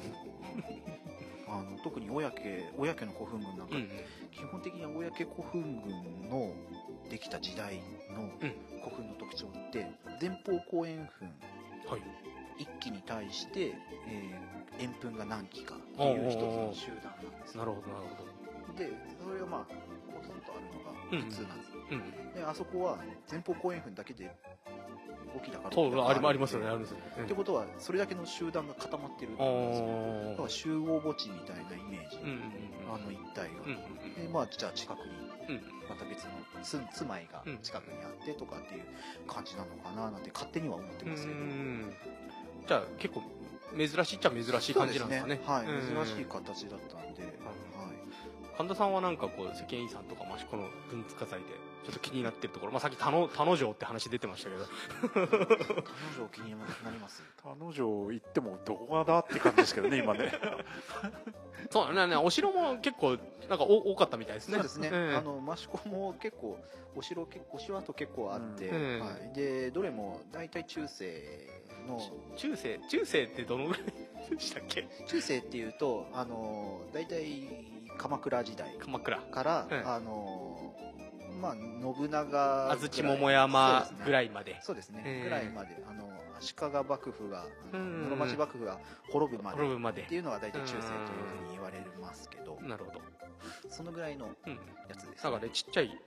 [1.50, 2.38] あの特に小焼
[2.78, 3.76] 小焼の古墳群なんか、
[4.32, 6.54] 基本的には小焼古墳群の
[7.10, 7.78] できた時代
[8.12, 8.30] の
[8.84, 9.92] 古墳の特徴って
[10.22, 11.28] 前方後円墳、
[11.88, 13.74] はい、1機に対して、
[14.08, 17.58] えー、円墳が何機かっていう一つの集団なんです。
[17.58, 18.24] なるほどなるほ
[18.74, 18.78] ど。
[18.78, 18.92] で
[19.24, 19.66] それがまあ
[20.14, 22.98] ポツンとあるのが普通なんです、うんうん、であそこは
[23.30, 24.32] 前方後円墳だけで
[25.34, 30.30] 動きだからそうありありますよねあるんですよね、ってことはそれだけの集団が固まってるんですよ。
[30.32, 32.20] だから集合墓地みたいなイメージ、
[32.90, 33.44] あの一帯が、
[34.22, 35.60] でまあじゃあ近くに
[35.90, 36.32] また別の
[36.64, 38.84] 住住まいが近くにあってとかっていう
[39.28, 41.40] 感じなのかななんて勝手には思ってますけど。
[42.68, 43.24] じゃあ結構
[43.78, 45.66] 珍しいっちゃ珍しい感じなんですかね、ね、はい。
[45.66, 47.34] 珍しい形だったんで、はい、
[48.58, 51.46] 神田さんはなんかこう世間遺産とか益子の文化財で
[51.86, 54.66] ちょっと気になってるところ、まあ、さっき田野田野城って話出てましたけど。
[55.14, 55.28] 田野
[56.14, 60.32] 城気になります田野城行ってもどこがだって感じですけどね今ね。
[61.70, 63.18] そうだねお城も結構
[63.50, 64.56] なんか多かったみたいですね。
[64.56, 66.58] そうですね、うん、あの益子も結構
[66.96, 71.48] お城お城跡結構あって、うん、はい、でどれも大体中世
[71.88, 72.00] の
[72.36, 73.84] 中世中世ってどのぐらい
[74.32, 74.88] でしたっけ？
[75.08, 79.18] 中世っていうとあの大体鎌倉時代鎌倉。
[79.20, 80.74] から、うん、あの
[81.42, 84.60] まあ、信長安土桃山ぐらいまで。
[84.62, 85.84] そうですね、えー、ぐらいまで。
[85.88, 86.10] あの
[86.40, 88.80] 足利幕府が室町幕府が
[89.12, 90.02] 滅ぶまでまで。
[90.04, 90.82] っていうのが大体中世という
[91.40, 92.60] ふうに言われますけど。
[92.62, 93.02] なるほど。
[93.70, 94.34] そのぐらいのや
[94.96, 95.98] つです、ね、だからねちっちゃい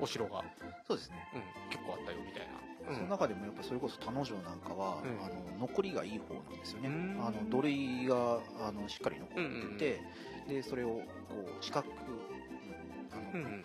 [0.00, 0.44] お城が
[0.86, 2.48] そうですね、うん、結構あったよみたい
[2.86, 6.88] な、うん、その中でもやっぱそれこそ田野城なんかは、うん、あの残りがいい方なんですよね。
[7.20, 10.02] あの土塁があのしっかり残ってて、
[10.48, 11.02] でそれをこ
[11.38, 11.86] う四角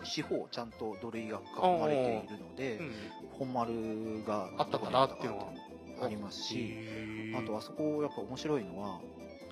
[0.02, 1.94] 四方ちゃんと土塁が囲まれ
[2.26, 2.80] ているので、
[3.38, 5.46] 本丸があったかなっていうのは
[6.02, 6.76] ありますし
[7.36, 9.00] あとあそこやっぱ面白いのは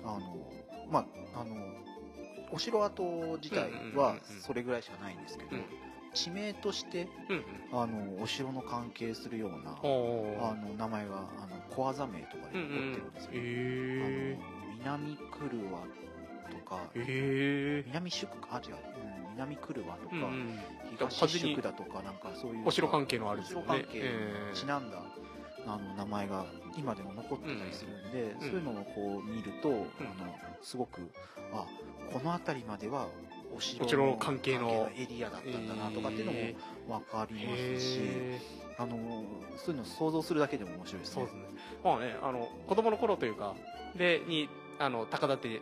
[0.03, 0.37] あの
[0.91, 1.55] まああの
[2.51, 5.51] お城跡自体はそれぐらいしかないんですけど、
[6.13, 7.07] 地名として、
[7.71, 13.41] あのお城の関係するようなあの名前があの小技名とかで残ってるんですよ、うんう
[14.33, 14.37] ん、
[14.79, 16.08] 南クルワと
[16.69, 20.59] か、えー、南宿あ違う、うん、南クルワとか、うんうん、
[21.09, 22.67] 東宿だとかなんかそういう。
[22.67, 23.99] お城関係のある、ね、お城関係。
[23.99, 24.03] に
[24.53, 24.97] ちなんだ、
[25.65, 26.45] えー、あの名前が
[26.77, 29.87] 今でも残ってたりするんで、うん、そういうのをこう見ると、うん、あの
[30.61, 31.01] すごく
[31.51, 31.65] あ
[32.13, 33.07] この辺りまでは
[33.55, 37.99] お城の関係のエリアだったんだなとかっていうのも分かりますし、
[38.77, 39.23] あの
[39.57, 41.13] そういうのを想像するだけでも面白いですね。
[41.15, 41.41] そうですね。
[41.83, 43.55] まあね、あの子供の頃というか
[43.97, 45.61] でにあの高立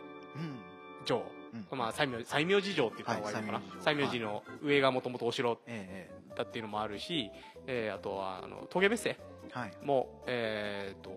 [1.08, 1.24] 城、
[1.72, 3.62] うん、まあ西明西明寺城って言った方がいいのかな。
[3.80, 5.58] 西明寺の上がもともとお城
[6.36, 7.30] だっていうのもあるし、
[7.66, 9.18] えー、あとはあの峠別瀬
[9.82, 11.10] も、はい、えっ、ー、と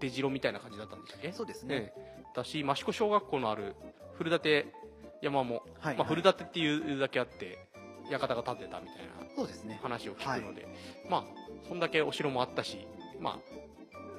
[0.00, 1.32] 出城みたいな感じだったんでしたっけ？
[1.32, 1.92] そうですね。
[1.96, 3.74] えー、だし益子小学校のある
[4.16, 4.66] 古館
[5.20, 7.66] 山も、はい、まあ、古館っていうだけあって
[8.10, 8.96] 館が建てたみたい
[9.68, 10.72] な話を聞くので、はい、
[11.10, 11.24] まあ
[11.68, 12.86] そんだけお城もあったし
[13.20, 13.38] まあ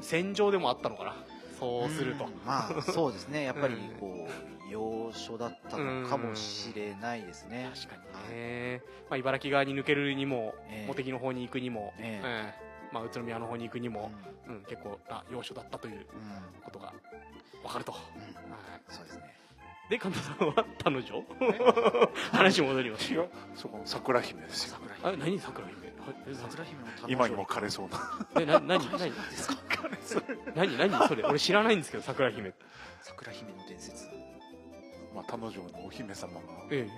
[0.01, 1.15] 戦場でもあったのかな
[1.59, 2.25] そうすると。
[2.45, 3.43] まあそうですね。
[3.43, 7.69] やっぱりこう、要所だったのかもしれないですね。
[7.73, 7.95] 確か
[8.29, 14.11] にね、まあ、茨城側に抜けるにも、えー、茂木の方に行くにも、えー、えー、まあ、宇都宮の方に行くにも、
[14.47, 16.05] うん、うん、結構な要所だったという
[16.63, 16.93] ことが
[17.63, 19.39] 分かると、うん、はい、そうですね。
[19.89, 21.23] で神田さんは彼女
[22.31, 23.27] 話戻りますよ。
[23.55, 24.77] そこ桜姫ですよ。
[25.01, 25.79] あ何桜姫？
[25.79, 25.88] 桜姫の
[27.07, 28.41] 今にも枯れそうな。
[28.41, 29.55] えな何何ですか
[30.55, 32.53] 何何それ俺知らないんですけど桜姫
[33.01, 34.05] 桜姫の伝説。
[35.15, 36.39] まあ彼女のお姫様が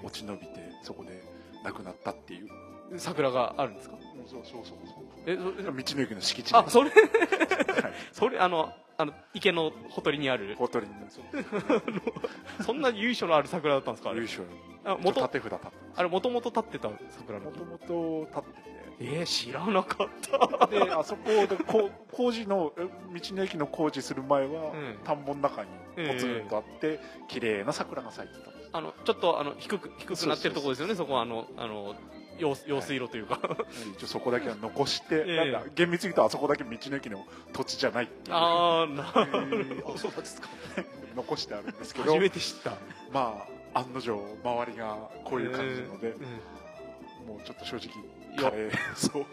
[0.04, 1.24] 落ち延びてそこで
[1.64, 2.50] 亡くなったっていう。
[2.98, 3.96] 桜があるんですか？
[4.28, 4.78] そうそうそう
[5.26, 6.92] え道の駅の敷地あそれ？
[8.12, 10.56] それあのあの池のほとりにある。
[10.58, 10.94] ほとりに
[12.66, 14.12] そんな由緒のある桜だったんですか？
[14.14, 14.44] 由緒
[14.84, 20.68] あ元縦札立ってあれもともと立ってた桜もともと立っててえー、知らなかった。
[20.68, 28.52] であそこでこ 工事の道の駅の工事する前は、うん、田んぼの中にポツンとあって、えー、綺麗な桜が咲いてた。
[28.74, 30.96] あのちょっとあの低く低くなってるところですよね。
[30.96, 31.96] そこはあのあの
[32.38, 33.58] 用用水路というか、は
[33.88, 39.98] い、一応そこだけは残して、えー、なんか厳密に言うとあそこだけ道の駅の土地じゃないああなるほど。
[39.98, 40.50] そうですか。
[41.16, 42.14] 残してあるんですけど。
[42.14, 42.72] 初めて知った。
[43.12, 44.12] まあ案の定
[44.44, 47.90] 周りがこういう感じなので、えー、もうちょっと正直
[48.38, 49.26] カレーそう。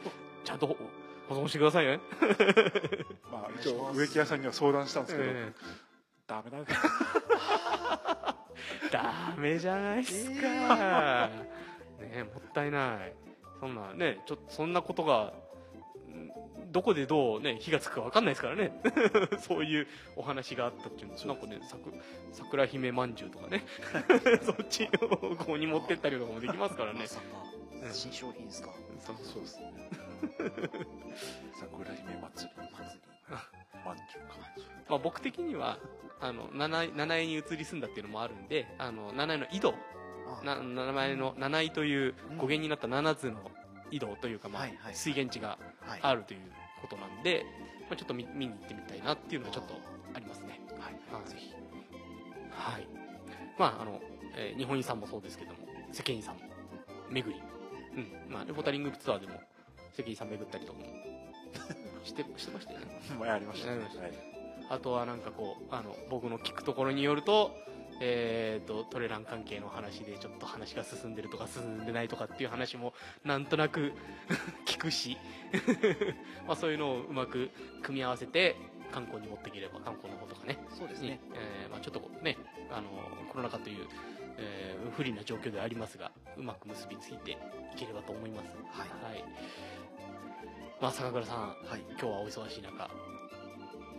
[0.44, 0.66] ちゃんと
[1.28, 2.00] 保存してくださいね。
[3.30, 5.52] まあ一応植木屋さんには相談したんですけど、えー、
[6.26, 6.64] ダメだね。
[8.90, 11.68] ダメじゃないっすか、えー
[11.98, 13.12] ねもったいない。
[13.60, 15.32] そんなねちょそんなことが
[16.70, 18.80] どこでどうね火がつくか分かんないですからね。
[19.40, 21.34] そういうお話があったっていうの。
[21.34, 21.60] なんかね
[22.32, 23.64] 桜姫まんじゅうとかね。
[24.42, 27.06] そっちをここに持ってったりとかもできますからね
[27.92, 28.70] 新商品ですか？
[28.98, 29.72] そうそうですね。
[31.58, 32.54] 桜姫祭り。
[32.56, 33.00] 祭り
[33.84, 34.36] まんじゅうか
[34.88, 35.78] まあ僕的には
[36.20, 36.84] あの七
[37.18, 39.74] 重に移り住んだっていうのもあるんであの七重の井戸。
[40.44, 43.50] な名前の七井という語源になった七つの
[43.90, 45.58] 井戸というか、まあ水源地が
[46.02, 46.40] あるという
[46.82, 47.46] ことなんで、
[47.88, 49.74] まあ、ちょっと見見に行ってみたいなっていうのはちょっと
[50.12, 50.60] ありますね。
[50.78, 51.54] はい、ぜひ。
[52.50, 52.86] はい。
[53.58, 54.00] まあ、あの、
[54.36, 55.58] えー、日本遺産もそうですけども、
[55.92, 56.36] 世間遺産
[57.10, 57.42] 巡り。
[57.98, 58.32] うん。
[58.32, 59.40] まあ、レポータリングツアーでも
[59.96, 60.84] 世間遺産巡ったりとかも
[62.04, 62.86] してしてましたよね。
[63.18, 63.78] 前ありましたね。
[63.78, 63.90] はい、
[64.70, 67.56] あとはなんかこう、あの、僕の聞くところによると、
[68.00, 72.94] えーと、トレラン関係の話でちょっと話が進んでるとか進んでないとかっていう話も
[73.24, 73.92] なんとなく
[74.66, 75.16] 聞くし
[76.46, 77.50] まあそういうのをうまく
[77.82, 78.54] 組み合わせて
[78.92, 82.36] 観光に持っていければ観光の方とかねそうですね、えーまあ、ちょっとね
[82.70, 82.88] あの
[83.30, 83.86] コロナ禍という、
[84.38, 87.36] えー、不利な状況ではありますがうまく結びついてい
[87.76, 89.24] ければと思いますはい、はい、
[90.80, 92.90] まあ坂倉さん、はい、今日はお忙しい中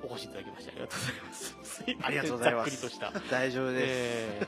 [0.02, 1.84] お越しいただきましてありがとうございます。
[2.04, 2.70] ありがとうございます。
[2.72, 3.12] ざっくりとした。
[3.30, 3.84] 大丈夫です。
[3.86, 4.48] え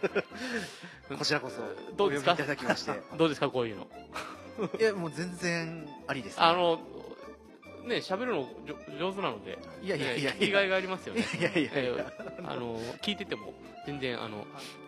[1.09, 1.61] ー、こちらこそ、
[1.97, 2.31] どうですか？
[2.31, 2.93] いただきまして。
[3.17, 3.87] どうですか、こういうの。
[4.79, 6.79] いや、もう全然ありです、ね、あの、
[7.83, 8.47] ね、喋るの
[8.99, 11.25] 上手なので、いやいやいや、聞きがいがありますよね。
[11.39, 12.11] いやいやいや、
[12.43, 13.53] あの、聞いてても、
[13.85, 14.45] 全然、あの、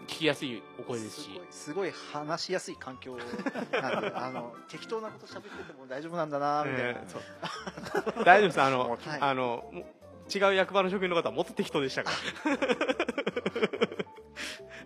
[0.07, 1.41] 聞きやすいお声ですし。
[1.49, 3.23] すごい話しやすい環境な
[3.61, 3.77] んで、
[4.15, 7.01] あの、適当なこと喋ってても大丈夫なんだな、みたいな。
[8.23, 8.61] 大丈夫です。
[8.61, 9.71] あの、 あの、
[10.33, 12.11] 違う役場の職員の方はもっと適当でしたか
[12.45, 13.82] ら。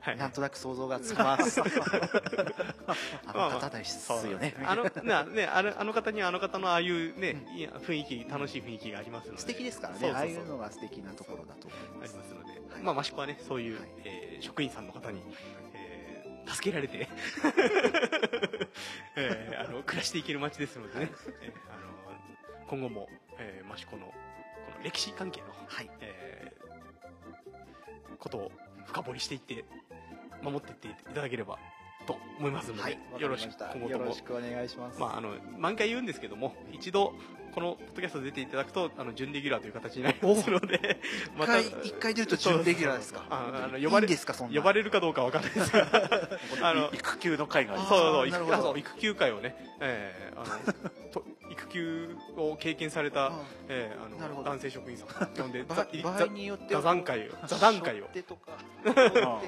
[0.08, 1.60] はい、なんとなく想像がつきます。
[3.28, 4.56] あの方ですよね。
[4.66, 9.40] あの、な、ね、あの、あの方にはあの方のああいうね、いや雰囲気、楽しい雰囲気がありますので。
[9.40, 10.12] 素敵ですからね。
[10.12, 12.12] ああいうのが素敵なところだと思います。
[12.12, 12.62] ありますので。
[12.84, 15.22] まあ、益子はね、そういう、え職員さんの方に、
[15.74, 17.06] え助けられて
[19.18, 21.12] えー、あの暮らしていける街ですのでね、
[21.42, 21.88] えー、あの
[22.70, 24.14] 今後も、えー、益子のこ
[24.78, 28.50] の歴史関係の、はいえー、ことを
[28.88, 29.66] 深掘りしていって
[30.42, 31.60] 守っていっていただければ
[32.06, 35.00] と思いますので、はい、よろしくお願いします。
[35.00, 37.14] まああの毎回言うんですけども、一度
[37.54, 41.00] このポッドキャスト出ていただくとあの準レギュラーという形になりますので、
[41.38, 43.26] また一回出ると準レギュラーですか？
[43.30, 45.72] あの呼ばれですかそん呼ばれるかどうかわからないです。
[45.72, 45.88] が、
[46.70, 50.74] あの育休の会がそうそう育そう育休会をね、えー、あの
[51.12, 53.32] と育休を経験された、
[53.70, 58.08] えー、あの男性職員さん呼んで 場合によって座談会を座談会を。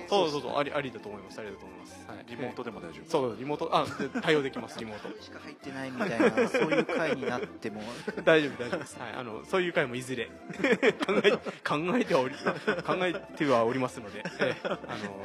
[0.10, 3.10] そうそうそうありありだと思いますありだと思います、はい、リモートでも大丈夫。
[3.10, 3.86] そうリモートあ
[4.22, 5.22] 対応できますリモート。
[5.22, 7.82] しか入ってないみたいなそういう会になっても
[8.24, 10.26] 大丈夫大丈夫です、はい、あのそういう会もいずれ
[11.06, 15.18] 考え考えてはおり考えてはおりますので、えー、あの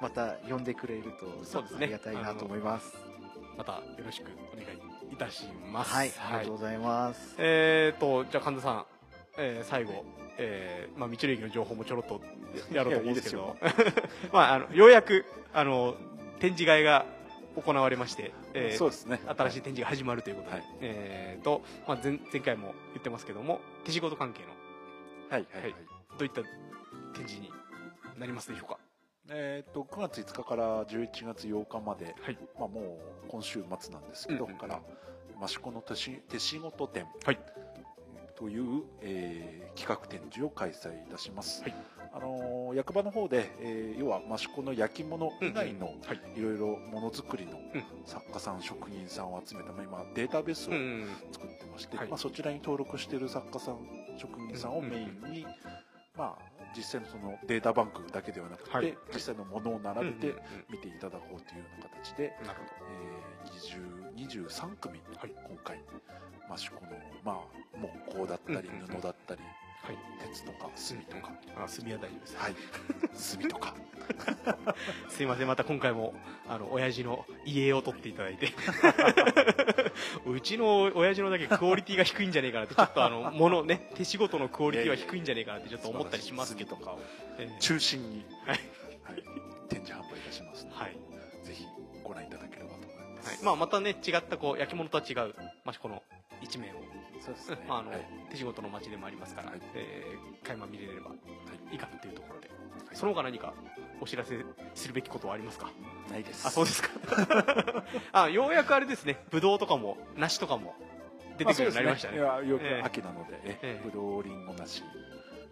[0.00, 1.78] また呼んでくれるとそうですね。
[1.82, 2.96] ありがたいなと思います。
[3.56, 5.94] またよろしくお願いいたします。
[5.94, 7.34] はい、ありがとうございます。
[7.38, 8.86] えっ、ー、とじゃあ神田さん、
[9.38, 10.04] えー、最後
[10.38, 12.20] えーまあ、道の駅の情報もちょろっと
[12.70, 13.56] やろうと思うんですけど。
[14.32, 15.24] まあ、あのようやく
[15.54, 15.96] あの
[16.40, 17.06] 展示会が
[17.56, 19.20] 行われまして、えー、そうですね。
[19.26, 24.48] 新しい展示が始まるということで、はい、えーとまあ、前前回も言ってますけども手仕事関係の、
[25.30, 25.78] はいはい、はい、ど
[26.20, 26.42] ういった
[27.18, 27.50] 展示に
[28.18, 28.78] なりますでしょうか？
[29.28, 34.80] えーと、9月5日から11月8日まで、はい、まあ、もう今週末なんですけど、うんうん、から
[35.42, 37.38] 益子の手し手仕事展、はい、
[38.36, 41.74] という、えー、企画展示を開催いたします、はい、
[42.12, 45.94] あのー、役場の方で、えー、要は益子の焼き物以外の
[46.36, 46.40] い。
[46.40, 47.58] ろいろものづくりの
[48.04, 50.72] 作家さん、職人さんを集めた、まあ、今データベースを
[51.32, 53.78] 作ってまして、まあ、そちらに登録している作家さん
[54.18, 55.46] 職人さんをメインに、
[56.16, 60.34] まあ、実際のそのデータバンクだけではなくて、はい、実際のものを並べて
[60.70, 62.86] 見ていただこうというような形で、なるほど。
[62.92, 65.80] えー、23組、はい、今回
[66.54, 66.80] 益子の、
[67.24, 67.38] まあ、
[68.10, 69.40] 木工だったり布だったり、
[69.86, 70.68] はい、鉄とか。
[70.76, 72.36] 炭とか、あ炭は大丈夫です。
[72.36, 72.54] はい。
[73.40, 73.74] 炭とか。
[75.08, 75.46] すいません。
[75.46, 76.12] また今回も
[76.48, 78.52] あの親父の家を取っていただいて。
[80.26, 86.76] うちの親父のだけクオリティが低いんじゃねえかなってちょっとあのものね手仕事のクオリティは低いんじゃねえかなってちょっと思ったりしますけど。
[86.76, 87.00] かを、
[87.38, 88.60] えー、中心に、はい、
[89.04, 89.22] はい、
[89.68, 90.96] 展示販売いたしますので、はい、
[91.44, 91.64] ぜひ
[92.02, 93.38] ご覧いただければと思います、はい。
[93.44, 95.34] まあ、またね違ったこう焼き物とは違う、
[95.64, 96.02] まあ、この
[96.42, 96.85] 一面を
[97.26, 101.10] そうですね、まああの、はい、手仕事の街でもありますから、はい、えー、垣間見れれば
[101.72, 101.74] い。
[101.74, 103.52] いかなというところで、はい、その他何か
[104.00, 104.44] お知らせ
[104.74, 105.70] するべきことはありますか？
[106.10, 106.46] ないです。
[106.46, 106.90] あそうですか。
[108.12, 109.18] あようやくあれですね。
[109.30, 110.74] ブドウとかも梨とかも
[111.36, 112.48] 出てくるようになりましたね,、まあ、ね。
[112.48, 114.84] よく秋なので、えー、ブドウリンゴ梨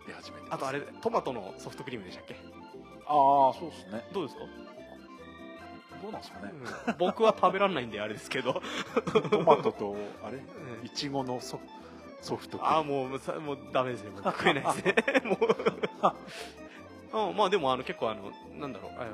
[0.07, 2.37] 出始めてあとあれトマトのソフトクリームでしたっけ？
[3.07, 4.05] ああそうですね。
[4.13, 4.45] どうですか？
[6.05, 6.53] どうなんですかね、
[6.89, 8.61] うん、僕は食べられないんであれですけど。
[9.31, 10.39] トマトとあれ？
[10.85, 11.59] いちごのソ
[12.21, 13.21] ソフトああもうもう
[13.73, 14.11] ダメですね。
[14.11, 14.95] もう食えないですね。
[15.25, 15.39] もう。
[16.03, 16.15] あ
[17.37, 18.93] まあでもあの結構あのなんだろう。
[18.99, 19.11] あの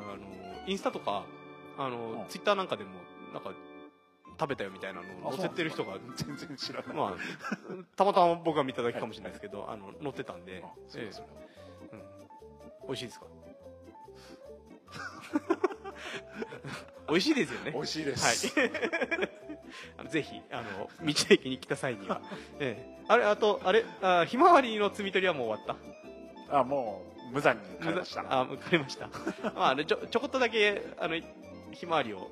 [0.67, 1.25] インスタとか
[1.79, 2.91] あの、ツイッターなんかでも
[3.33, 3.53] なんか
[4.39, 10.63] 食べたよみたいなのを載せてる人が全然知らない、まあ、たまたま僕が見ただけかもしれないですけど、あの載ってたんで、え
[10.97, 11.11] え。
[11.93, 12.03] うん、
[12.87, 13.27] 美味しいですか？
[17.09, 17.73] 美味しいですよね。
[17.73, 18.67] 美味しいです、は
[20.07, 20.09] い。
[20.11, 22.21] ぜひあの道の駅に来た際には、
[22.59, 25.77] ええ、あれあとあれあひまわりの摘み取りはもう終わっ
[26.49, 26.59] た？
[26.61, 28.25] あもう無残に枯れました。
[28.29, 29.09] あ枯れました。
[29.55, 31.15] まあちょちょこっとだけあの
[31.73, 32.29] ひまわりを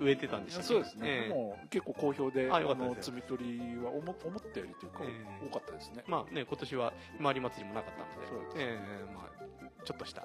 [0.00, 8.54] 植えてたんでしたそうですね、えー、もう結構好評であの摘み取りは思思ったよりというか、えー、多かったですねまあね今年はひまわり祭りもなかったので。
[8.56, 10.24] えー、まあ、ちょっとした、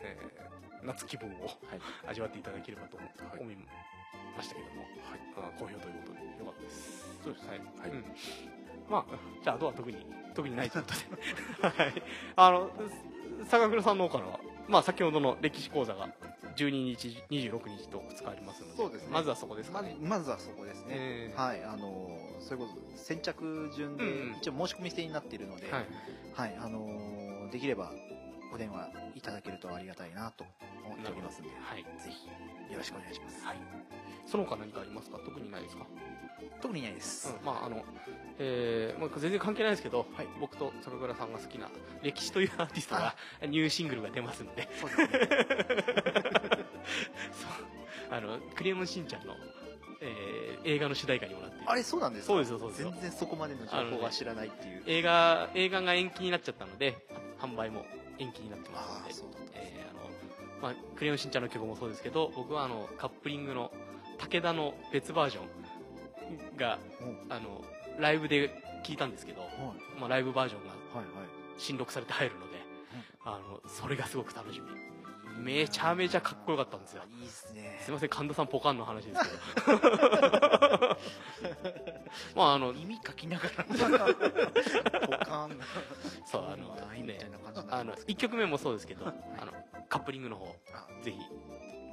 [0.00, 1.52] えー、夏気分を、はい、
[2.08, 3.56] 味わっていただければと思い。
[4.36, 7.18] ましたけども、はい、好評ということでよかったです。
[7.22, 7.90] そうですはい、はい。
[7.90, 8.04] うん、
[8.88, 9.04] まあ
[9.42, 10.92] じゃああとは特に特にないというこ
[11.60, 11.84] とで。
[11.84, 12.02] はい。
[12.36, 12.70] あの
[13.46, 16.08] 坂倉さんの方からはまあ先ほどの歴史講座が
[16.56, 19.96] 12日26日と2日ありますのでそうです、ね、まずはそこですかね。
[20.00, 22.66] まずはそこですね、えー、はいあのそれこ
[22.96, 24.04] そ先着順で
[24.40, 25.86] 一応申し込み制になっているので、うん、はい、
[26.34, 27.92] はい、あのできれば
[28.54, 30.44] お電話いただけるとありがたいなと
[30.84, 32.26] 思っておりますので、はい、ぜひ
[32.72, 33.56] よろしくお願いします、はい、
[34.26, 35.18] その他何かありますか？
[35.24, 35.86] 特にないですか？
[36.60, 37.82] 特にないです、うん、まああの
[38.38, 41.68] えーまあ、全然関係ないですけど、はい、僕と坂倉さんが好きな
[42.02, 43.14] 歴史というアーティストが
[43.46, 44.68] ニューシングルが出ますので。
[44.80, 45.08] そうですね
[48.10, 49.34] あのクレヨンしんちゃんの、
[50.00, 52.32] えー、映画の主題歌にもなってあれそうなんですか？
[52.32, 52.82] そうですそうです。
[52.82, 57.06] 全然そこまでの情報は知らないっていう、ね、映画映画が延期になっちゃったので
[57.40, 57.86] 販売も
[58.18, 59.36] 延期になってますので。
[59.38, 60.10] あ、えー、あの
[60.60, 63.72] まあ、クレヨンしんちゃんの曲もそうですけど僕はあのカップリングの
[64.18, 66.78] 武田の別バージョンが、
[67.28, 67.64] あの
[67.98, 69.42] ライブで聞いたんですけど、
[69.98, 70.72] まあ、ライブバージョンが
[71.58, 72.58] 新録されて入るので、
[73.24, 74.66] あのそれがすごく楽しみ
[75.38, 77.02] めちゃめちゃかっこよかったんですよ。
[77.18, 77.80] いいっすね。
[77.84, 79.28] すいません神田さんポカンの話ですけ
[79.72, 79.78] ど。
[82.36, 83.64] まああの耳かきながら。
[83.64, 85.58] ポカン。
[86.26, 87.18] そうあのね
[87.70, 89.52] あの1曲目もそうですけどあの
[89.88, 90.46] カップリングの方
[91.02, 91.18] ぜひ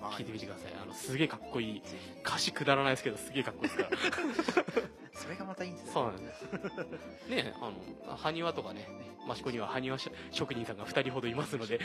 [0.07, 0.73] 聞いてみてください。
[0.81, 1.81] あのすげえかっこいい。
[2.26, 3.69] 歌詞くだらないですけどすげえかっこいい。
[3.69, 4.77] ですから
[5.13, 7.30] それがまたいいんですよそうなんです。
[7.30, 7.71] ねあ
[8.09, 8.88] の埴輪とかね
[9.30, 9.97] 益子には埴輪
[10.31, 11.80] 職人さんが2人ほどいますので。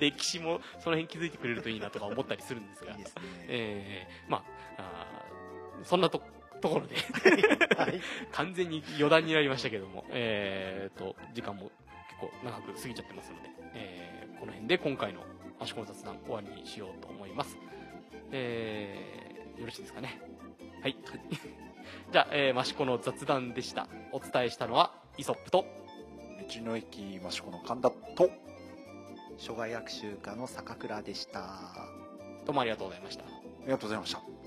[0.00, 2.92] 歴史もその辺気づいてくれるといいなとか思ったりするんですが。
[2.92, 3.22] いいですね。
[3.48, 4.44] えーま
[4.78, 6.22] ああそんなと
[6.60, 6.96] ところで。
[8.32, 11.70] 完全に余談になりましたけども、えー、と時間も
[12.08, 15.24] 結構長く過ぎちゃってますので、えーこの辺で今回の
[15.60, 17.56] 益子の雑談終わりにしようと思います、
[18.32, 19.28] えー
[19.58, 20.20] よろしいですかね。
[20.80, 20.96] はい。
[22.12, 23.88] じゃあ、えー、益子の雑談でした。
[24.12, 25.66] お伝えしたのはイソップと
[26.48, 28.30] 道の駅益子の神田と
[29.36, 31.88] 諸外学習家の坂倉でした。
[32.46, 33.24] どうもありがとうございました。
[33.24, 33.28] あ
[33.64, 34.37] りがとうございました